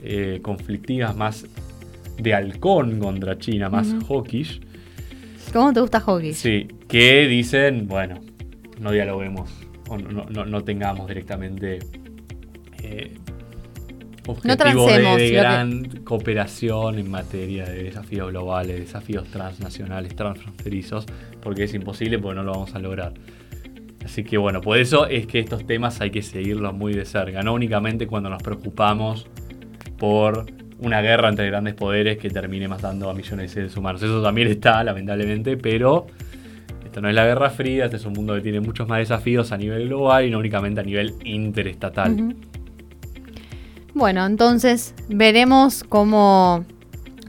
eh, 0.02 0.40
conflictivas, 0.42 1.16
más 1.16 1.46
de 2.18 2.34
halcón 2.34 2.98
contra 2.98 3.38
China, 3.38 3.68
más 3.70 3.88
Ujú. 3.92 4.14
hawkish. 4.20 4.60
¿Cómo 5.52 5.72
te 5.72 5.80
gusta 5.80 6.00
hockey? 6.00 6.32
Sí, 6.32 6.68
que 6.88 7.26
dicen, 7.26 7.86
bueno, 7.88 8.20
no 8.80 8.90
dialoguemos 8.90 9.50
o 9.88 9.98
no, 9.98 10.24
no- 10.24 10.64
tengamos 10.64 11.06
directamente 11.08 11.78
eh, 12.82 13.14
objetivos 14.26 14.86
de, 14.86 14.98
de 14.98 15.02
lo 15.02 15.16
que- 15.16 15.30
gran 15.30 15.82
cooperación 16.04 16.98
en 16.98 17.10
materia 17.10 17.64
de 17.66 17.84
desafíos 17.84 18.30
globales, 18.30 18.78
desafíos 18.78 19.28
transnacionales, 19.28 20.14
transfronterizos, 20.16 21.06
porque 21.42 21.64
es 21.64 21.74
imposible 21.74 22.18
porque 22.18 22.36
no 22.36 22.42
lo 22.44 22.52
vamos 22.52 22.74
a 22.74 22.78
lograr. 22.78 23.12
Así 24.04 24.24
que 24.24 24.36
bueno, 24.36 24.60
por 24.60 24.78
eso 24.78 25.06
es 25.06 25.26
que 25.26 25.38
estos 25.38 25.66
temas 25.66 26.00
hay 26.00 26.10
que 26.10 26.22
seguirlos 26.22 26.74
muy 26.74 26.92
de 26.92 27.04
cerca, 27.04 27.42
no 27.42 27.54
únicamente 27.54 28.06
cuando 28.06 28.28
nos 28.30 28.42
preocupamos 28.42 29.26
por 29.96 30.46
una 30.80 31.00
guerra 31.00 31.28
entre 31.28 31.46
grandes 31.46 31.74
poderes 31.74 32.18
que 32.18 32.28
termine 32.28 32.66
matando 32.66 33.08
a 33.08 33.14
millones 33.14 33.50
de 33.50 33.54
seres 33.54 33.76
humanos. 33.76 34.02
Eso 34.02 34.22
también 34.22 34.48
está, 34.48 34.82
lamentablemente, 34.82 35.56
pero 35.56 36.06
esto 36.84 37.00
no 37.00 37.08
es 37.08 37.14
la 37.14 37.24
Guerra 37.24 37.50
Fría, 37.50 37.84
este 37.84 37.96
es 37.96 38.04
un 38.04 38.12
mundo 38.12 38.34
que 38.34 38.40
tiene 38.40 38.60
muchos 38.60 38.88
más 38.88 38.98
desafíos 38.98 39.52
a 39.52 39.56
nivel 39.56 39.86
global 39.88 40.26
y 40.26 40.30
no 40.30 40.38
únicamente 40.38 40.80
a 40.80 40.84
nivel 40.84 41.14
interestatal. 41.24 42.34
Bueno, 43.94 44.26
entonces 44.26 44.94
veremos 45.08 45.84
cómo, 45.88 46.64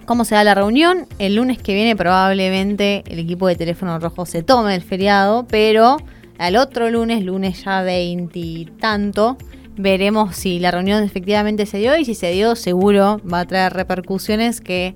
cómo 0.06 0.26
se 0.26 0.36
da 0.36 0.44
la 0.44 0.56
reunión. 0.56 1.06
El 1.20 1.36
lunes 1.36 1.62
que 1.62 1.74
viene 1.76 1.96
probablemente 1.96 3.04
el 3.08 3.20
equipo 3.20 3.48
de 3.48 3.56
teléfono 3.56 4.00
rojo 4.00 4.26
se 4.26 4.44
tome 4.44 4.76
el 4.76 4.82
feriado, 4.82 5.46
pero 5.48 5.98
al 6.44 6.58
otro 6.58 6.90
lunes, 6.90 7.24
lunes 7.24 7.64
ya 7.64 7.82
veintitanto, 7.84 9.38
veremos 9.78 10.36
si 10.36 10.60
la 10.60 10.72
reunión 10.72 11.02
efectivamente 11.04 11.66
se 11.66 11.78
dio 11.78 11.98
y 11.98 12.04
si 12.06 12.16
se 12.16 12.32
dio 12.32 12.56
seguro 12.56 13.22
va 13.32 13.40
a 13.42 13.46
traer 13.46 13.74
repercusiones 13.74 14.60
que 14.60 14.96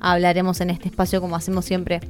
hablaremos 0.00 0.60
en 0.60 0.68
este 0.70 0.88
espacio 0.88 1.20
como 1.22 1.34
hacemos 1.34 1.64
siempre. 1.64 2.00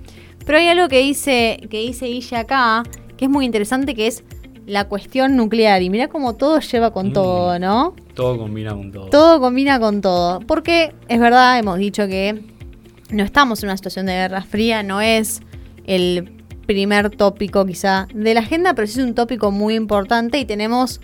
Pero 0.44 0.58
hay 0.58 0.68
algo 0.68 0.88
que 0.88 0.98
dice, 0.98 1.60
que 1.70 1.80
dice 1.80 2.36
acá, 2.36 2.82
que 3.16 3.26
es 3.26 3.30
muy 3.30 3.44
interesante, 3.44 3.94
que 3.94 4.08
es 4.08 4.24
la 4.66 4.88
cuestión 4.88 5.36
nuclear. 5.36 5.80
Y 5.82 5.88
mira 5.90 6.08
cómo 6.08 6.34
todo 6.34 6.58
lleva 6.58 6.92
con 6.92 7.10
Mm. 7.10 7.12
todo, 7.12 7.58
¿no? 7.60 7.94
Todo 8.14 8.36
combina 8.36 8.74
con 8.74 8.90
todo. 8.90 9.06
Todo 9.06 9.40
combina 9.40 9.78
con 9.78 10.00
todo. 10.00 10.40
Porque 10.40 10.92
es 11.08 11.20
verdad, 11.20 11.58
hemos 11.58 11.78
dicho 11.78 12.06
que 12.08 12.42
no 13.10 13.22
estamos 13.22 13.62
en 13.62 13.68
una 13.68 13.76
situación 13.76 14.06
de 14.06 14.12
guerra 14.14 14.42
fría, 14.42 14.82
no 14.82 15.00
es 15.00 15.40
el 15.86 16.35
primer 16.66 17.10
tópico 17.10 17.64
quizá 17.64 18.08
de 18.12 18.34
la 18.34 18.40
agenda, 18.40 18.74
pero 18.74 18.86
sí 18.86 19.00
es 19.00 19.06
un 19.06 19.14
tópico 19.14 19.50
muy 19.50 19.74
importante 19.74 20.38
y 20.38 20.44
tenemos 20.44 21.00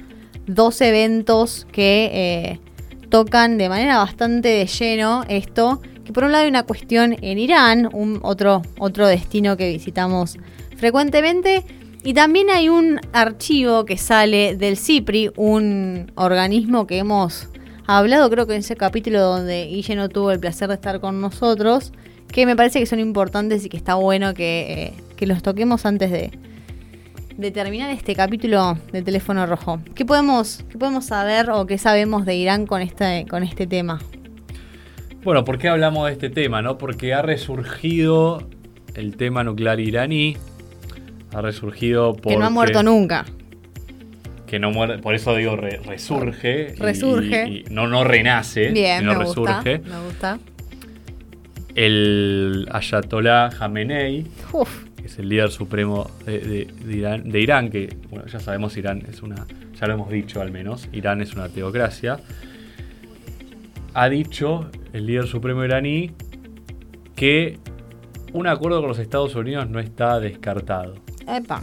dos 0.47 0.81
eventos 0.81 1.67
que 1.73 2.11
eh, 2.13 2.61
tocan 3.09 3.59
de 3.59 3.69
manera 3.69 3.99
bastante 3.99 4.49
de 4.49 4.67
lleno 4.67 5.25
esto, 5.29 5.81
que 6.05 6.13
por 6.13 6.25
un 6.25 6.33
lado 6.33 6.45
hay 6.45 6.51
una 6.51 6.65
cuestión 6.65 7.17
en 7.23 7.39
Irán, 7.39 7.89
un 7.93 8.19
otro, 8.23 8.63
otro 8.79 9.07
destino 9.07 9.57
que 9.57 9.71
visitamos 9.71 10.37
frecuentemente, 10.77 11.65
y 12.05 12.15
también 12.15 12.51
hay 12.51 12.69
un 12.69 12.99
archivo 13.13 13.85
que 13.85 13.97
sale 13.97 14.57
del 14.57 14.77
CIPRI, 14.77 15.31
un 15.37 16.11
organismo 16.17 16.87
que 16.87 16.99
hemos 16.99 17.49
hablado 17.87 18.29
creo 18.31 18.47
que 18.47 18.55
en 18.55 18.61
ese 18.61 18.77
capítulo 18.77 19.21
donde 19.21 19.67
Guille 19.67 19.95
no 19.95 20.09
tuvo 20.09 20.33
el 20.33 20.41
placer 20.41 20.69
de 20.69 20.75
estar 20.75 21.01
con 21.01 21.21
nosotros, 21.21 21.93
que 22.27 22.47
me 22.47 22.57
parece 22.57 22.81
que 22.81 22.87
son 22.87 22.99
importantes 22.99 23.65
y 23.65 23.69
que 23.69 23.77
está 23.77 23.95
bueno 23.95 24.35
que, 24.35 24.73
eh, 24.73 24.95
los 25.27 25.43
toquemos 25.43 25.87
antes 25.87 26.11
de, 26.11 26.31
de, 27.37 27.51
terminar 27.51 27.91
este 27.91 28.15
capítulo 28.15 28.79
de 28.93 29.03
Teléfono 29.03 29.47
Rojo. 29.47 29.81
¿Qué 29.95 30.05
podemos, 30.05 30.65
qué 30.71 30.79
podemos 30.79 31.07
saber 31.07 31.51
o 31.51 31.67
qué 31.67 31.79
sabemos 31.79 32.25
de 32.27 32.37
Irán 32.37 32.67
con 32.67 32.83
este, 32.83 33.27
con 33.29 33.43
este 33.43 33.67
tema? 33.67 34.01
Bueno, 35.25 35.45
¿por 35.45 35.59
qué 35.59 35.69
hablamos 35.69 36.07
de 36.07 36.13
este 36.13 36.31
tema? 36.31 36.63
No? 36.63 36.79
Porque 36.79 37.15
ha 37.15 37.23
resurgido 37.23 38.49
el 38.95 39.17
tema 39.17 39.45
nuclear 39.45 39.79
iraní. 39.81 40.37
Ha 41.33 41.41
resurgido 41.41 42.13
porque... 42.15 42.31
Que 42.31 42.37
no 42.37 42.47
ha 42.47 42.51
muerto 42.51 42.83
nunca 42.83 43.25
que 44.53 44.59
no 44.59 44.71
muere, 44.71 44.99
por 44.99 45.15
eso 45.15 45.35
digo 45.35 45.57
resurge. 45.57 46.75
Resurge. 46.77 47.49
Y, 47.49 47.65
no, 47.71 47.89
no 47.89 48.05
renace, 48.05 48.69
Bien, 48.69 48.99
sino 48.99 49.15
me 49.15 49.19
resurge. 49.21 49.79
Gusta, 49.79 49.97
me 49.99 50.05
gusta. 50.05 50.39
El 51.75 52.69
Ayatollah 52.71 53.49
Khamenei, 53.49 54.27
que 55.03 55.09
es 55.09 55.19
el 55.19 55.29
líder 55.29 55.51
supremo 55.51 56.09
de, 56.25 57.41
Irán, 57.41 57.71
que 57.71 57.97
bueno, 58.09 58.27
ya 58.27 58.39
sabemos 58.39 58.77
Irán 58.77 59.03
es 59.11 59.21
una, 59.21 59.47
ya 59.79 59.87
lo 59.89 59.95
hemos 59.95 60.11
dicho 60.11 60.41
al 60.41 60.53
menos, 60.53 60.89
Irán 60.93 61.21
es 61.21 61.35
una 61.35 61.49
teocracia, 61.49 62.21
ha 63.95 64.09
dicho 64.09 64.71
el 64.93 65.07
líder 65.07 65.27
supremo 65.27 65.65
iraní 65.65 66.13
que 67.17 67.59
un 68.33 68.47
acuerdo 68.47 68.79
con 68.79 68.89
los 68.89 68.99
Estados 68.99 69.35
Unidos 69.35 69.69
no 69.69 69.81
está 69.81 70.21
descartado. 70.21 70.95
Epa. 71.29 71.63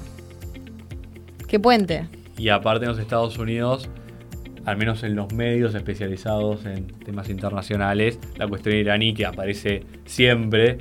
¿Qué 1.48 1.60
puente? 1.60 2.08
Y 2.38 2.50
aparte 2.50 2.86
en 2.86 2.92
los 2.92 3.00
Estados 3.00 3.38
Unidos, 3.38 3.90
al 4.66 4.78
menos 4.78 5.04
en 5.04 5.16
los 5.16 5.34
medios 5.34 5.74
especializados 5.74 6.66
en 6.66 6.88
temas 6.88 7.30
internacionales, 7.30 8.20
la 8.38 8.48
cuestión 8.48 8.76
iraní 8.76 9.14
que 9.14 9.26
aparece 9.26 9.86
siempre, 10.06 10.78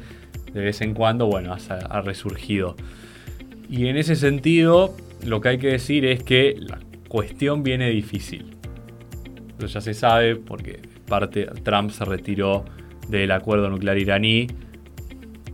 de 0.53 0.61
vez 0.61 0.81
en 0.81 0.95
cuando, 0.95 1.27
bueno, 1.27 1.55
ha, 1.55 2.01
resurgido. 2.01 2.77
Y 3.69 3.87
en 3.87 3.97
ese 3.97 4.17
sentido, 4.17 4.95
lo 5.25 5.41
que 5.41 5.51
hay 5.51 5.59
que 5.59 5.69
decir 5.69 6.05
es 6.05 6.23
que 6.23 6.57
la 6.59 6.79
cuestión 7.09 7.63
viene 7.63 7.91
difícil. 7.91 8.57
Eso 9.59 9.67
ya 9.67 9.81
se 9.81 9.95
sabe 9.95 10.37
porque 10.37 10.81
parte 11.07 11.47
Trump 11.63 11.91
se 11.91 12.05
retiró 12.05 12.65
del 13.09 13.31
acuerdo 13.31 13.69
nuclear 13.71 13.99
iraní, 13.99 14.47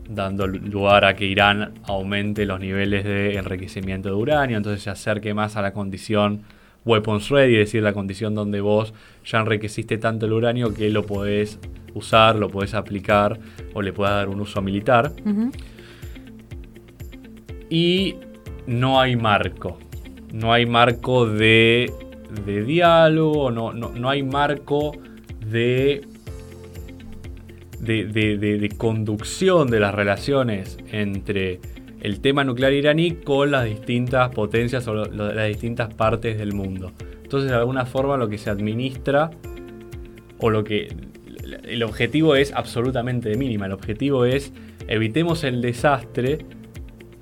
dando 0.09 0.47
lugar 0.47 1.05
a 1.05 1.17
que 1.17 1.25
Irán 1.25 1.75
aumente 1.85 2.45
los 2.45 2.61
niveles 2.61 3.05
de 3.05 3.37
enriquecimiento 3.37 4.11
de 4.11 4.15
uranio, 4.15 4.57
entonces 4.57 4.83
se 4.83 4.91
acerque 4.91 5.33
más 5.33 5.57
a 5.57 5.63
la 5.63 5.73
condición 5.73 6.43
weapons 6.85 7.29
ready, 7.31 7.55
es 7.55 7.67
decir, 7.67 7.83
la 7.83 7.93
condición 7.93 8.35
donde 8.35 8.61
vos 8.61 8.95
ya 9.25 9.41
enriqueciste 9.41 9.99
tanto 9.99 10.27
el 10.27 10.33
uranio 10.33 10.75
que 10.75 10.91
lo 10.91 11.05
podés 11.05 11.59
usar, 11.95 12.37
lo 12.37 12.49
podés 12.49 12.75
aplicar 12.75 13.39
o 13.73 13.83
le 13.83 13.93
puedas 13.93 14.15
dar 14.15 14.29
un 14.29 14.41
uso 14.41 14.61
militar. 14.61 15.13
Y 17.71 18.17
no 18.67 19.01
hay 19.01 19.17
marco, 19.17 19.79
no 20.33 20.53
hay 20.53 20.67
marco 20.67 21.27
de, 21.27 21.93
de 22.45 22.65
diálogo, 22.65 23.51
no, 23.51 23.73
no, 23.73 23.91
no 23.91 24.11
hay 24.11 24.23
marco 24.23 24.93
de 25.47 26.03
de, 27.85 28.75
conducción 28.77 29.69
de 29.69 29.81
las 29.81 29.95
relaciones 29.95 30.79
entre 30.91 31.61
el 32.05 32.21
tema 32.21 32.45
nuclear 32.45 32.75
iraní 32.75 33.13
con 33.13 33.51
las 33.51 33.65
distintas 33.65 34.29
potencias 34.29 34.87
o 34.89 34.95
las 34.95 35.49
distintas 35.49 35.93
partes 35.95 36.37
del 36.37 36.53
mundo. 36.53 36.93
Entonces, 37.23 37.51
de 37.51 37.57
alguna 37.57 37.87
forma, 37.87 38.19
lo 38.19 38.29
que 38.29 38.37
se 38.37 38.51
administra 38.51 39.31
o 40.39 40.51
lo 40.51 40.65
que 40.65 40.95
el 41.65 41.83
objetivo 41.83 42.37
es 42.37 42.53
absolutamente 42.53 43.31
de 43.31 43.37
mínima. 43.39 43.65
El 43.65 43.73
objetivo 43.73 44.27
es 44.27 44.53
evitemos 44.87 45.45
el 45.45 45.63
desastre 45.63 46.45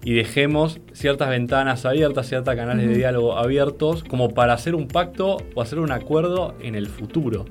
y 0.02 0.14
dejemos 0.14 0.80
ciertas 0.92 1.30
ventanas 1.30 1.86
abiertas, 1.86 2.26
ciertos 2.26 2.56
canales 2.56 2.88
de 2.88 2.96
diálogo 2.96 3.38
abiertos, 3.38 4.02
como 4.02 4.34
para 4.34 4.54
hacer 4.54 4.74
un 4.74 4.88
pacto 4.88 5.36
o 5.54 5.62
hacer 5.62 5.78
un 5.78 5.92
acuerdo 5.92 6.56
en 6.60 6.74
el 6.74 6.88
futuro. 6.88 7.44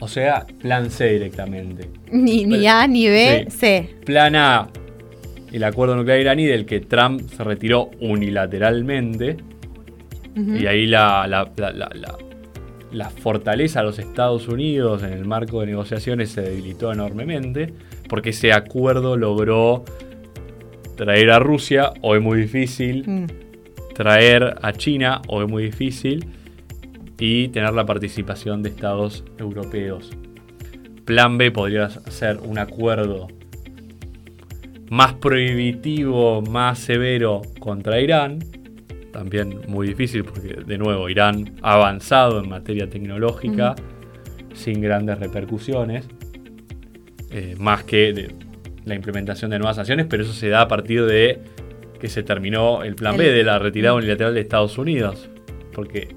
O 0.00 0.08
sea, 0.08 0.46
plan 0.60 0.90
C 0.90 1.14
directamente. 1.14 1.88
Ni, 2.12 2.66
A, 2.66 2.86
ni 2.86 3.08
B, 3.08 3.46
C. 3.48 3.96
Plan 4.04 4.36
A, 4.36 4.68
el 5.52 5.64
acuerdo 5.64 5.96
nuclear 5.96 6.20
iraní 6.20 6.46
del 6.46 6.66
que 6.66 6.80
Trump 6.80 7.22
se 7.28 7.44
retiró 7.44 7.90
unilateralmente. 8.00 9.36
Y 10.36 10.66
ahí 10.66 10.86
la, 10.86 11.26
la, 12.92 13.10
fortaleza 13.10 13.80
de 13.80 13.86
los 13.86 13.98
Estados 13.98 14.48
Unidos 14.48 15.02
en 15.02 15.12
el 15.12 15.24
marco 15.24 15.60
de 15.60 15.66
negociaciones 15.66 16.30
se 16.30 16.42
debilitó 16.42 16.92
enormemente. 16.92 17.72
Porque 18.08 18.30
ese 18.30 18.52
acuerdo 18.52 19.16
logró 19.16 19.84
traer 20.96 21.30
a 21.30 21.40
Rusia, 21.40 21.92
o 22.00 22.14
es 22.14 22.22
muy 22.22 22.40
difícil. 22.40 23.04
Mm. 23.06 23.26
Traer 23.94 24.56
a 24.62 24.72
China, 24.72 25.20
o 25.28 25.42
es 25.42 25.48
muy 25.48 25.64
difícil 25.64 26.26
y 27.20 27.48
tener 27.48 27.74
la 27.74 27.84
participación 27.84 28.62
de 28.62 28.70
estados 28.70 29.22
europeos. 29.38 30.10
Plan 31.04 31.36
B 31.38 31.50
podría 31.50 31.90
ser 31.90 32.38
un 32.38 32.58
acuerdo 32.58 33.28
más 34.90 35.14
prohibitivo, 35.14 36.42
más 36.42 36.80
severo 36.80 37.42
contra 37.60 38.00
Irán. 38.00 38.40
También 39.12 39.60
muy 39.68 39.86
difícil 39.86 40.24
porque, 40.24 40.48
de 40.66 40.78
nuevo, 40.78 41.08
Irán 41.08 41.54
ha 41.62 41.74
avanzado 41.74 42.40
en 42.42 42.48
materia 42.48 42.90
tecnológica 42.90 43.76
sin 44.52 44.80
grandes 44.80 45.18
repercusiones, 45.18 46.08
eh, 47.30 47.54
más 47.58 47.84
que 47.84 48.34
la 48.84 48.94
implementación 48.96 49.52
de 49.52 49.58
nuevas 49.58 49.76
sanciones, 49.76 50.06
pero 50.10 50.24
eso 50.24 50.32
se 50.32 50.48
da 50.48 50.62
a 50.62 50.68
partir 50.68 51.04
de 51.06 51.38
que 52.00 52.08
se 52.08 52.24
terminó 52.24 52.82
el 52.82 52.96
plan 52.96 53.16
B 53.16 53.30
de 53.30 53.44
la 53.44 53.60
retirada 53.60 53.94
unilateral 53.94 54.34
de 54.34 54.40
Estados 54.40 54.76
Unidos. 54.76 55.30
Porque 55.72 56.16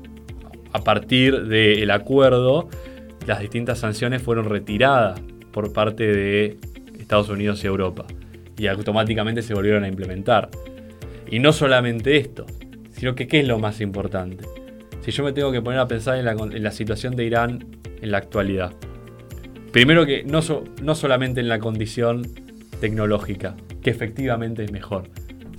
a 0.72 0.84
partir 0.84 1.44
del 1.44 1.92
acuerdo, 1.92 2.70
las 3.28 3.40
distintas 3.40 3.80
sanciones 3.80 4.24
fueron 4.24 4.46
retiradas 4.46 5.22
por 5.52 5.74
parte 5.74 6.08
de 6.08 6.58
Estados 6.98 7.30
Unidos 7.30 7.64
y 7.64 7.68
Europa. 7.68 8.08
Y 8.58 8.68
automáticamente 8.68 9.42
se 9.42 9.54
volvieron 9.54 9.84
a 9.84 9.88
implementar. 9.88 10.50
Y 11.30 11.40
no 11.40 11.54
solamente 11.54 12.18
esto, 12.18 12.46
sino 12.92 13.16
que 13.16 13.28
qué 13.28 13.40
es 13.40 13.48
lo 13.48 13.60
más 13.60 13.82
importante. 13.82 14.46
Si 15.02 15.12
yo 15.12 15.24
me 15.24 15.34
tengo 15.34 15.52
que 15.52 15.62
poner 15.62 15.80
a 15.80 15.88
pensar 15.88 16.18
en 16.18 16.64
la, 16.64 16.72
situación 16.72 17.16
de 17.16 17.26
Irán 17.26 17.66
en 18.02 18.12
la 18.12 18.20
actualidad. 18.20 18.74
Primero 19.72 20.06
que 20.06 20.24
no, 20.24 20.42
no 20.82 20.96
solamente 20.96 21.42
en 21.42 21.50
la 21.50 21.60
condición 21.60 22.24
tecnológica, 22.80 23.56
que 23.82 23.90
efectivamente 23.90 24.64
es 24.64 24.72
mejor, 24.72 25.10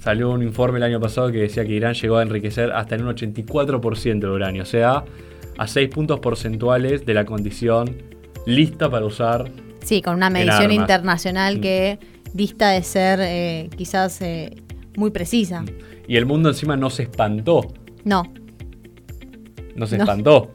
Salió 0.05 0.31
un 0.33 0.43
informe 0.43 0.77
el 0.77 0.83
año 0.83 1.01
pasado 1.01 1.33
que 1.33 1.39
decía 1.39 1.65
que 1.65 1.73
Irán 1.73 1.95
llegó 1.95 2.19
a 2.19 2.23
enriquecer 2.23 2.73
hasta 2.73 2.95
en 2.95 3.07
un 3.07 3.17
84% 3.17 4.21
de 4.21 4.29
uranio, 4.29 4.63
o 4.65 4.67
sea, 4.67 5.03
a 5.57 5.67
6 5.67 5.89
puntos 5.89 6.21
porcentuales 6.21 7.07
de 7.07 7.15
la 7.15 7.25
condición 7.25 7.97
lista 8.45 8.91
para 8.91 9.07
usar. 9.07 9.51
Sí, 9.83 10.03
con 10.03 10.17
una 10.17 10.29
medición 10.29 10.73
internacional 10.73 11.57
mm. 11.57 11.61
que 11.63 11.99
dista 12.35 12.71
de 12.71 12.83
ser 12.83 13.21
eh, 13.23 13.71
quizás 13.75 14.21
eh, 14.21 14.55
muy 14.97 15.11
precisa. 15.11 15.65
Y 16.07 16.17
el 16.17 16.27
mundo 16.27 16.51
encima 16.51 16.77
no 16.77 16.91
se 16.91 17.05
espantó. 17.05 17.73
No. 18.05 18.25
No 19.75 19.87
se 19.87 19.97
espantó. 19.97 20.51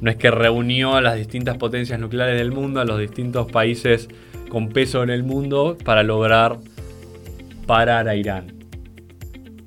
No 0.00 0.10
es 0.10 0.16
que 0.16 0.30
reunió 0.30 0.94
a 0.94 1.00
las 1.00 1.16
distintas 1.16 1.56
potencias 1.56 1.98
nucleares 1.98 2.38
del 2.38 2.52
mundo, 2.52 2.80
a 2.80 2.84
los 2.84 3.00
distintos 3.00 3.50
países 3.50 4.08
con 4.48 4.68
peso 4.68 5.02
en 5.02 5.10
el 5.10 5.24
mundo, 5.24 5.76
para 5.82 6.04
lograr 6.04 6.58
parar 7.66 8.08
a 8.08 8.14
Irán. 8.14 8.54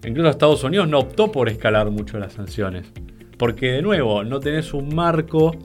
Incluso 0.06 0.30
Estados 0.30 0.64
Unidos 0.64 0.88
no 0.88 1.00
optó 1.00 1.32
por 1.32 1.50
escalar 1.50 1.90
mucho 1.92 2.18
las 2.20 2.34
sanciones. 2.34 2.88
Porque 3.38 3.72
de 3.72 3.82
nuevo, 3.82 4.24
no 4.24 4.40
tenés 4.40 4.74
un 4.74 4.94
marco, 4.96 5.56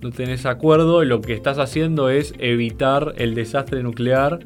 no 0.00 0.10
tenés 0.10 0.46
acuerdo, 0.46 1.04
lo 1.04 1.20
que 1.20 1.34
estás 1.34 1.58
haciendo 1.58 2.10
es 2.10 2.34
evitar 2.38 3.14
el 3.16 3.34
desastre 3.34 3.82
nuclear 3.82 4.40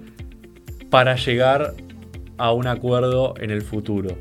para 0.91 1.17
llegar 1.17 1.75
a 2.37 2.53
un 2.53 2.67
acuerdo 2.67 3.35
en 3.39 3.51
el 3.51 3.63
futuro. 3.63 4.17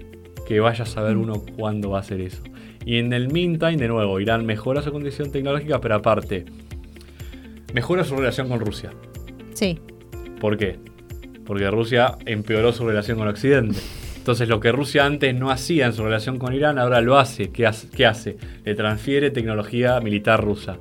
Que 0.47 0.59
vaya 0.59 0.83
a 0.83 0.87
saber 0.87 1.17
uno 1.17 1.43
cuándo 1.57 1.91
va 1.91 1.99
a 1.99 2.03
ser 2.03 2.21
eso. 2.21 2.43
Y 2.85 2.97
en 2.97 3.13
el 3.13 3.31
meantime, 3.31 3.77
de 3.77 3.87
nuevo, 3.87 4.19
Irán 4.19 4.45
mejora 4.45 4.81
su 4.81 4.91
condición 4.91 5.31
tecnológica, 5.31 5.79
pero 5.79 5.95
aparte, 5.95 6.45
mejora 7.73 8.03
su 8.03 8.15
relación 8.15 8.49
con 8.49 8.59
Rusia. 8.59 8.91
Sí. 9.53 9.79
¿Por 10.39 10.57
qué? 10.57 10.77
porque 11.45 11.69
Rusia 11.69 12.17
empeoró 12.25 12.71
su 12.71 12.87
relación 12.87 13.17
con 13.17 13.27
Occidente. 13.27 13.79
Entonces 14.17 14.47
lo 14.47 14.59
que 14.59 14.71
Rusia 14.71 15.05
antes 15.05 15.35
no 15.35 15.51
hacía 15.51 15.85
en 15.85 15.93
su 15.93 16.03
relación 16.03 16.39
con 16.39 16.53
Irán, 16.53 16.79
ahora 16.79 17.01
lo 17.01 17.17
hace. 17.17 17.51
¿Qué 17.51 17.65
hace? 17.65 17.89
¿Qué 17.89 18.05
hace? 18.05 18.37
Le 18.63 18.75
transfiere 18.75 19.31
tecnología 19.31 19.99
militar 19.99 20.41
rusa, 20.43 20.77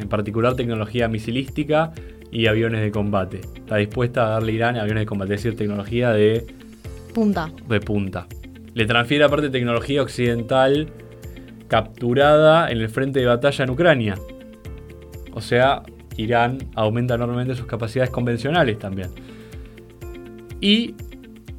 en 0.00 0.08
particular 0.08 0.56
tecnología 0.56 1.08
misilística 1.08 1.92
y 2.30 2.46
aviones 2.46 2.80
de 2.80 2.90
combate. 2.90 3.40
Está 3.56 3.76
dispuesta 3.76 4.26
a 4.26 4.30
darle 4.30 4.52
a 4.52 4.54
Irán 4.54 4.76
aviones 4.76 5.02
de 5.02 5.06
combate, 5.06 5.34
es 5.34 5.42
decir, 5.42 5.56
tecnología 5.56 6.10
de 6.10 6.46
punta. 7.14 7.50
De 7.68 7.80
punta. 7.80 8.26
Le 8.74 8.86
transfiere 8.86 9.24
aparte 9.24 9.50
tecnología 9.50 10.02
occidental 10.02 10.88
capturada 11.68 12.70
en 12.70 12.78
el 12.78 12.88
frente 12.88 13.20
de 13.20 13.26
batalla 13.26 13.64
en 13.64 13.70
Ucrania. 13.70 14.14
O 15.32 15.40
sea, 15.40 15.82
Irán 16.16 16.58
aumenta 16.74 17.14
enormemente 17.14 17.54
sus 17.54 17.66
capacidades 17.66 18.10
convencionales 18.10 18.78
también. 18.78 19.10
Y 20.60 20.94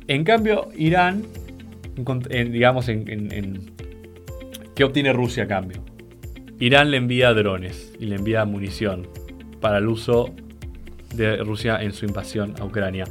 en 0.08 0.24
cambio, 0.24 0.70
Irán, 0.76 1.24
digamos, 2.32 2.88
en, 2.90 3.72
¿qué 4.76 4.84
obtiene 4.84 5.14
Rusia 5.14 5.44
a 5.44 5.48
cambio? 5.48 5.84
Irán 6.62 6.92
le 6.92 6.98
envía 6.98 7.34
drones 7.34 7.92
y 8.00 8.06
le 8.06 8.18
envía 8.18 8.46
munición 8.46 9.08
para 9.60 9.80
el 9.80 9.88
uso 9.88 10.30
de 11.12 11.38
Rusia 11.38 11.82
en 11.82 11.92
su 11.92 12.06
invasión 12.06 12.54
a 12.60 12.66
Ucrania. 12.66 13.06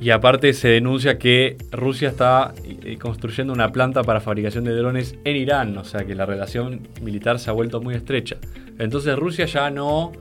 Y 0.00 0.10
aparte 0.10 0.52
se 0.52 0.68
denuncia 0.68 1.18
que 1.18 1.56
Rusia 1.72 2.10
está 2.10 2.54
eh, 2.64 2.96
construyendo 2.96 3.52
una 3.52 3.72
planta 3.72 4.04
para 4.04 4.20
fabricación 4.20 4.62
de 4.62 4.72
drones 4.76 5.16
en 5.24 5.34
Irán, 5.34 5.76
o 5.76 5.82
sea 5.82 6.04
que 6.04 6.14
la 6.14 6.24
relación 6.24 6.86
militar 7.02 7.40
se 7.40 7.50
ha 7.50 7.54
vuelto 7.54 7.80
muy 7.80 7.96
estrecha. 7.96 8.36
Entonces 8.78 9.16
Rusia 9.16 9.46
ya 9.46 9.70
no 9.70 10.12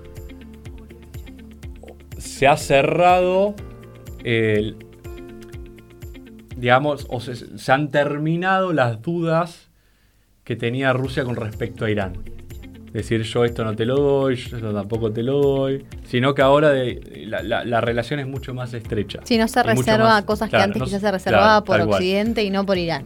se 2.17 2.47
ha 2.47 2.57
cerrado, 2.57 3.53
digamos, 6.57 7.05
o 7.11 7.19
se 7.19 7.71
han 7.71 7.89
terminado 7.89 8.73
las 8.73 9.03
dudas 9.03 9.70
que 10.43 10.55
tenía 10.55 10.93
Rusia 10.93 11.23
con 11.23 11.35
respecto 11.35 11.85
a 11.85 11.91
Irán 11.91 12.13
decir 12.93 13.21
yo 13.23 13.45
esto 13.45 13.63
no 13.63 13.75
te 13.75 13.85
lo 13.85 13.95
doy, 13.95 14.35
yo 14.35 14.57
esto 14.57 14.73
tampoco 14.73 15.11
te 15.11 15.23
lo 15.23 15.39
doy, 15.41 15.85
sino 16.03 16.33
que 16.33 16.41
ahora 16.41 16.73
la, 17.25 17.81
relación 17.81 18.19
es 18.19 18.27
mucho 18.27 18.53
más 18.53 18.73
estrecha. 18.73 19.21
Si 19.23 19.37
no 19.37 19.47
se 19.47 19.63
reserva 19.63 20.21
cosas 20.25 20.49
que 20.49 20.57
antes 20.57 20.81
quizás 20.83 21.01
se 21.01 21.11
reservaba 21.11 21.63
por 21.63 21.81
Occidente 21.81 22.43
y 22.43 22.49
no 22.49 22.65
por 22.65 22.77
Irán. 22.77 23.05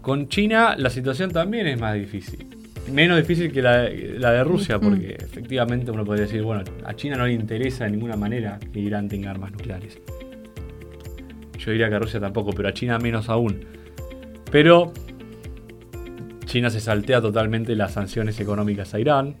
Con 0.00 0.28
China 0.28 0.74
la 0.76 0.90
situación 0.90 1.30
también 1.30 1.66
es 1.66 1.80
más 1.80 1.94
difícil. 1.94 2.46
Menos 2.90 3.16
difícil 3.16 3.52
que 3.52 3.62
la, 3.62 3.82
de 3.82 4.44
Rusia, 4.44 4.78
mm. 4.78 4.80
porque 4.80 5.16
efectivamente 5.20 5.92
uno 5.92 6.04
podría 6.04 6.24
decir, 6.24 6.42
bueno, 6.42 6.64
a 6.84 6.94
China 6.94 7.16
no 7.16 7.26
le 7.26 7.32
interesa 7.32 7.84
de 7.84 7.92
ninguna 7.92 8.16
manera 8.16 8.58
que 8.72 8.80
Irán 8.80 9.08
tenga 9.08 9.30
armas 9.30 9.52
nucleares. 9.52 9.98
Yo 11.58 11.70
diría 11.70 11.88
que 11.88 11.94
a 11.94 11.98
Rusia 12.00 12.18
tampoco, 12.18 12.50
pero 12.52 12.68
a 12.68 12.74
China 12.74 12.98
menos 12.98 13.28
aún. 13.28 13.64
Pero 14.50 14.92
China 16.52 16.68
se 16.68 16.80
saltea 16.80 17.22
totalmente 17.22 17.74
las 17.74 17.94
sanciones 17.94 18.38
económicas 18.38 18.92
a 18.92 19.00
Irán. 19.00 19.36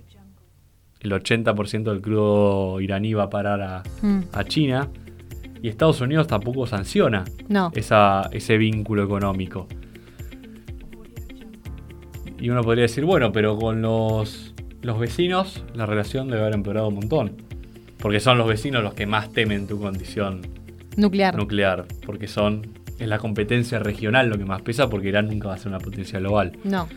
El 0.98 1.12
80% 1.12 1.82
del 1.82 2.00
crudo 2.00 2.80
iraní 2.80 3.12
va 3.12 3.24
a 3.24 3.28
parar 3.28 3.82
mm. 4.00 4.20
a, 4.32 4.44
China. 4.44 4.88
Y 5.60 5.68
Estados 5.68 6.00
Unidos 6.00 6.26
tampoco 6.26 6.66
sanciona 6.66 7.24
ese 8.32 8.56
vínculo 8.56 9.04
económico. 9.04 9.68
Y 12.40 12.48
uno 12.48 12.62
podría 12.62 12.84
decir, 12.84 13.04
bueno, 13.04 13.30
pero 13.30 13.58
con 13.58 13.82
los, 13.82 14.54
los 14.80 14.98
vecinos 14.98 15.62
la 15.74 15.84
relación 15.84 16.28
debe 16.28 16.40
haber 16.40 16.54
empeorado 16.54 16.88
un 16.88 16.94
montón. 16.94 17.36
Porque 17.98 18.20
son 18.20 18.38
los 18.38 18.48
vecinos 18.48 18.82
los 18.82 18.94
que 18.94 19.04
más 19.04 19.30
temen 19.32 19.66
tu 19.66 19.78
condición 19.78 20.40
nuclear. 20.96 21.36
nuclear 21.36 21.84
porque 22.06 22.26
son 22.26 22.81
es 23.02 23.08
la 23.08 23.18
competencia 23.18 23.78
regional 23.78 24.28
lo 24.28 24.38
que 24.38 24.44
más 24.44 24.62
pesa 24.62 24.88
porque 24.88 25.08
Irán 25.08 25.28
nunca 25.28 25.48
va 25.48 25.54
a 25.54 25.58
ser 25.58 25.68
una 25.68 25.78
potencia 25.78 26.18
global. 26.18 26.52
No. 26.64 26.88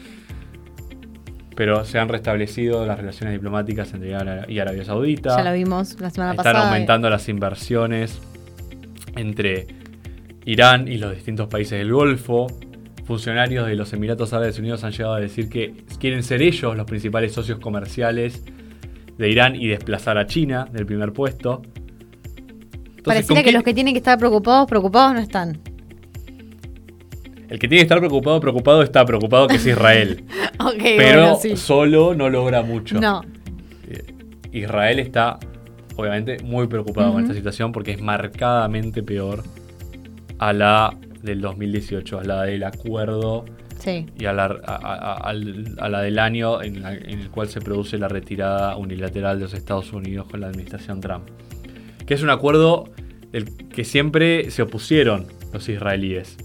Pero 1.56 1.86
se 1.86 1.99
han 1.99 2.10
restablecido 2.10 2.86
las 2.86 2.97
relaciones 2.97 3.34
diplomáticas 3.34 3.93
entre 3.93 4.10
Irán 4.10 4.45
y 4.47 4.60
Arabia 4.60 4.84
Saudita. 4.84 5.38
Ya 5.38 5.43
lo 5.43 5.53
vimos 5.53 5.99
la 5.99 6.10
semana 6.10 6.34
pasada. 6.34 6.60
Están 6.60 6.68
aumentando 6.68 7.10
las 7.10 7.30
inversiones 7.30 8.22
entre 9.16 9.68
Irán 10.45 10.88
y 10.88 10.97
los 10.97 11.14
distintos 11.16 11.47
países 11.47 11.80
del 11.80 11.91
Golfo. 11.91 12.47
Funcionarios 13.06 13.68
de 13.68 13.76
los 13.76 13.93
Emiratos 13.93 14.34
Árabes 14.34 14.60
Unidos 14.60 14.84
han 14.84 14.91
llegado 14.91 15.14
a 15.14 15.20
decir 15.20 15.47
que 15.47 15.86
quieren 15.99 16.24
ser 16.24 16.41
ellos 16.41 16.76
los 16.76 16.86
principales 16.86 17.34
socios 17.34 17.60
comerciales 17.60 18.43
de 19.18 19.30
Irán 19.30 19.56
y 19.56 19.68
desplazar 19.68 20.18
a 20.18 20.26
China 20.26 20.68
del 20.72 20.86
primer 20.86 21.14
puesto. 21.14 21.62
Pareciera 23.03 23.43
que 23.43 23.51
los 23.51 23.64
que 23.64 23.74
tienen 23.74 23.93
que 23.93 23.99
estar 23.99 24.18
preocupados, 24.18 24.68
preocupados 24.68 25.14
no 25.14 25.20
están. 25.20 25.60
El 27.50 27.60
que 27.60 27.68
tiene 27.68 27.78
que 27.78 27.84
estar 27.84 28.00
preocupado, 28.00 28.39
preocupado 28.39 28.82
está 28.82 29.06
preocupado 29.06 29.48
que 29.48 29.56
es 29.56 29.66
Israel. 29.66 30.24
pero 30.98 31.38
solo 31.56 32.16
no 32.16 32.30
logra 32.30 32.62
mucho. 32.64 33.00
No. 33.00 33.22
Eh, 33.88 34.14
Israel 34.52 35.00
está, 35.00 35.39
obviamente, 35.96 36.38
muy 36.43 36.68
preocupado 36.68 37.14
con 37.14 37.22
esta 37.22 37.34
situación 37.34 37.72
porque 37.72 37.91
es 37.91 38.02
marcadamente 38.02 39.04
peor 39.04 39.43
a 40.39 40.54
la 40.54 40.98
del 41.22 41.41
2018, 41.41 42.20
a 42.20 42.24
la 42.24 42.43
del 42.43 42.64
acuerdo 42.64 43.46
y 44.18 44.26
a 44.26 44.34
la, 44.34 44.46
a, 44.46 45.34
la, 45.89 46.02
del 46.02 46.18
año 46.18 46.62
en, 46.62 46.78
en, 46.78 47.20
el 47.20 47.30
cual 47.30 47.50
se 47.50 47.62
produce 47.62 47.98
la 47.98 48.08
retirada 48.08 48.78
unilateral 48.78 49.38
de 49.38 49.43
los 49.43 49.54
Estados 49.54 49.93
Unidos 49.93 50.28
con 50.28 50.41
la 50.41 50.48
administración 50.48 51.02
Trump. 51.02 51.30
Que 52.06 52.16
es 52.16 52.24
un 52.24 52.32
acuerdo 52.32 52.89
del 53.32 53.56
que 53.68 53.84
siempre 53.84 54.50
se 54.50 54.64
opusieron 54.64 55.28
los 55.54 55.70
israelíes. 55.70 56.38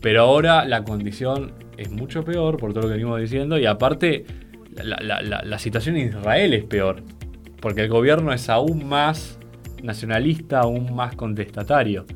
Pero 0.00 0.22
ahora 0.22 0.64
la 0.64 0.84
condición 0.84 1.52
es 1.76 1.90
mucho 1.90 2.24
peor 2.24 2.56
por 2.56 2.72
todo 2.72 2.82
lo 2.82 2.88
que 2.88 2.94
venimos 2.94 3.20
diciendo 3.20 3.58
y 3.58 3.66
aparte 3.66 4.24
la, 4.82 5.58
situación 5.58 5.96
en 5.96 6.08
Israel 6.08 6.54
es 6.54 6.64
peor, 6.64 7.02
porque 7.60 7.82
el 7.82 7.88
gobierno 7.88 8.32
es 8.32 8.48
aún 8.48 8.88
más 8.88 9.38
nacionalista, 9.82 10.60
aún 10.60 10.94
más 10.94 11.16
contestatario. 11.16 12.06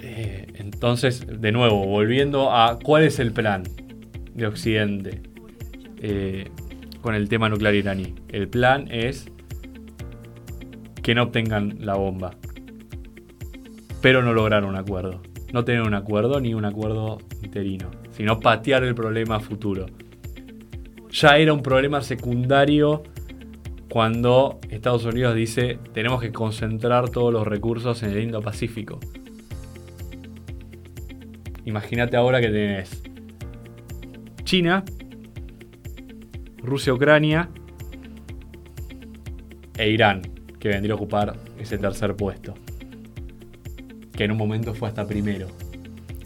Eh, 0.00 0.46
entonces, 0.54 1.26
de 1.26 1.52
nuevo, 1.52 1.86
volviendo 1.86 2.50
a 2.52 2.78
cuál 2.78 3.04
es 3.04 3.18
el 3.18 3.32
plan 3.32 3.64
de 4.34 4.46
Occidente 4.46 5.22
eh, 6.00 6.48
con 7.02 7.14
el 7.14 7.28
tema 7.28 7.48
nuclear 7.48 7.74
iraní. 7.74 8.14
El 8.28 8.48
plan 8.48 8.88
es 8.90 9.30
que 11.02 11.14
no 11.14 11.24
obtengan 11.24 11.76
la 11.80 11.94
bomba 11.94 12.36
pero 14.00 14.22
no 14.22 14.32
lograr 14.32 14.64
un 14.64 14.76
acuerdo. 14.76 15.20
No 15.52 15.64
tener 15.64 15.82
un 15.82 15.94
acuerdo 15.94 16.40
ni 16.40 16.54
un 16.54 16.64
acuerdo 16.64 17.18
interino, 17.42 17.90
sino 18.10 18.38
patear 18.38 18.84
el 18.84 18.94
problema 18.94 19.40
futuro. 19.40 19.86
Ya 21.10 21.38
era 21.38 21.52
un 21.52 21.62
problema 21.62 22.02
secundario 22.02 23.02
cuando 23.88 24.60
Estados 24.68 25.04
Unidos 25.04 25.34
dice 25.34 25.80
tenemos 25.92 26.20
que 26.20 26.30
concentrar 26.30 27.08
todos 27.10 27.32
los 27.32 27.46
recursos 27.46 28.02
en 28.04 28.10
el 28.10 28.22
Indo-Pacífico. 28.22 29.00
Imagínate 31.64 32.16
ahora 32.16 32.40
que 32.40 32.48
tenés 32.48 33.02
China, 34.44 34.84
Rusia-Ucrania 36.58 37.50
e 39.76 39.90
Irán, 39.90 40.22
que 40.60 40.68
vendría 40.68 40.94
a 40.94 40.96
ocupar 40.96 41.36
ese 41.58 41.76
tercer 41.76 42.14
puesto 42.14 42.54
que 44.20 44.24
en 44.24 44.32
un 44.32 44.36
momento 44.36 44.74
fue 44.74 44.86
hasta 44.86 45.06
primero. 45.06 45.48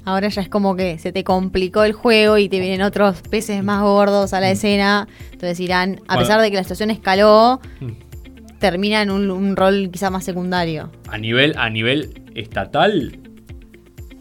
Ahora 0.05 0.27
ya 0.27 0.43
es 0.43 0.49
como 0.49 0.75
que 0.75 0.99
se 0.99 1.13
te 1.13 1.23
complicó 1.23 1.85
el 1.85 1.93
juego 1.93 2.39
y 2.39 2.49
te 2.49 2.59
vienen 2.59 2.83
otros 2.83 3.23
peces 3.23 3.63
más 3.63 3.83
gordos 3.83 4.33
a 4.33 4.41
la 4.41 4.49
mm. 4.49 4.53
escena. 4.53 5.09
Entonces 5.31 5.61
Irán, 5.61 6.01
a 6.09 6.19
pesar 6.19 6.41
de 6.41 6.51
que 6.51 6.57
la 6.57 6.65
situación 6.65 6.91
escaló, 6.91 7.61
mm. 7.79 8.59
termina 8.59 9.01
en 9.01 9.13
un, 9.13 9.55
rol 9.55 9.91
quizá 9.93 10.11
más 10.11 10.25
secundario. 10.25 10.91
A 11.07 11.19
nivel, 11.19 11.55
a 11.57 11.71
nivel 11.71 12.21
estatal, 12.35 13.17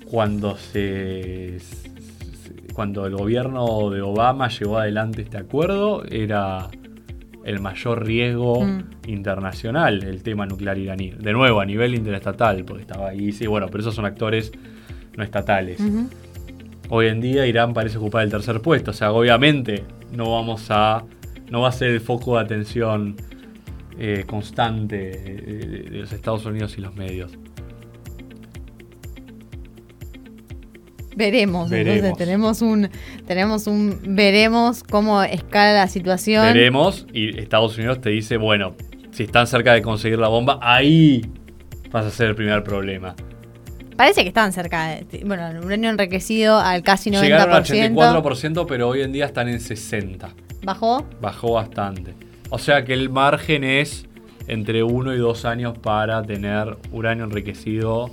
cuando 0.05 0.55
se 0.55 1.57
cuando 2.75 3.07
el 3.07 3.15
gobierno 3.15 3.89
de 3.89 4.03
Obama 4.03 4.49
llevó 4.49 4.77
adelante 4.77 5.23
este 5.23 5.37
acuerdo, 5.37 6.03
era 6.05 6.69
el 7.43 7.59
mayor 7.59 8.05
riesgo 8.05 8.61
mm. 8.61 8.83
internacional, 9.07 10.03
el 10.03 10.23
tema 10.23 10.45
nuclear 10.45 10.77
iraní. 10.77 11.11
De 11.11 11.33
nuevo, 11.33 11.59
a 11.59 11.65
nivel 11.65 11.95
interestatal, 11.95 12.63
porque 12.65 12.81
estaba 12.81 13.09
ahí, 13.09 13.31
sí, 13.31 13.47
bueno, 13.47 13.67
pero 13.67 13.81
esos 13.81 13.95
son 13.95 14.05
actores 14.05 14.51
no 15.15 15.23
estatales. 15.23 15.79
Hoy 16.89 17.07
en 17.07 17.21
día 17.21 17.45
Irán 17.45 17.73
parece 17.73 17.97
ocupar 17.97 18.23
el 18.23 18.31
tercer 18.31 18.61
puesto, 18.61 18.91
o 18.91 18.93
sea, 18.93 19.11
obviamente 19.11 19.83
no 20.11 20.31
vamos 20.31 20.67
a, 20.69 21.03
no 21.49 21.61
va 21.61 21.69
a 21.69 21.71
ser 21.71 21.89
el 21.89 22.01
foco 22.01 22.35
de 22.37 22.43
atención 22.43 23.15
eh, 23.97 24.23
constante 24.25 24.95
de 25.11 25.99
los 25.99 26.11
Estados 26.11 26.45
Unidos 26.45 26.77
y 26.77 26.81
los 26.81 26.95
medios. 26.95 27.31
Veremos, 31.15 31.71
entonces 31.71 32.17
tenemos 32.17 32.61
un, 32.61 32.89
tenemos 33.27 33.67
un, 33.67 33.99
veremos 34.03 34.83
cómo 34.83 35.21
escala 35.23 35.73
la 35.73 35.87
situación. 35.87 36.53
Veremos 36.53 37.05
y 37.13 37.39
Estados 37.39 37.77
Unidos 37.77 38.01
te 38.01 38.09
dice, 38.09 38.37
bueno, 38.37 38.75
Si 39.11 39.23
están 39.23 39.45
cerca 39.45 39.73
de 39.73 39.83
conseguir 39.83 40.17
la 40.17 40.27
bomba, 40.27 40.59
ahí 40.61 41.21
pasa 41.91 42.07
a 42.07 42.11
ser 42.11 42.29
el 42.29 42.35
primer 42.35 42.63
problema. 42.63 43.15
Parece 43.95 44.23
que 44.23 44.29
están 44.29 44.51
cerca 44.53 44.87
de. 44.87 45.23
Bueno, 45.23 45.47
el 45.47 45.63
uranio 45.63 45.91
enriquecido 45.91 46.57
al 46.57 46.81
casi 46.81 47.11
90%. 47.11 47.21
Llegaron 47.21 47.53
al 47.53 47.63
84%, 47.63 48.65
pero 48.67 48.89
hoy 48.89 49.01
en 49.01 49.11
día 49.11 49.25
están 49.25 49.49
en 49.49 49.59
60%. 49.59 50.29
¿Bajó? 50.63 51.05
Bajó 51.21 51.53
bastante. 51.53 52.15
O 52.49 52.57
sea 52.57 52.83
que 52.85 52.93
el 52.93 53.09
margen 53.09 53.63
es 53.63 54.07
entre 54.47 54.83
uno 54.83 55.13
y 55.13 55.17
dos 55.17 55.45
años 55.45 55.77
para 55.77 56.23
tener 56.23 56.77
uranio 56.91 57.25
enriquecido 57.25 58.11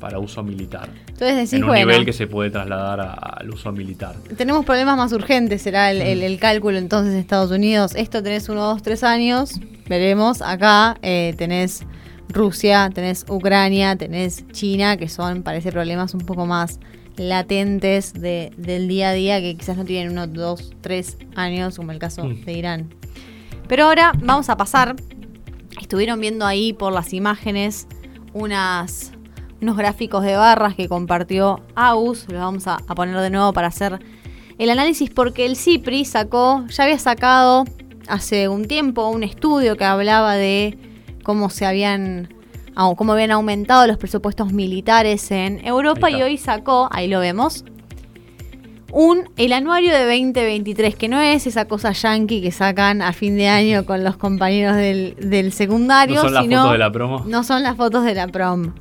para 0.00 0.18
uso 0.18 0.42
militar. 0.42 0.88
Entonces 1.08 1.36
decís, 1.36 1.52
en 1.54 1.62
un 1.64 1.68
bueno, 1.68 1.86
nivel 1.86 2.04
que 2.04 2.12
se 2.12 2.26
puede 2.26 2.50
trasladar 2.50 3.00
a- 3.00 3.12
al 3.14 3.50
uso 3.50 3.72
militar. 3.72 4.14
tenemos 4.36 4.64
problemas 4.64 4.96
más 4.96 5.12
urgentes, 5.12 5.62
será 5.62 5.90
el, 5.90 6.02
el- 6.02 6.22
el 6.22 6.38
cálculo 6.38 6.76
entonces 6.78 7.14
en 7.14 7.20
Estados 7.20 7.50
Unidos. 7.50 7.94
Esto 7.94 8.22
tenés 8.22 8.48
uno, 8.48 8.62
dos, 8.64 8.82
tres 8.82 9.02
años, 9.04 9.60
veremos. 9.88 10.42
Acá 10.42 10.96
eh, 11.02 11.34
tenés 11.38 11.84
Rusia, 12.28 12.90
tenés 12.92 13.24
Ucrania, 13.28 13.96
tenés 13.96 14.46
China, 14.52 14.96
que 14.96 15.08
son, 15.08 15.42
parece, 15.42 15.70
problemas 15.72 16.14
un 16.14 16.20
poco 16.22 16.46
más 16.46 16.80
latentes 17.16 18.12
de- 18.12 18.52
del 18.56 18.88
día 18.88 19.10
a 19.10 19.12
día, 19.12 19.40
que 19.40 19.56
quizás 19.56 19.76
no 19.76 19.84
tienen 19.84 20.10
uno, 20.12 20.26
dos, 20.26 20.72
tres 20.80 21.16
años, 21.36 21.76
como 21.76 21.92
el 21.92 21.98
caso 21.98 22.24
Mm. 22.24 22.44
de 22.44 22.52
Irán. 22.52 22.94
Pero 23.68 23.84
ahora 23.84 24.12
vamos 24.22 24.48
a 24.50 24.56
pasar. 24.56 24.96
Estuvieron 25.80 26.20
viendo 26.20 26.44
ahí 26.46 26.72
por 26.72 26.92
las 26.92 27.12
imágenes 27.12 27.86
unas, 28.32 29.12
unos 29.60 29.76
gráficos 29.76 30.22
de 30.24 30.36
barras 30.36 30.74
que 30.74 30.88
compartió 30.88 31.60
AUS. 31.74 32.26
Los 32.28 32.40
vamos 32.40 32.66
a, 32.66 32.78
a 32.86 32.94
poner 32.94 33.16
de 33.16 33.30
nuevo 33.30 33.52
para 33.52 33.68
hacer 33.68 33.98
el 34.58 34.70
análisis 34.70 35.10
porque 35.10 35.46
el 35.46 35.56
CIPRI 35.56 36.04
sacó, 36.04 36.64
ya 36.68 36.84
había 36.84 36.98
sacado 36.98 37.64
hace 38.08 38.48
un 38.48 38.66
tiempo 38.66 39.08
un 39.08 39.22
estudio 39.22 39.76
que 39.76 39.84
hablaba 39.84 40.34
de 40.34 40.78
cómo 41.22 41.50
se 41.50 41.66
habían 41.66 42.28
cómo 42.96 43.12
habían 43.12 43.30
aumentado 43.30 43.86
los 43.86 43.96
presupuestos 43.98 44.52
militares 44.52 45.30
en 45.30 45.64
Europa 45.64 46.10
y 46.10 46.22
hoy 46.22 46.36
sacó, 46.36 46.88
ahí 46.90 47.06
lo 47.08 47.20
vemos, 47.20 47.64
un 48.92 49.28
el 49.36 49.52
anuario 49.52 49.92
de 49.92 50.04
2023, 50.04 50.94
que 50.96 51.08
no 51.08 51.20
es 51.20 51.46
esa 51.46 51.66
cosa 51.66 51.92
yankee 51.92 52.40
que 52.42 52.52
sacan 52.52 53.00
a 53.02 53.12
fin 53.12 53.36
de 53.36 53.48
año 53.48 53.84
con 53.86 54.04
los 54.04 54.16
compañeros 54.16 54.76
del, 54.76 55.16
del 55.20 55.52
secundario, 55.52 56.16
¿No 56.16 56.22
son 56.22 56.34
las 56.34 56.42
sino 56.42 56.56
fotos 56.58 56.72
de 56.72 56.78
la 56.78 56.92
promo? 56.92 57.24
no 57.26 57.44
son 57.44 57.62
las 57.62 57.76
fotos 57.76 58.04
de 58.04 58.14
la 58.14 58.28
prom. 58.28 58.72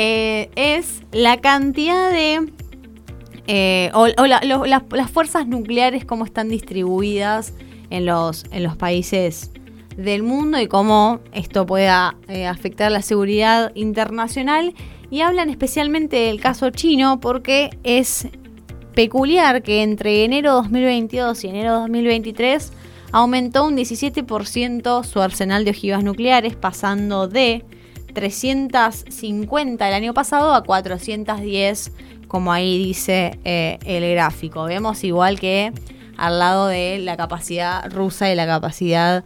Eh, 0.00 0.48
es 0.54 1.02
la 1.10 1.38
cantidad 1.40 2.12
de. 2.12 2.52
eh, 3.48 3.90
o 3.94 4.06
la- 4.06 4.40
las 4.44 5.10
fuerzas 5.10 5.48
nucleares, 5.48 6.04
cómo 6.04 6.24
están 6.24 6.48
distribuidas 6.50 7.52
en 7.90 8.06
los, 8.06 8.44
en 8.52 8.62
los 8.62 8.76
países 8.76 9.50
del 9.96 10.22
mundo 10.22 10.60
y 10.60 10.68
cómo 10.68 11.18
esto 11.32 11.66
pueda 11.66 12.14
eh, 12.28 12.46
afectar 12.46 12.92
la 12.92 13.02
seguridad 13.02 13.72
internacional. 13.74 14.72
Y 15.10 15.22
hablan 15.22 15.50
especialmente 15.50 16.14
del 16.16 16.40
caso 16.40 16.70
chino 16.70 17.18
porque 17.18 17.70
es 17.82 18.28
peculiar 18.94 19.62
que 19.64 19.82
entre 19.82 20.24
enero 20.24 20.52
2022 20.52 21.42
y 21.42 21.48
enero 21.48 21.72
2023 21.80 22.72
aumentó 23.10 23.64
un 23.66 23.74
17% 23.76 25.02
su 25.02 25.20
arsenal 25.20 25.64
de 25.64 25.70
ojivas 25.72 26.04
nucleares, 26.04 26.54
pasando 26.54 27.26
de 27.26 27.64
350 28.18 29.88
el 29.88 29.94
año 29.94 30.12
pasado 30.12 30.52
a 30.54 30.64
410, 30.64 31.92
como 32.26 32.52
ahí 32.52 32.78
dice 32.78 33.38
eh, 33.44 33.78
el 33.84 34.10
gráfico. 34.12 34.64
Vemos 34.64 35.04
igual 35.04 35.38
que 35.38 35.72
al 36.16 36.38
lado 36.40 36.66
de 36.66 36.98
la 36.98 37.16
capacidad 37.16 37.88
rusa 37.92 38.30
y 38.32 38.34
la 38.34 38.46
capacidad 38.46 39.24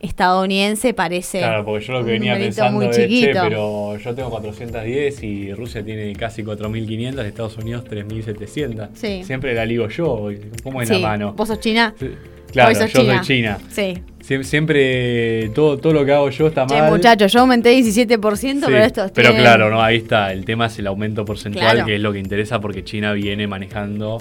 estadounidense 0.00 0.94
parece 0.94 1.38
Claro, 1.38 1.64
porque 1.64 1.84
yo 1.84 1.92
lo 1.92 2.04
que 2.04 2.12
venía 2.12 2.34
pensando 2.34 2.72
muy 2.72 2.86
es, 2.86 2.96
che, 2.96 3.30
pero 3.32 3.96
yo 3.96 4.14
tengo 4.14 4.30
410 4.30 5.22
y 5.22 5.54
Rusia 5.54 5.84
tiene 5.84 6.12
casi 6.14 6.42
4.500, 6.42 7.24
Estados 7.24 7.56
Unidos 7.58 7.84
3.700. 7.84 8.88
Sí. 8.94 9.22
Siempre 9.24 9.54
la 9.54 9.64
ligo 9.64 9.88
yo, 9.88 10.30
¿cómo 10.64 10.82
es 10.82 10.88
Sí, 10.88 10.94
la 10.94 11.08
mano? 11.08 11.34
¿Vos 11.34 11.48
sos 11.48 11.60
China? 11.60 11.94
Sí, 12.00 12.10
Claro, 12.52 12.72
yo 12.72 12.80
sos 12.80 12.90
soy 12.92 13.02
China. 13.04 13.20
China. 13.22 13.58
Sí. 13.70 13.94
Sie- 14.20 14.44
Siempre 14.44 15.48
todo, 15.54 15.78
todo 15.78 15.92
lo 15.92 16.04
que 16.04 16.12
hago 16.12 16.30
yo 16.30 16.46
está 16.46 16.66
Che, 16.66 16.78
mal. 16.80 16.90
muchachos, 16.90 17.32
yo 17.32 17.40
aumenté 17.40 17.70
17%, 17.72 18.66
Sí, 18.66 18.72
pero 18.72 18.84
esto 18.84 19.04
es 19.06 19.10
pero 19.10 19.34
claro, 19.34 19.68
no, 19.70 19.82
ahí 19.82 19.96
está. 19.96 20.32
El 20.32 20.44
tema 20.44 20.66
es 20.66 20.78
el 20.78 20.86
aumento 20.86 21.24
porcentual, 21.24 21.72
Claro. 21.72 21.86
que 21.86 21.96
es 21.96 22.00
lo 22.00 22.12
que 22.12 22.18
interesa 22.20 22.60
porque 22.60 22.84
China 22.84 23.12
viene 23.14 23.46
manejando 23.48 24.18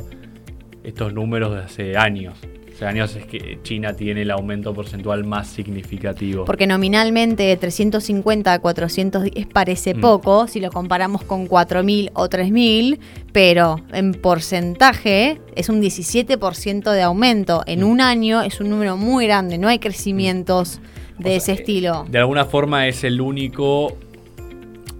estos 0.83 1.13
números 1.13 1.53
de 1.55 1.61
hace 1.61 1.97
años. 1.97 2.37
Años 2.81 3.15
es 3.15 3.25
que 3.25 3.59
China 3.63 3.93
tiene 3.93 4.23
el 4.23 4.31
aumento 4.31 4.73
porcentual 4.73 5.23
más 5.23 5.47
significativo. 5.47 6.45
Porque 6.45 6.67
nominalmente 6.67 7.43
de 7.43 7.57
350 7.57 8.53
a 8.53 8.59
410 8.59 9.47
parece 9.47 9.93
Mm. 9.93 10.01
poco 10.01 10.47
si 10.47 10.59
lo 10.59 10.71
comparamos 10.71 11.23
con 11.23 11.47
4.000 11.47 12.11
o 12.13 12.27
3.000, 12.27 12.99
pero 13.31 13.81
en 13.93 14.13
porcentaje 14.13 15.39
es 15.55 15.69
un 15.69 15.81
17% 15.81 16.91
de 16.91 17.01
aumento. 17.01 17.63
En 17.65 17.83
un 17.83 18.01
año 18.01 18.41
es 18.41 18.59
un 18.59 18.69
número 18.69 18.97
muy 18.97 19.25
grande, 19.25 19.57
no 19.57 19.67
hay 19.67 19.79
crecimientos 19.79 20.79
de 21.17 21.19
O 21.19 21.23
sea, 21.23 21.35
ese 21.37 21.51
eh, 21.51 21.55
estilo. 21.55 22.05
De 22.09 22.17
alguna 22.17 22.45
forma 22.45 22.87
es 22.87 23.03
el 23.03 23.21
único 23.21 23.95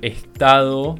estado, 0.02 0.98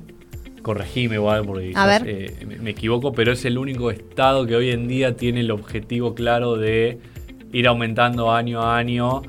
corregime 0.62 1.16
igual 1.16 1.46
porque 1.46 1.70
quizás, 1.70 2.04
eh, 2.06 2.36
me, 2.46 2.58
me 2.58 2.70
equivoco, 2.72 3.14
pero 3.14 3.32
es 3.32 3.46
el 3.46 3.58
único 3.58 3.92
estado 3.92 4.46
que 4.46 4.56
hoy 4.56 4.72
en 4.72 4.88
día 4.88 5.16
tiene 5.16 5.42
el 5.42 5.52
objetivo 5.52 6.14
claro 6.16 6.56
de 6.56 7.00
ir 7.54 7.68
aumentando 7.68 8.32
año 8.32 8.62
a 8.62 8.78
año 8.78 9.24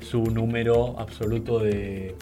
su 0.00 0.22
número 0.22 0.98
absoluto 0.98 1.58
de, 1.58 2.14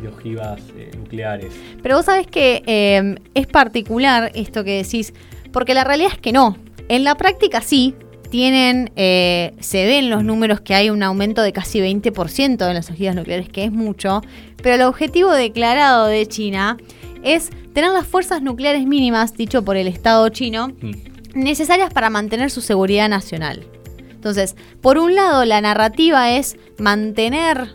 de 0.00 0.08
ojivas 0.08 0.60
eh, 0.76 0.90
nucleares. 0.96 1.52
Pero 1.82 1.96
vos 1.96 2.06
sabés 2.06 2.26
que 2.26 2.62
eh, 2.66 3.16
es 3.34 3.46
particular 3.46 4.30
esto 4.34 4.64
que 4.64 4.82
decís, 4.82 5.12
porque 5.52 5.74
la 5.74 5.84
realidad 5.84 6.12
es 6.12 6.18
que 6.18 6.32
no. 6.32 6.56
En 6.88 7.04
la 7.04 7.16
práctica 7.16 7.60
sí, 7.60 7.94
tienen, 8.30 8.90
eh, 8.96 9.52
se 9.60 9.86
ven 9.86 10.10
los 10.10 10.24
números 10.24 10.60
que 10.60 10.74
hay 10.74 10.90
un 10.90 11.02
aumento 11.02 11.42
de 11.42 11.52
casi 11.52 11.80
20% 11.80 12.68
en 12.68 12.74
las 12.74 12.90
ojivas 12.90 13.14
nucleares, 13.14 13.48
que 13.48 13.64
es 13.64 13.72
mucho, 13.72 14.22
pero 14.62 14.74
el 14.74 14.82
objetivo 14.82 15.32
declarado 15.32 16.06
de 16.06 16.26
China 16.26 16.76
es 17.24 17.50
tener 17.72 17.90
las 17.90 18.06
fuerzas 18.06 18.42
nucleares 18.42 18.86
mínimas, 18.86 19.34
dicho 19.34 19.64
por 19.64 19.76
el 19.76 19.88
Estado 19.88 20.28
chino, 20.28 20.68
Mm. 20.80 20.92
necesarias 21.34 21.92
para 21.92 22.10
mantener 22.10 22.50
su 22.50 22.60
seguridad 22.60 23.08
nacional. 23.08 23.66
Entonces, 24.10 24.54
por 24.80 24.98
un 24.98 25.14
lado, 25.14 25.44
la 25.44 25.60
narrativa 25.60 26.30
es 26.32 26.56
mantener 26.78 27.72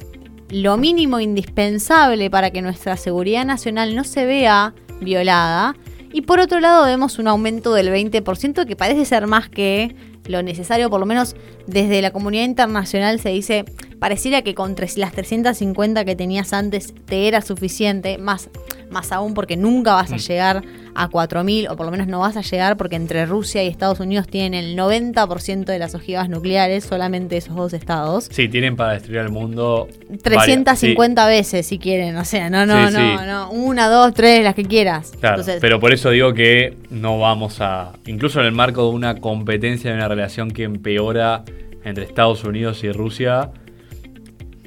lo 0.50 0.78
mínimo 0.78 1.20
indispensable 1.20 2.30
para 2.32 2.50
que 2.52 2.62
nuestra 2.62 2.97
seguridad 2.97 3.45
nacional 3.45 3.95
no 3.95 4.04
se 4.04 4.26
vea 4.26 4.74
violada. 5.02 5.76
Y 6.12 6.22
por 6.22 6.39
otro 6.39 6.60
lado, 6.60 6.86
vemos 6.86 7.20
un 7.20 7.28
aumento 7.28 7.74
del 7.74 7.89
20% 7.91 8.66
que 8.66 8.76
parece 8.76 9.06
ser 9.06 9.28
más 9.28 9.47
que 9.50 9.95
lo 10.26 10.41
necesario, 10.41 10.89
por 10.89 11.00
lo 11.00 11.06
menos 11.06 11.36
desde 11.68 12.02
la 12.02 12.12
comunidad 12.12 12.45
internacional 12.45 13.20
se 13.20 13.30
dice, 13.30 13.66
pareciera 14.00 14.41
que 14.41 14.56
con 14.56 14.74
tres- 14.76 14.97
las 14.97 15.12
350 15.12 16.04
que 16.06 16.16
tenías 16.16 16.52
antes 16.54 16.93
te 17.06 17.28
era 17.28 17.41
suficiente, 17.41 18.18
más, 18.18 18.50
más 18.89 19.11
aún 19.11 19.33
porque 19.33 19.55
nunca 19.57 19.93
vas 19.93 20.11
a 20.11 20.15
Mm. 20.15 20.19
llegar 20.19 20.63
a 20.95 21.07
4.000, 21.07 21.67
o 21.69 21.75
por 21.77 21.85
lo 21.85 21.91
menos 21.91 22.07
no 22.07 22.19
vas 22.19 22.35
a 22.35 22.41
llegar 22.41 22.75
porque 22.75 22.95
entre 22.95 23.25
Rusia 23.25 23.63
y 23.63 23.67
Estados 23.67 23.99
Unidos 23.99 24.27
tienen 24.27 24.53
el 24.53 24.75
90% 24.75 25.71
de 25.71 25.79
las 25.79 25.95
ojivas 25.95 26.27
nucleares, 26.29 26.83
solamente 26.83 27.37
esos 27.37 27.55
dos 27.55 27.73
estados. 27.73 28.27
Sí, 28.31 28.49
tienen 28.49 28.75
para 28.75 28.93
destruir 28.93 29.19
el 29.21 29.29
mundo. 29.29 29.87
350 30.23 31.27
veces 31.27 31.65
si 31.65 31.77
quieren, 31.79 32.15
o 32.17 32.25
sea, 32.25 32.49
no, 32.49 32.65
no, 32.65 32.87
Sí, 32.87 32.93
no, 32.93 32.99
sí. 33.19 33.25
no, 33.27 33.51
una, 33.51 33.87
dos, 33.89 34.13
tres, 34.13 34.43
las 34.43 34.55
que 34.55 34.63
quieras. 34.65 35.11
Claro, 35.19 35.35
Entonces, 35.37 35.59
pero 35.61 35.79
por 35.79 35.93
eso 35.93 36.09
digo 36.09 36.33
que 36.33 36.77
no 36.89 37.19
vamos 37.19 37.61
a, 37.61 37.93
incluso 38.07 38.39
en 38.39 38.47
el 38.47 38.51
marco 38.51 38.83
de 38.89 38.95
una 38.95 39.15
competencia, 39.15 39.91
de 39.91 39.97
una 39.97 40.07
relación 40.07 40.51
que 40.51 40.63
empeora 40.63 41.43
entre 41.83 42.03
Estados 42.03 42.43
Unidos 42.43 42.83
y 42.83 42.91
Rusia 42.91 43.51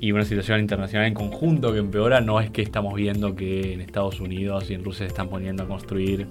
y 0.03 0.11
una 0.11 0.24
situación 0.24 0.59
internacional 0.59 1.07
en 1.07 1.14
conjunto 1.14 1.72
que 1.72 1.78
empeora, 1.78 2.20
no 2.20 2.40
es 2.40 2.50
que 2.50 2.61
estamos 2.61 2.92
viendo 2.94 3.36
que 3.36 3.72
en 3.72 3.80
Estados 3.80 4.18
Unidos 4.20 4.68
y 4.68 4.74
en 4.74 4.82
Rusia 4.82 5.07
se 5.07 5.11
están 5.11 5.28
poniendo 5.28 5.62
a 5.62 5.68
construir 5.68 6.26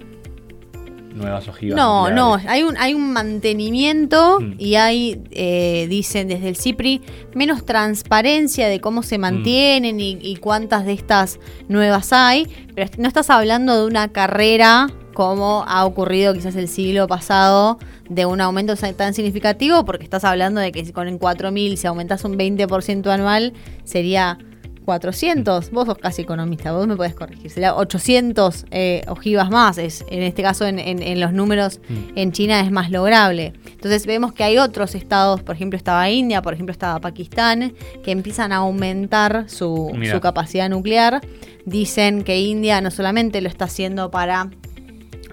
nuevas 1.16 1.48
ojivas. 1.48 1.78
No, 1.78 2.10
no, 2.12 2.36
hay 2.48 2.64
un, 2.64 2.76
hay 2.78 2.94
un 2.94 3.14
mantenimiento 3.14 4.40
Mm. 4.42 4.54
y 4.58 4.76
hay, 4.76 5.22
eh, 5.32 5.88
dicen 5.90 6.28
desde 6.28 6.50
el 6.50 6.58
CIPRI, 6.58 7.02
menos 7.34 7.66
transparencia 7.66 8.68
de 8.68 8.82
cómo 8.82 9.00
Mm. 9.02 9.04
se 9.04 9.18
mantienen 9.18 10.00
y, 10.02 10.18
y 10.22 10.36
cuántas 10.36 10.86
de 10.86 10.92
estas 10.94 11.40
nuevas 11.70 12.12
hay, 12.12 12.48
pero 12.76 12.90
no 12.98 13.08
estás 13.08 13.30
hablando 13.30 13.80
de 13.80 13.86
una 13.88 14.10
carrera 14.10 14.88
como 15.14 15.64
ha 15.68 15.86
ocurrido 15.86 16.34
quizás 16.34 16.56
el 16.56 16.68
siglo 16.68 17.08
pasado 17.08 17.78
de 18.10 18.26
un 18.26 18.42
aumento 18.42 18.76
tan 18.76 19.14
significativo, 19.14 19.86
porque 19.86 20.04
estás 20.04 20.24
hablando 20.24 20.60
de 20.62 20.72
que 20.72 20.84
si 20.86 20.92
con 20.92 21.08
en 21.08 21.20
4.000 21.20 21.76
si 21.78 21.88
aumentas 21.88 22.24
un 22.26 22.38
20% 22.38 23.08
anual 23.10 23.54
sería 23.84 24.38
400, 24.86 25.70
vos 25.72 25.86
sos 25.86 25.98
casi 26.00 26.24
economista, 26.24 26.72
vos 26.72 26.88
me 26.88 26.96
podés 26.96 27.14
corregir, 27.14 27.52
sería 27.52 27.76
800 27.76 28.66
eh, 28.72 29.04
ojivas 29.08 29.50
más, 29.52 29.78
es, 29.78 30.04
en 30.10 30.24
este 30.24 30.42
caso 30.42 30.66
en, 30.66 30.80
en- 30.80 31.04
en 31.04 31.20
los 31.20 31.34
números 31.34 31.80
Mm. 31.88 32.18
en 32.18 32.32
China 32.32 32.60
es 32.62 32.72
más 32.72 32.90
lograble. 32.90 33.54
Entonces 33.72 34.06
vemos 34.08 34.34
que 34.34 34.44
hay 34.44 34.58
otros 34.58 34.96
estados, 34.96 35.44
por 35.44 35.56
ejemplo 35.56 35.78
estaba 35.78 36.10
India, 36.10 36.42
por 36.42 36.54
ejemplo 36.56 36.72
estaba 36.72 37.00
Pakistán, 37.00 37.74
que 38.04 38.12
empiezan 38.12 38.52
a 38.52 38.58
aumentar 38.58 39.46
su, 39.48 39.92
su 40.12 40.20
capacidad 40.20 40.68
nuclear. 40.70 41.22
Dicen 41.66 42.24
que 42.24 42.40
India 42.42 42.82
no 42.82 42.90
solamente 42.92 43.40
lo 43.42 43.50
está 43.50 43.66
haciendo 43.66 44.10
para 44.10 44.50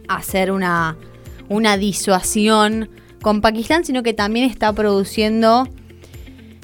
hacer 0.08 0.50
una, 0.50 0.96
una 1.48 1.76
disuasión 1.76 2.88
con 3.22 3.40
Pakistán, 3.40 3.84
sino 3.84 4.02
que 4.02 4.14
también 4.14 4.48
está 4.48 4.72
produciendo 4.72 5.68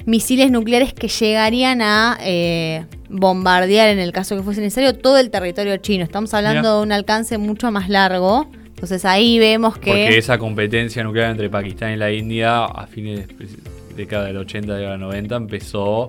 misiles 0.05 0.51
nucleares 0.51 0.93
que 0.93 1.07
llegarían 1.07 1.81
a 1.81 2.17
eh, 2.21 2.85
bombardear, 3.09 3.89
en 3.89 3.99
el 3.99 4.11
caso 4.11 4.35
que 4.35 4.43
fuese 4.43 4.61
necesario, 4.61 4.95
todo 4.95 5.17
el 5.17 5.29
territorio 5.29 5.77
chino. 5.77 6.03
Estamos 6.03 6.33
hablando 6.33 6.61
Mira. 6.61 6.73
de 6.75 6.81
un 6.81 6.91
alcance 6.91 7.37
mucho 7.37 7.71
más 7.71 7.89
largo. 7.89 8.49
Entonces 8.67 9.05
ahí 9.05 9.39
vemos 9.39 9.77
que... 9.77 9.91
Porque 9.91 10.17
esa 10.17 10.37
competencia 10.37 11.03
nuclear 11.03 11.31
entre 11.31 11.49
Pakistán 11.49 11.93
y 11.93 11.97
la 11.97 12.11
India 12.11 12.65
a 12.65 12.87
fines 12.87 13.27
de 13.27 13.47
década 13.95 14.25
del 14.25 14.37
80, 14.37 14.73
década 14.73 14.91
del 14.91 15.01
90 15.01 15.35
empezó 15.35 16.07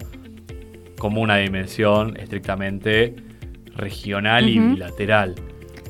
como 0.99 1.21
una 1.21 1.37
dimensión 1.37 2.17
estrictamente 2.17 3.15
regional 3.77 4.49
y 4.49 4.59
bilateral. 4.59 5.35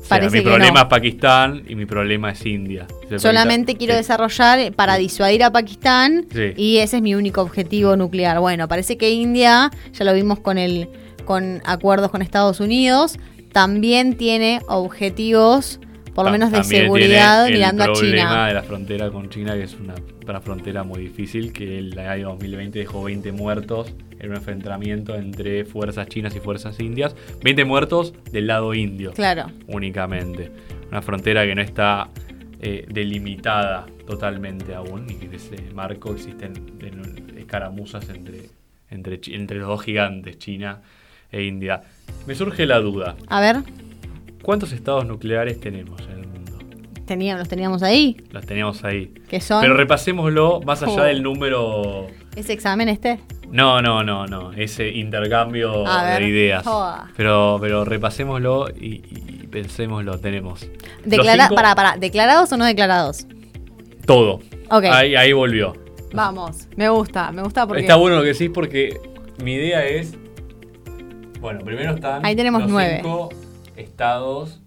Sea, 0.07 0.17
Parece 0.19 0.37
mi 0.37 0.43
que 0.43 0.49
problema 0.49 0.73
no. 0.73 0.79
es 0.81 0.85
Pakistán 0.85 1.63
y 1.67 1.75
mi 1.75 1.85
problema 1.85 2.31
es 2.31 2.45
India. 2.45 2.87
Solamente 3.17 3.75
quiero 3.75 3.93
sí. 3.93 3.97
desarrollar 3.97 4.71
para 4.73 4.95
disuadir 4.97 5.43
a 5.43 5.51
Pakistán 5.51 6.25
Sí. 6.33 6.53
y 6.55 6.77
ese 6.77 6.97
es 6.97 7.01
mi 7.01 7.13
único 7.15 7.41
objetivo 7.41 7.95
nuclear. 7.97 8.39
Bueno, 8.39 8.67
parece 8.67 8.97
que 8.97 9.09
India, 9.11 9.69
ya 9.93 10.05
lo 10.05 10.13
vimos 10.13 10.39
con 10.39 10.57
el 10.57 10.87
con 11.25 11.61
acuerdos 11.65 12.09
con 12.09 12.21
Estados 12.21 12.61
Unidos, 12.61 13.17
también 13.51 14.15
tiene 14.15 14.61
objetivos 14.69 15.79
por 16.17 16.25
lo 16.25 16.31
menos 16.31 16.51
de 16.51 16.63
seguridad 16.63 17.43
tiene 17.45 17.57
mirando 17.59 17.83
a 17.83 17.85
El 17.85 17.91
problema 17.93 18.21
China. 18.29 18.47
de 18.47 18.53
la 18.55 18.63
frontera 18.63 19.09
con 19.11 19.29
China, 19.29 19.53
que 19.53 19.63
es 19.63 19.75
una, 19.75 19.93
una 20.27 20.41
frontera 20.41 20.83
muy 20.83 20.99
difícil, 21.01 21.53
que 21.53 21.77
el 21.77 21.97
año 21.99 22.29
2020 22.29 22.79
dejó 22.79 23.03
20 23.03 23.31
muertos 23.33 23.93
en 24.19 24.31
un 24.31 24.35
enfrentamiento 24.37 25.15
entre 25.15 25.63
fuerzas 25.63 26.07
chinas 26.07 26.35
y 26.35 26.39
fuerzas 26.39 26.79
indias. 26.79 27.15
20 27.43 27.65
muertos 27.65 28.13
del 28.31 28.47
lado 28.47 28.73
indio 28.73 29.13
Claro. 29.13 29.45
únicamente. 29.67 30.51
Una 30.89 31.01
frontera 31.03 31.45
que 31.45 31.53
no 31.53 31.61
está 31.61 32.09
eh, 32.61 32.85
delimitada 32.89 33.85
totalmente 34.07 34.73
aún 34.73 35.05
y 35.09 35.13
que 35.15 35.25
en 35.27 35.33
ese 35.35 35.57
marco 35.75 36.13
existen 36.13 36.53
en- 36.81 37.37
escaramuzas 37.37 38.09
entre, 38.09 38.49
entre, 38.89 39.19
entre 39.27 39.59
los 39.59 39.67
dos 39.67 39.83
gigantes, 39.83 40.39
China 40.39 40.81
e 41.31 41.43
India. 41.43 41.81
Me 42.25 42.33
surge 42.33 42.65
la 42.65 42.79
duda, 42.79 43.15
A 43.27 43.39
ver, 43.39 43.57
¿cuántos 44.47 44.71
estados 44.71 45.05
nucleares 45.05 45.59
tenemos 45.59 45.99
en 46.03 46.19
el 46.21 46.27
mundo? 46.29 46.53
teníamos, 47.05 47.39
los 47.39 47.49
teníamos 47.49 47.83
ahí, 47.83 48.15
Los 48.31 48.45
teníamos 48.45 48.81
ahí. 48.85 49.13
que 49.29 49.41
son 49.41 49.59
Pero 49.61 49.75
repasémoslo 49.75 50.61
más 50.61 50.81
allá 50.83 51.01
Oh. 51.01 51.03
del 51.03 51.21
número... 51.21 52.07
ese 52.37 52.53
examen 52.53 52.87
este. 52.87 53.19
No, 53.51 53.81
no, 53.81 54.03
no, 54.03 54.25
no. 54.25 54.53
Ese 54.53 54.87
intercambio 54.89 55.83
ver. 55.83 56.21
de 56.21 56.27
ideas. 56.29 56.63
Joda. 56.65 57.09
Pero, 57.17 57.57
pero 57.59 57.83
repasémoslo 57.83 58.69
y, 58.69 59.03
y 59.09 59.47
pensémoslo. 59.51 60.17
Tenemos. 60.19 60.65
Declara, 61.03 61.49
para, 61.49 61.75
para, 61.75 61.97
¿declarados 61.97 62.51
o 62.53 62.57
no 62.57 62.63
declarados? 62.65 63.25
Todo. 64.05 64.39
Ok. 64.69 64.85
Ahí, 64.91 65.15
ahí 65.15 65.33
volvió. 65.33 65.73
Vamos, 66.13 66.67
me 66.77 66.87
gusta, 66.89 67.31
me 67.33 67.41
gusta 67.41 67.67
porque 67.67 67.81
Está 67.81 67.95
bueno 67.97 68.15
lo 68.17 68.21
que 68.23 68.29
decís 68.29 68.49
porque 68.53 68.97
mi 69.43 69.53
idea 69.55 69.85
es. 69.85 70.15
Bueno, 71.41 71.59
primero 71.63 71.93
están 71.93 72.25
Ahí 72.25 72.35
tenemos 72.35 72.61
los 72.63 72.71
nueve. 72.71 72.99
cinco 73.01 73.29
estados 73.77 74.61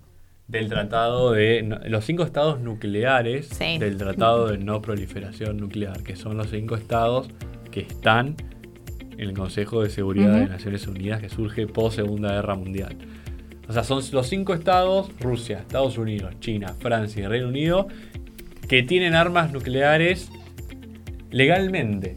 del 0.48 0.68
tratado 0.68 1.32
de. 1.32 1.62
no- 1.62 1.78
los 1.88 2.04
cinco 2.04 2.22
estados 2.24 2.60
nucleares 2.60 3.48
Sí. 3.48 3.78
del 3.78 3.96
tratado 3.96 4.48
de 4.48 4.58
no 4.58 4.80
proliferación 4.82 5.56
nuclear, 5.58 6.02
que 6.02 6.16
son 6.16 6.36
los 6.36 6.50
cinco 6.50 6.74
estados 6.76 7.28
que 7.70 7.80
están 7.80 8.34
en 9.12 9.20
el 9.20 9.32
Consejo 9.34 9.82
de 9.82 9.90
Seguridad 9.90 10.32
de 10.34 10.42
Ujú. 10.42 10.50
Naciones 10.52 10.86
Unidas 10.86 11.20
que 11.20 11.28
surge 11.28 11.66
post 11.66 11.96
Segunda 11.96 12.32
Guerra 12.32 12.54
Mundial. 12.56 12.96
O 13.68 13.72
sea, 13.72 13.84
son 13.84 14.02
los 14.12 14.26
cinco 14.26 14.52
estados, 14.54 15.10
Rusia, 15.20 15.58
Estados 15.60 15.96
Unidos, 15.98 16.34
China, 16.40 16.74
Francia 16.80 17.22
y 17.22 17.26
Reino 17.28 17.46
Unido, 17.48 17.86
que 18.68 18.82
tienen 18.82 19.14
armas 19.14 19.52
nucleares 19.52 20.30
legalmente. 21.30 22.16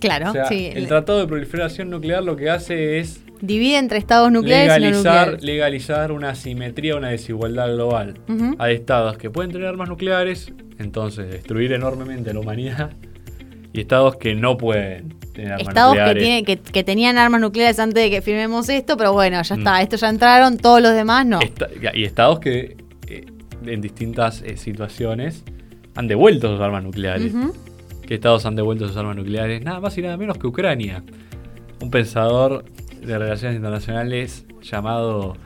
claro, 0.00 0.30
O 0.30 0.32
sea, 0.32 0.44
sí, 0.46 0.70
el 0.72 0.86
Tratado 0.86 1.18
de 1.18 1.26
Proliferación 1.26 1.90
Nuclear 1.90 2.22
lo 2.22 2.36
que 2.36 2.48
hace 2.50 3.00
es 3.00 3.24
divide 3.40 3.78
entre 3.78 3.98
estados 3.98 4.30
nucleares 4.32 4.66
y 4.76 4.80
no 4.80 4.86
legalizar, 4.86 5.14
nucleares. 5.26 5.42
legalizar 5.44 6.12
una 6.12 6.30
asimetría, 6.30 6.96
una 6.96 7.08
desigualdad 7.10 7.72
global. 7.74 8.14
Ujú. 8.28 8.56
Hay 8.58 8.74
estados 8.74 9.16
que 9.18 9.30
pueden 9.30 9.52
tener 9.52 9.66
armas 9.68 9.88
nucleares, 9.88 10.52
entonces 10.78 11.30
destruir 11.30 11.72
enormemente 11.72 12.30
a 12.30 12.34
la 12.34 12.40
humanidad, 12.40 12.90
y 13.72 13.80
estados 13.80 14.16
que 14.16 14.34
no 14.34 14.56
pueden 14.56 15.14
tener 15.34 15.52
armas 15.52 15.68
Estados 15.68 15.90
nucleares. 15.94 16.22
tienen, 16.22 16.44
que, 16.44 16.56
que 16.58 16.82
tenían 16.84 17.18
armas 17.18 17.40
nucleares 17.40 17.78
antes 17.78 18.02
de 18.02 18.10
que 18.10 18.22
firmemos 18.22 18.68
esto, 18.68 18.96
pero 18.96 19.12
bueno, 19.12 19.40
ya 19.42 19.54
Mm. 19.54 19.58
está, 19.58 19.82
estos 19.82 20.00
ya 20.00 20.08
entraron, 20.08 20.56
todos 20.58 20.82
los 20.82 20.92
demás 20.94 21.24
no. 21.26 21.40
Esta- 21.40 21.68
y 21.94 22.04
estados 22.04 22.40
que 22.40 22.76
eh, 23.06 23.24
en 23.66 23.80
distintas 23.80 24.42
eh, 24.42 24.56
situaciones 24.56 25.44
han 25.94 26.08
devuelto 26.08 26.48
sus 26.52 26.60
armas 26.60 26.82
nucleares. 26.82 27.32
¿Qué 28.06 28.14
estados 28.14 28.46
han 28.46 28.56
devuelto 28.56 28.88
sus 28.88 28.96
armas 28.96 29.16
nucleares? 29.16 29.62
Nada 29.62 29.80
más 29.80 29.96
y 29.98 30.02
nada 30.02 30.16
menos 30.16 30.38
que 30.38 30.46
Ucrania. 30.46 31.02
Un 31.80 31.90
pensador 31.90 32.64
de 33.08 33.18
relaciones 33.18 33.56
internacionales 33.56 34.44
llamado 34.62 35.36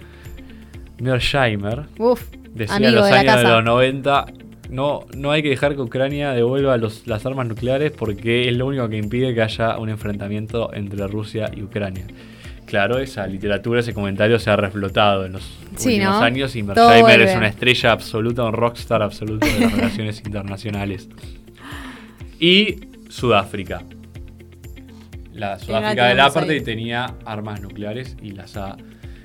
Mearsheimer 1.01 1.85
Uf, 1.99 2.23
decía 2.55 2.77
en 2.89 2.95
los 2.95 3.07
de 3.09 3.13
años 3.15 3.37
de 3.43 3.49
los 3.49 3.65
90 3.65 4.27
no, 4.71 5.01
no 5.17 5.31
hay 5.31 5.43
que 5.43 5.51
dejar 5.51 5.75
que 5.75 5.83
Ucrania 5.83 6.31
devuelva 6.33 6.77
los- 6.79 7.07
las 7.07 7.27
armas 7.27 7.47
nucleares 7.47 7.91
porque 7.93 8.49
es 8.49 8.57
lo 8.57 8.67
único 8.67 8.89
que 8.89 8.97
impide 8.97 9.35
que 9.35 9.43
haya 9.43 9.77
un 9.79 9.91
enfrentamiento 9.91 10.73
entre 10.73 11.07
Rusia 11.09 11.51
y 11.55 11.63
Ucrania. 11.63 12.07
Claro, 12.65 12.99
esa 12.99 13.27
literatura, 13.27 13.81
ese 13.81 13.93
comentario 13.93 14.39
se 14.39 14.49
ha 14.49 14.57
reflotado 14.57 15.27
en 15.27 15.33
los 15.33 15.43
Sí, 15.77 15.89
últimos 15.97 16.15
¿no? 16.19 16.23
años 16.25 16.57
y 16.57 16.63
Todo 16.63 16.75
Mearsheimer 16.89 17.21
es 17.21 17.37
una 17.37 17.49
estrella 17.49 17.93
absoluta, 17.93 18.45
un 18.45 18.55
rockstar 18.55 19.03
absoluto 19.03 19.47
de 19.47 19.61
las 19.61 19.73
relaciones 19.77 20.23
internacionales. 20.25 21.07
Y 22.41 22.77
Sudáfrica. 23.09 23.83
La 25.33 25.59
Sudáfrica 25.59 26.07
del 26.09 26.20
apartheid 26.20 26.62
tenía 26.62 27.14
armas 27.24 27.61
nucleares 27.61 28.16
y 28.22 28.30
las 28.33 28.57
ha 28.57 28.76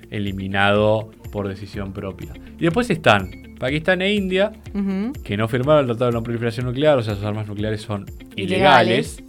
eliminado 0.10 1.12
por 1.32 1.48
decisión 1.48 1.92
propia. 1.94 2.34
Y 2.58 2.64
después 2.64 2.90
están 2.90 3.30
Pakistán 3.60 4.02
e 4.02 4.14
India, 4.14 4.52
que 5.24 5.36
no 5.36 5.48
firmaron 5.48 5.82
el 5.82 5.88
Tratado 5.88 6.12
de 6.12 6.18
No 6.18 6.24
Proliferación 6.24 6.66
Nuclear, 6.68 6.98
o 6.98 7.02
sea, 7.04 7.16
sus 7.16 7.24
armas 7.26 7.48
nucleares 7.48 7.82
son 7.82 8.06
Ilegales. 8.36 9.18
ilegales. 9.20 9.24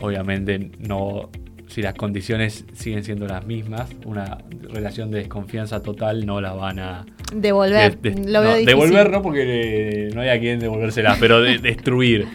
Obviamente 0.00 0.70
no 0.78 1.28
si 1.68 1.80
las 1.82 1.94
condiciones 1.94 2.66
siguen 2.74 3.02
siendo 3.02 3.26
las 3.26 3.46
mismas, 3.46 3.88
una 4.04 4.38
relación 4.74 5.10
de 5.10 5.18
desconfianza 5.20 5.80
total 5.82 6.26
no 6.26 6.40
la 6.40 6.52
van 6.52 6.78
a 6.78 7.06
Devolver, 7.34 7.98
de- 7.98 8.10
de- 8.10 8.30
lo 8.30 8.42
veo 8.42 8.50
no, 8.58 8.66
devolver 8.66 9.10
no 9.10 9.22
porque 9.22 10.08
eh, 10.08 10.10
no 10.14 10.20
hay 10.20 10.28
a 10.28 10.38
quien 10.38 10.58
devolvérselas, 10.60 11.16
pero 11.18 11.40
de- 11.40 11.58
destruir. 11.62 12.26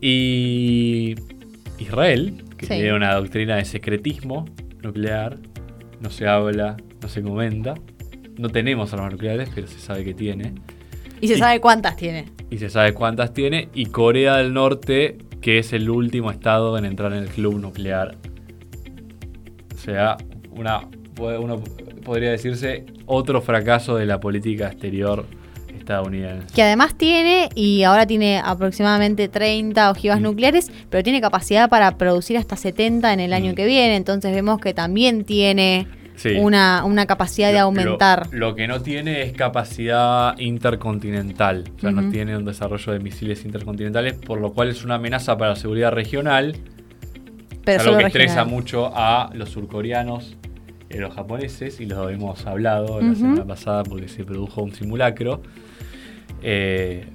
Y 0.00 1.16
Israel, 1.78 2.44
que 2.58 2.66
Sí. 2.66 2.74
tiene 2.74 2.92
una 2.94 3.14
doctrina 3.14 3.56
de 3.56 3.64
secretismo 3.64 4.44
nuclear, 4.82 5.38
no 6.00 6.10
se 6.10 6.26
habla, 6.28 6.76
no 7.00 7.08
se 7.08 7.22
comenta. 7.22 7.74
No 8.36 8.50
tenemos 8.50 8.92
armas 8.92 9.12
nucleares, 9.12 9.48
pero 9.54 9.66
se 9.66 9.78
sabe 9.80 10.04
que 10.04 10.14
tiene. 10.14 10.52
Y 11.20 11.28
se 11.28 11.34
y- 11.34 11.38
sabe 11.38 11.60
cuántas 11.60 11.96
tiene. 11.96 12.26
Y 12.50 12.58
se 12.58 12.68
sabe 12.70 12.94
cuántas 12.94 13.32
tiene. 13.32 13.68
Y 13.74 13.86
Corea 13.86 14.36
del 14.36 14.52
Norte, 14.54 15.18
que 15.40 15.58
es 15.58 15.72
el 15.72 15.90
último 15.90 16.30
estado 16.30 16.76
en 16.78 16.84
entrar 16.84 17.12
en 17.12 17.24
el 17.24 17.28
club 17.28 17.58
nuclear. 17.60 18.16
O 19.74 19.78
sea, 19.78 20.16
una, 20.50 20.82
uno 21.18 21.62
podría 22.04 22.30
decirse 22.30 22.86
otro 23.06 23.40
fracaso 23.42 23.96
de 23.96 24.06
la 24.06 24.20
política 24.20 24.68
exterior 24.68 25.24
estadounidense. 25.88 26.54
Que 26.54 26.62
además 26.62 26.96
tiene, 26.96 27.48
y 27.54 27.82
ahora 27.84 28.06
tiene 28.06 28.40
aproximadamente 28.44 29.28
30 29.28 29.90
ojivas 29.90 30.20
Mm. 30.20 30.22
nucleares, 30.24 30.70
pero 30.90 31.02
tiene 31.02 31.20
capacidad 31.20 31.68
para 31.70 31.96
producir 31.96 32.36
hasta 32.36 32.56
70 32.56 33.12
en 33.12 33.20
el 33.20 33.32
año 33.32 33.52
Mm. 33.52 33.54
que 33.54 33.66
viene. 33.66 33.96
Entonces 33.96 34.32
vemos 34.34 34.60
que 34.60 34.74
también 34.74 35.24
tiene 35.24 35.86
Sí. 36.16 36.30
una, 36.38 36.84
una 36.84 37.06
capacidad 37.06 37.52
de 37.52 37.58
aumentar. 37.60 38.26
Lo, 38.32 38.48
lo 38.50 38.54
que 38.56 38.66
no 38.66 38.82
tiene 38.82 39.22
es 39.22 39.32
capacidad 39.32 40.36
intercontinental. 40.38 41.64
O 41.76 41.80
sea, 41.80 41.90
no 41.92 42.10
tiene 42.10 42.36
un 42.36 42.44
desarrollo 42.44 42.92
de 42.92 42.98
misiles 42.98 43.44
intercontinentales, 43.44 44.14
por 44.14 44.40
lo 44.40 44.52
cual 44.52 44.68
es 44.68 44.84
una 44.84 44.96
amenaza 44.96 45.38
para 45.38 45.50
la 45.50 45.56
seguridad 45.56 45.92
regional. 45.92 46.56
pero 47.64 47.76
es 47.82 47.86
algo 47.86 47.92
solo 47.98 47.98
que 47.98 48.06
estresa 48.18 48.44
mucho 48.46 48.90
a 48.94 49.30
los 49.34 49.50
surcoreanos 49.50 50.36
y 50.90 50.96
a 50.96 51.00
los 51.02 51.14
japoneses, 51.14 51.80
y 51.80 51.86
lo 51.86 52.08
hemos 52.08 52.46
hablado 52.46 52.98
la 53.02 53.14
semana 53.14 53.44
pasada 53.44 53.84
porque 53.84 54.08
se 54.08 54.24
produjo 54.24 54.62
un 54.62 54.72
simulacro. 54.74 55.42
Eh, 56.42 57.06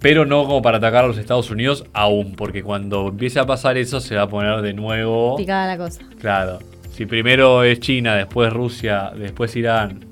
pero 0.00 0.26
no 0.26 0.44
como 0.44 0.60
para 0.60 0.76
atacar 0.76 1.04
a 1.04 1.06
los 1.06 1.16
Estados 1.16 1.50
Unidos 1.50 1.84
aún, 1.94 2.34
porque 2.34 2.62
cuando 2.62 3.08
empiece 3.08 3.40
a 3.40 3.46
pasar 3.46 3.78
eso 3.78 4.00
se 4.00 4.16
va 4.16 4.22
a 4.22 4.28
poner 4.28 4.60
de 4.60 4.74
nuevo. 4.74 5.36
Picada 5.36 5.66
la 5.66 5.78
cosa. 5.78 6.02
Claro, 6.20 6.58
si 6.92 7.06
primero 7.06 7.62
es 7.64 7.80
China, 7.80 8.14
después 8.14 8.52
Rusia, 8.52 9.12
después 9.16 9.56
Irán 9.56 10.04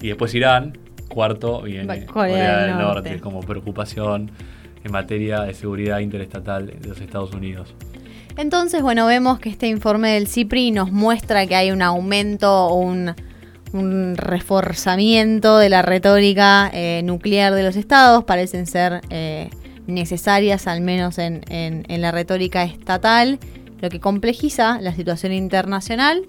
y 0.00 0.08
después 0.08 0.34
Irán, 0.34 0.76
cuarto 1.08 1.62
viene 1.62 2.06
Corea, 2.06 2.62
del 2.62 2.78
Norte. 2.78 3.10
Norte. 3.10 3.20
como 3.20 3.40
preocupación 3.40 4.30
en 4.82 4.92
materia 4.92 5.42
de 5.42 5.54
seguridad 5.54 6.00
interestatal 6.00 6.66
de 6.66 6.88
los 6.88 7.00
Estados 7.00 7.32
Unidos. 7.32 7.74
Entonces, 8.36 8.82
bueno, 8.82 9.06
vemos 9.06 9.38
que 9.38 9.50
este 9.50 9.68
informe 9.68 10.14
del 10.14 10.26
CIPRI 10.26 10.70
nos 10.70 10.90
muestra 10.90 11.46
que 11.46 11.54
hay 11.54 11.70
un 11.70 11.82
aumento 11.82 12.66
o 12.66 12.74
un, 12.74 13.14
un 13.72 14.16
reforzamiento 14.16 15.58
de 15.58 15.68
la 15.68 15.82
retórica 15.82 16.70
eh, 16.72 17.02
nuclear 17.04 17.54
de 17.54 17.62
los 17.62 17.76
estados, 17.76 18.24
parecen 18.24 18.66
ser 18.66 19.00
eh, 19.10 19.50
necesarias 19.86 20.66
al 20.66 20.80
menos 20.80 21.18
en, 21.18 21.42
en, 21.48 22.00
la 22.00 22.10
retórica 22.10 22.64
estatal, 22.64 23.38
lo 23.80 23.88
que 23.88 24.00
complejiza 24.00 24.80
la 24.80 24.94
situación 24.94 25.32
internacional. 25.32 26.26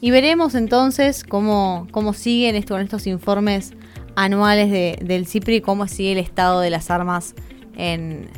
Y 0.00 0.10
veremos 0.10 0.54
entonces 0.54 1.24
cómo, 1.24 1.86
cómo 1.92 2.12
siguen 2.12 2.56
esto, 2.56 2.74
con 2.74 2.82
estos 2.82 3.06
informes 3.06 3.72
anuales 4.16 4.70
de, 4.70 4.98
del 5.02 5.26
CIPRI, 5.26 5.60
cómo 5.60 5.86
sigue 5.86 6.12
el 6.12 6.18
estado 6.18 6.60
de 6.60 6.70
las 6.70 6.90
armas 6.90 7.34
en 7.76 8.28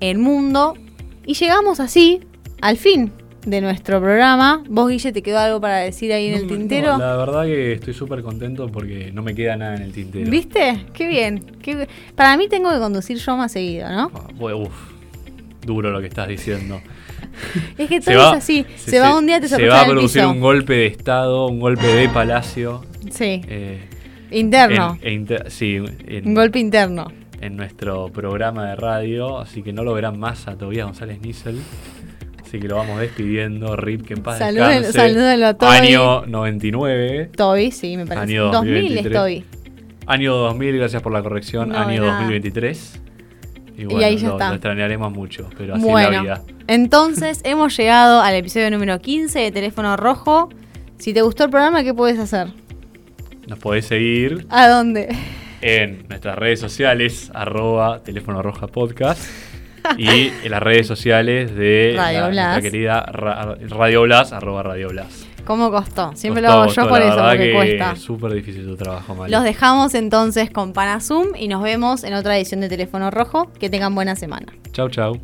el 0.00 0.18
mundo. 0.18 0.74
Y 1.26 1.34
llegamos 1.34 1.78
así 1.78 2.20
al 2.62 2.76
fin 2.76 3.12
de 3.46 3.60
nuestro 3.60 4.00
programa. 4.00 4.62
¿Vos, 4.68 4.88
Guille, 4.90 5.12
te 5.12 5.22
quedó 5.22 5.38
algo 5.38 5.60
para 5.60 5.78
decir 5.78 6.12
ahí 6.12 6.26
en 6.28 6.34
el 6.34 6.46
tintero? 6.46 6.92
no, 6.92 6.98
la 6.98 7.16
verdad 7.16 7.44
que 7.44 7.72
estoy 7.72 7.94
súper 7.94 8.22
contento 8.22 8.68
porque 8.70 9.10
no 9.12 9.22
me 9.22 9.34
queda 9.34 9.56
nada 9.56 9.76
en 9.76 9.82
el 9.82 9.92
tintero. 9.92 10.30
¿Viste? 10.30 10.84
Qué 10.92 11.06
bien. 11.08 11.44
Qué- 11.62 11.88
Para 12.14 12.36
mí 12.36 12.48
tengo 12.48 12.70
que 12.70 12.78
conducir 12.78 13.16
yo 13.18 13.36
más 13.36 13.52
seguido, 13.52 13.88
¿no? 13.90 14.10
Ah, 14.14 14.54
uf, 14.54 14.72
duro 15.64 15.90
lo 15.90 16.00
que 16.00 16.06
estás 16.08 16.28
diciendo. 16.28 16.80
Es 17.78 17.88
que 17.88 18.00
todo 18.00 18.32
es 18.32 18.38
así. 18.38 18.66
Se, 18.76 18.98
va 18.98 19.16
un 19.16 19.26
día, 19.26 19.40
te 19.40 19.48
se 19.48 19.66
va 19.66 19.82
a 19.82 19.86
producir 19.86 20.24
un 20.26 20.40
golpe 20.40 20.74
de 20.74 20.86
Estado, 20.86 21.46
un 21.46 21.60
golpe 21.60 21.86
de 21.86 22.08
Palacio. 22.08 22.84
Sí, 23.10 23.42
eh, 23.48 23.80
interno. 24.30 24.98
en- 25.02 25.12
inter- 25.20 25.50
sí, 25.50 25.76
en, 26.06 26.28
un 26.28 26.34
golpe 26.34 26.58
interno. 26.58 27.10
en 27.40 27.56
nuestro 27.56 28.08
programa 28.12 28.68
de 28.68 28.76
radio, 28.76 29.38
así 29.38 29.62
que 29.62 29.72
no 29.72 29.82
lo 29.84 29.94
verán 29.94 30.18
más 30.18 30.46
a 30.48 30.56
Tobías 30.56 30.84
González 30.86 31.20
Nissel. 31.22 31.58
Así 32.50 32.58
que 32.58 32.66
lo 32.66 32.74
vamos 32.74 32.98
despidiendo. 32.98 33.76
Rip, 33.76 34.04
que 34.04 34.14
en 34.14 34.24
paz 34.24 34.40
Saluden- 34.40 34.82
salúdenlo 34.90 35.46
a 35.46 35.54
Toby. 35.54 35.70
Año 35.70 36.26
99. 36.26 37.30
Toby, 37.36 37.70
sí, 37.70 37.96
me 37.96 38.06
parece. 38.06 38.24
Año 38.24 38.50
2000 38.50 38.74
es 38.76 39.04
2023. 39.04 39.12
Toby. 39.12 39.44
Año 40.06 40.34
2000, 40.34 40.76
gracias 40.78 41.00
por 41.00 41.12
la 41.12 41.22
corrección. 41.22 41.68
No, 41.68 41.78
año 41.78 42.02
de 42.02 42.08
nada. 42.08 42.12
2023. 42.22 43.00
Y 43.78 43.82
Y 43.82 43.84
bueno, 43.84 44.04
ahí 44.04 44.16
ya 44.16 44.26
lo, 44.26 44.32
está. 44.34 44.48
lo 44.48 44.54
extrañaremos 44.56 45.12
mucho, 45.12 45.48
pero 45.56 45.74
así 45.74 45.82
es 45.82 45.86
la 45.86 45.92
Bueno, 45.92 46.22
vida. 46.22 46.42
entonces 46.66 47.40
hemos 47.44 47.76
llegado 47.76 48.20
al 48.20 48.34
episodio 48.34 48.68
número 48.72 48.98
15 48.98 49.38
de 49.38 49.52
Teléfono 49.52 49.96
Rojo. 49.96 50.48
Si 50.98 51.14
te 51.14 51.22
gustó 51.22 51.44
el 51.44 51.50
programa, 51.50 51.84
¿qué 51.84 51.94
puedes 51.94 52.18
hacer? 52.18 52.48
Nos 53.46 53.60
podéis 53.60 53.84
seguir 53.84 54.44
¿A 54.50 54.66
dónde? 54.68 55.08
en 55.60 56.04
nuestras 56.08 56.36
redes 56.36 56.58
sociales, 56.58 57.30
arroba 57.32 58.02
teléfono 58.02 58.42
roja 58.42 58.66
podcast. 58.66 59.22
Y 59.98 60.32
en 60.44 60.50
las 60.50 60.62
redes 60.62 60.86
sociales 60.86 61.54
de 61.54 61.94
Radio 61.96 62.30
la- 62.30 62.52
nuestra 62.52 62.60
querida 62.60 63.00
Ra- 63.02 63.56
Radio 63.68 64.02
Blas, 64.02 64.32
arroba 64.32 64.62
Radio 64.62 64.88
Blas. 64.88 65.26
¿Cómo 65.44 65.70
costó? 65.70 66.12
Siempre 66.14 66.42
Costó, 66.42 66.56
lo 66.56 66.62
hago 66.62 66.70
yo 66.72 66.74
costó, 66.82 66.88
por 66.90 67.00
la 67.00 67.06
eso, 67.08 67.16
porque 67.18 67.38
que 67.38 67.52
cuesta. 67.54 67.92
Es 67.92 68.00
súper 68.02 68.32
difícil 68.34 68.66
tu 68.66 68.76
trabajo, 68.76 69.14
Mali. 69.14 69.32
Los 69.32 69.42
dejamos 69.42 69.94
entonces 69.94 70.50
con 70.50 70.72
Panasum 70.72 71.28
y 71.36 71.48
nos 71.48 71.62
vemos 71.62 72.04
en 72.04 72.14
otra 72.14 72.36
edición 72.36 72.60
de 72.60 72.68
Teléfono 72.68 73.10
Rojo. 73.10 73.50
Que 73.58 73.68
tengan 73.70 73.94
buena 73.94 74.14
semana. 74.16 74.46
Chau, 74.72 74.88
chau. 74.90 75.18